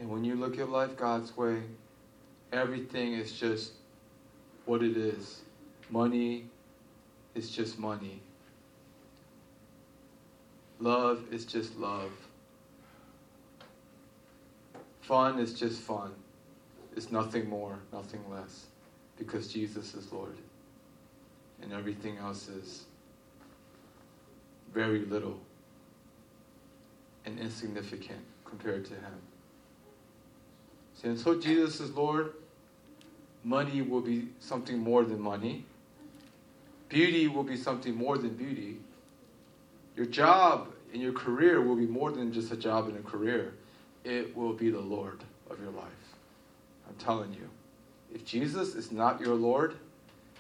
And 0.01 0.11
when 0.11 0.25
you 0.25 0.35
look 0.35 0.59
at 0.59 0.69
life 0.69 0.97
God's 0.97 1.37
way, 1.37 1.63
everything 2.53 3.13
is 3.13 3.31
just 3.31 3.75
what 4.65 4.83
it 4.83 4.97
is. 4.97 5.43
Money 5.91 6.47
is 7.37 7.51
just 7.51 7.79
money. 7.79 8.21
Love 10.81 11.23
is 11.31 11.45
just 11.45 11.77
love. 11.77 12.11
Fun 15.03 15.39
is 15.39 15.55
just 15.55 15.81
fun. 15.81 16.11
It's 16.97 17.13
nothing 17.13 17.49
more, 17.49 17.79
nothing 17.93 18.29
less, 18.29 18.67
because 19.17 19.53
Jesus 19.53 19.95
is 19.95 20.13
Lord 20.13 20.35
and 21.63 21.73
everything 21.73 22.19
else 22.19 22.49
is 22.49 22.85
very 24.73 25.05
little 25.07 25.39
and 27.25 27.39
insignificant 27.39 28.21
compared 28.45 28.85
to 28.85 28.95
Him. 28.95 29.21
See, 30.95 31.09
until 31.09 31.39
Jesus 31.39 31.81
is 31.81 31.91
Lord, 31.91 32.33
money 33.45 33.83
will 33.83 34.01
be 34.01 34.29
something 34.41 34.79
more 34.79 35.05
than 35.05 35.21
money. 35.21 35.65
Beauty 36.89 37.29
will 37.29 37.43
be 37.43 37.57
something 37.57 37.95
more 37.95 38.17
than 38.17 38.35
beauty. 38.35 38.77
Your 39.97 40.07
job 40.07 40.69
and 40.93 41.03
your 41.03 41.13
career 41.13 41.61
will 41.61 41.77
be 41.77 41.87
more 41.87 42.13
than 42.13 42.33
just 42.33 42.53
a 42.53 42.57
job 42.57 42.89
and 42.89 42.97
a 42.97 43.03
career. 43.03 43.55
It 44.05 44.37
will 44.37 44.53
be 44.53 44.71
the 44.71 44.81
Lord 44.81 45.21
of 45.51 45.61
your 45.61 45.71
life. 45.71 45.85
I'm 46.89 46.95
telling 46.97 47.33
you. 47.35 47.49
If 48.15 48.25
Jesus 48.25 48.75
is 48.75 48.93
not 48.93 49.21
your 49.21 49.35
Lord, 49.35 49.75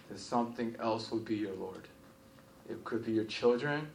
then 0.09 0.19
something 0.19 0.77
else 0.81 1.11
will 1.11 1.19
be 1.19 1.37
your 1.37 1.55
Lord. 1.55 1.89
It 2.69 2.85
could 2.85 3.05
be 3.05 3.13
your 3.13 3.25
children. 3.25 3.89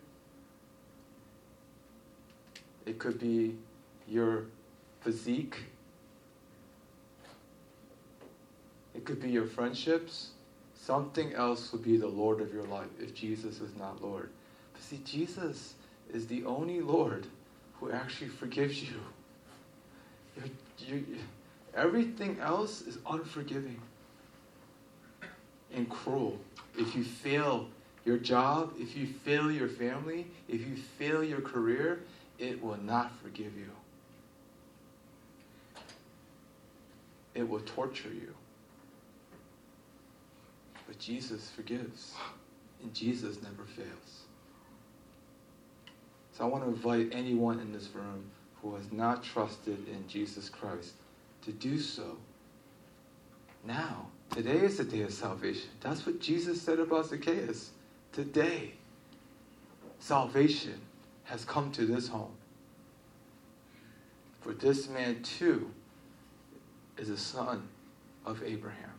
It 2.85 2.99
could 2.99 3.19
be 3.19 3.55
your 4.07 4.45
physique. 5.01 5.57
It 8.93 9.05
could 9.05 9.21
be 9.21 9.29
your 9.29 9.45
friendships. 9.45 10.31
Something 10.75 11.33
else 11.33 11.71
will 11.71 11.79
be 11.79 11.97
the 11.97 12.07
Lord 12.07 12.41
of 12.41 12.53
your 12.53 12.63
life 12.63 12.89
if 12.99 13.13
Jesus 13.13 13.61
is 13.61 13.75
not 13.75 14.01
Lord. 14.01 14.29
But 14.73 14.81
see, 14.81 14.99
Jesus 15.05 15.75
is 16.11 16.27
the 16.27 16.43
only 16.45 16.81
Lord 16.81 17.27
who 17.79 17.91
actually 17.91 18.29
forgives 18.29 18.81
you. 18.81 18.99
You're, 20.35 20.97
you're, 20.97 21.17
everything 21.75 22.39
else 22.39 22.81
is 22.81 22.97
unforgiving 23.09 23.81
and 25.73 25.89
cruel. 25.89 26.39
If 26.77 26.95
you 26.95 27.03
fail 27.03 27.67
your 28.05 28.17
job, 28.17 28.73
if 28.77 28.95
you 28.95 29.05
fail 29.05 29.51
your 29.51 29.67
family, 29.67 30.27
if 30.47 30.61
you 30.61 30.75
fail 30.75 31.23
your 31.23 31.41
career, 31.41 32.01
it 32.39 32.61
will 32.61 32.77
not 32.77 33.11
forgive 33.21 33.55
you. 33.55 33.69
It 37.35 37.47
will 37.47 37.61
torture 37.61 38.09
you. 38.13 38.33
But 40.87 40.99
Jesus 40.99 41.49
forgives, 41.55 42.13
and 42.81 42.93
Jesus 42.93 43.41
never 43.41 43.63
fails. 43.63 44.23
So 46.33 46.43
I 46.43 46.47
want 46.47 46.63
to 46.63 46.69
invite 46.69 47.09
anyone 47.13 47.59
in 47.59 47.71
this 47.71 47.89
room 47.93 48.25
who 48.61 48.75
has 48.75 48.91
not 48.91 49.23
trusted 49.23 49.87
in 49.87 50.07
Jesus 50.07 50.49
Christ 50.49 50.93
to 51.43 51.51
do 51.51 51.79
so 51.79 52.17
now. 53.65 54.07
Today 54.31 54.61
is 54.61 54.77
the 54.77 54.85
day 54.85 55.01
of 55.01 55.11
salvation. 55.11 55.69
That's 55.81 56.05
what 56.05 56.21
Jesus 56.21 56.61
said 56.61 56.79
about 56.79 57.07
Zacchaeus. 57.07 57.71
Today, 58.13 58.71
salvation 59.99 60.79
has 61.25 61.43
come 61.43 61.69
to 61.73 61.85
this 61.85 62.07
home. 62.07 62.31
For 64.39 64.53
this 64.53 64.87
man 64.87 65.21
too 65.21 65.69
is 66.97 67.09
a 67.09 67.17
son 67.17 67.67
of 68.25 68.41
Abraham. 68.43 68.89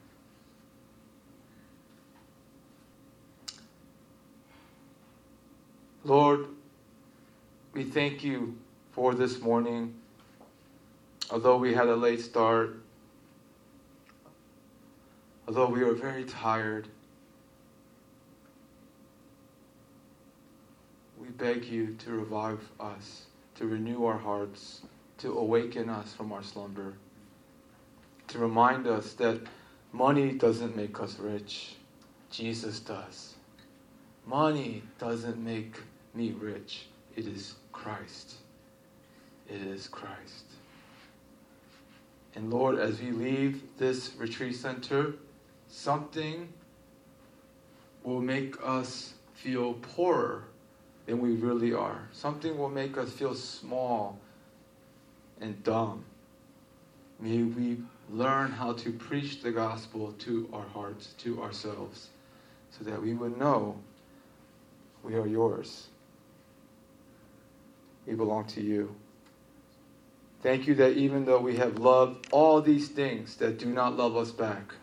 Lord, 6.04 6.46
we 7.72 7.84
thank 7.84 8.22
you 8.22 8.58
for 8.90 9.14
this 9.14 9.40
morning. 9.40 9.94
Although 11.30 11.56
we 11.56 11.72
had 11.72 11.88
a 11.88 11.96
late 11.96 12.20
start, 12.20 12.76
although 15.54 15.70
we 15.70 15.82
are 15.82 15.92
very 15.92 16.24
tired, 16.24 16.88
we 21.20 21.28
beg 21.28 21.66
you 21.66 21.94
to 21.98 22.10
revive 22.10 22.66
us, 22.80 23.26
to 23.54 23.66
renew 23.66 24.06
our 24.06 24.16
hearts, 24.16 24.80
to 25.18 25.38
awaken 25.38 25.90
us 25.90 26.14
from 26.14 26.32
our 26.32 26.42
slumber, 26.42 26.94
to 28.28 28.38
remind 28.38 28.86
us 28.86 29.12
that 29.12 29.42
money 29.92 30.32
doesn't 30.32 30.74
make 30.74 30.98
us 31.00 31.18
rich, 31.18 31.76
Jesus 32.30 32.80
does. 32.80 33.34
Money 34.26 34.82
doesn't 34.98 35.36
make 35.36 35.76
me 36.14 36.30
rich, 36.30 36.86
it 37.14 37.26
is 37.26 37.56
Christ. 37.72 38.36
It 39.50 39.60
is 39.60 39.86
Christ. 39.86 40.46
And 42.34 42.50
Lord, 42.50 42.78
as 42.78 43.02
we 43.02 43.10
leave 43.10 43.62
this 43.76 44.14
retreat 44.16 44.56
center, 44.56 45.12
something 45.72 46.52
will 48.04 48.20
make 48.20 48.56
us 48.62 49.14
feel 49.34 49.74
poorer 49.74 50.44
than 51.06 51.18
we 51.18 51.30
really 51.32 51.72
are. 51.72 52.08
Something 52.12 52.58
will 52.58 52.68
make 52.68 52.98
us 52.98 53.10
feel 53.10 53.34
small 53.34 54.18
and 55.40 55.60
dumb. 55.64 56.04
May 57.18 57.42
we 57.42 57.78
learn 58.10 58.52
how 58.52 58.74
to 58.74 58.92
preach 58.92 59.42
the 59.42 59.50
gospel 59.50 60.12
to 60.18 60.48
our 60.52 60.66
hearts, 60.66 61.14
to 61.18 61.42
ourselves, 61.42 62.08
so 62.70 62.84
that 62.84 63.00
we 63.00 63.14
would 63.14 63.38
know 63.38 63.76
we 65.02 65.14
are 65.14 65.26
yours. 65.26 65.88
We 68.06 68.14
belong 68.14 68.44
to 68.48 68.60
you. 68.60 68.94
Thank 70.42 70.66
you 70.66 70.74
that 70.74 70.96
even 70.96 71.24
though 71.24 71.40
we 71.40 71.56
have 71.56 71.78
loved 71.78 72.28
all 72.30 72.60
these 72.60 72.88
things 72.88 73.36
that 73.36 73.58
do 73.58 73.66
not 73.66 73.96
love 73.96 74.16
us 74.16 74.32
back, 74.32 74.74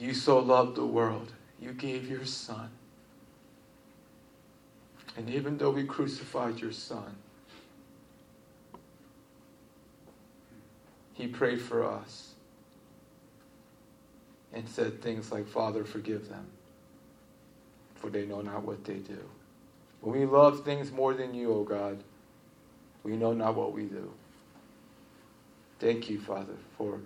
you 0.00 0.14
so 0.14 0.38
loved 0.38 0.76
the 0.76 0.86
world. 0.86 1.32
You 1.60 1.72
gave 1.72 2.08
your 2.08 2.24
son. 2.24 2.70
And 5.16 5.28
even 5.28 5.58
though 5.58 5.70
we 5.70 5.84
crucified 5.84 6.58
your 6.58 6.72
son, 6.72 7.16
he 11.12 11.26
prayed 11.26 11.60
for 11.60 11.84
us 11.84 12.32
and 14.52 14.68
said 14.68 15.02
things 15.02 15.30
like, 15.30 15.46
Father, 15.46 15.84
forgive 15.84 16.28
them, 16.28 16.46
for 17.94 18.08
they 18.08 18.24
know 18.24 18.40
not 18.40 18.62
what 18.62 18.84
they 18.84 18.94
do. 18.94 19.18
When 20.00 20.18
we 20.18 20.24
love 20.24 20.64
things 20.64 20.90
more 20.90 21.12
than 21.12 21.34
you, 21.34 21.52
O 21.52 21.56
oh 21.58 21.64
God, 21.64 22.02
we 23.02 23.16
know 23.16 23.32
not 23.32 23.54
what 23.54 23.72
we 23.72 23.84
do. 23.84 24.10
Thank 25.78 26.08
you, 26.08 26.20
Father, 26.20 26.56
for 26.76 27.00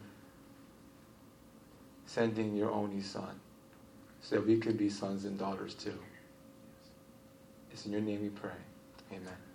sending 2.14 2.54
your 2.54 2.70
only 2.70 3.02
Son 3.02 3.40
so 4.22 4.36
that 4.36 4.46
we 4.46 4.56
could 4.56 4.78
be 4.78 4.88
sons 4.88 5.24
and 5.24 5.36
daughters 5.36 5.74
too. 5.74 5.98
It's 7.72 7.86
in 7.86 7.92
your 7.92 8.00
name 8.00 8.22
we 8.22 8.28
pray. 8.28 8.50
Amen. 9.10 9.53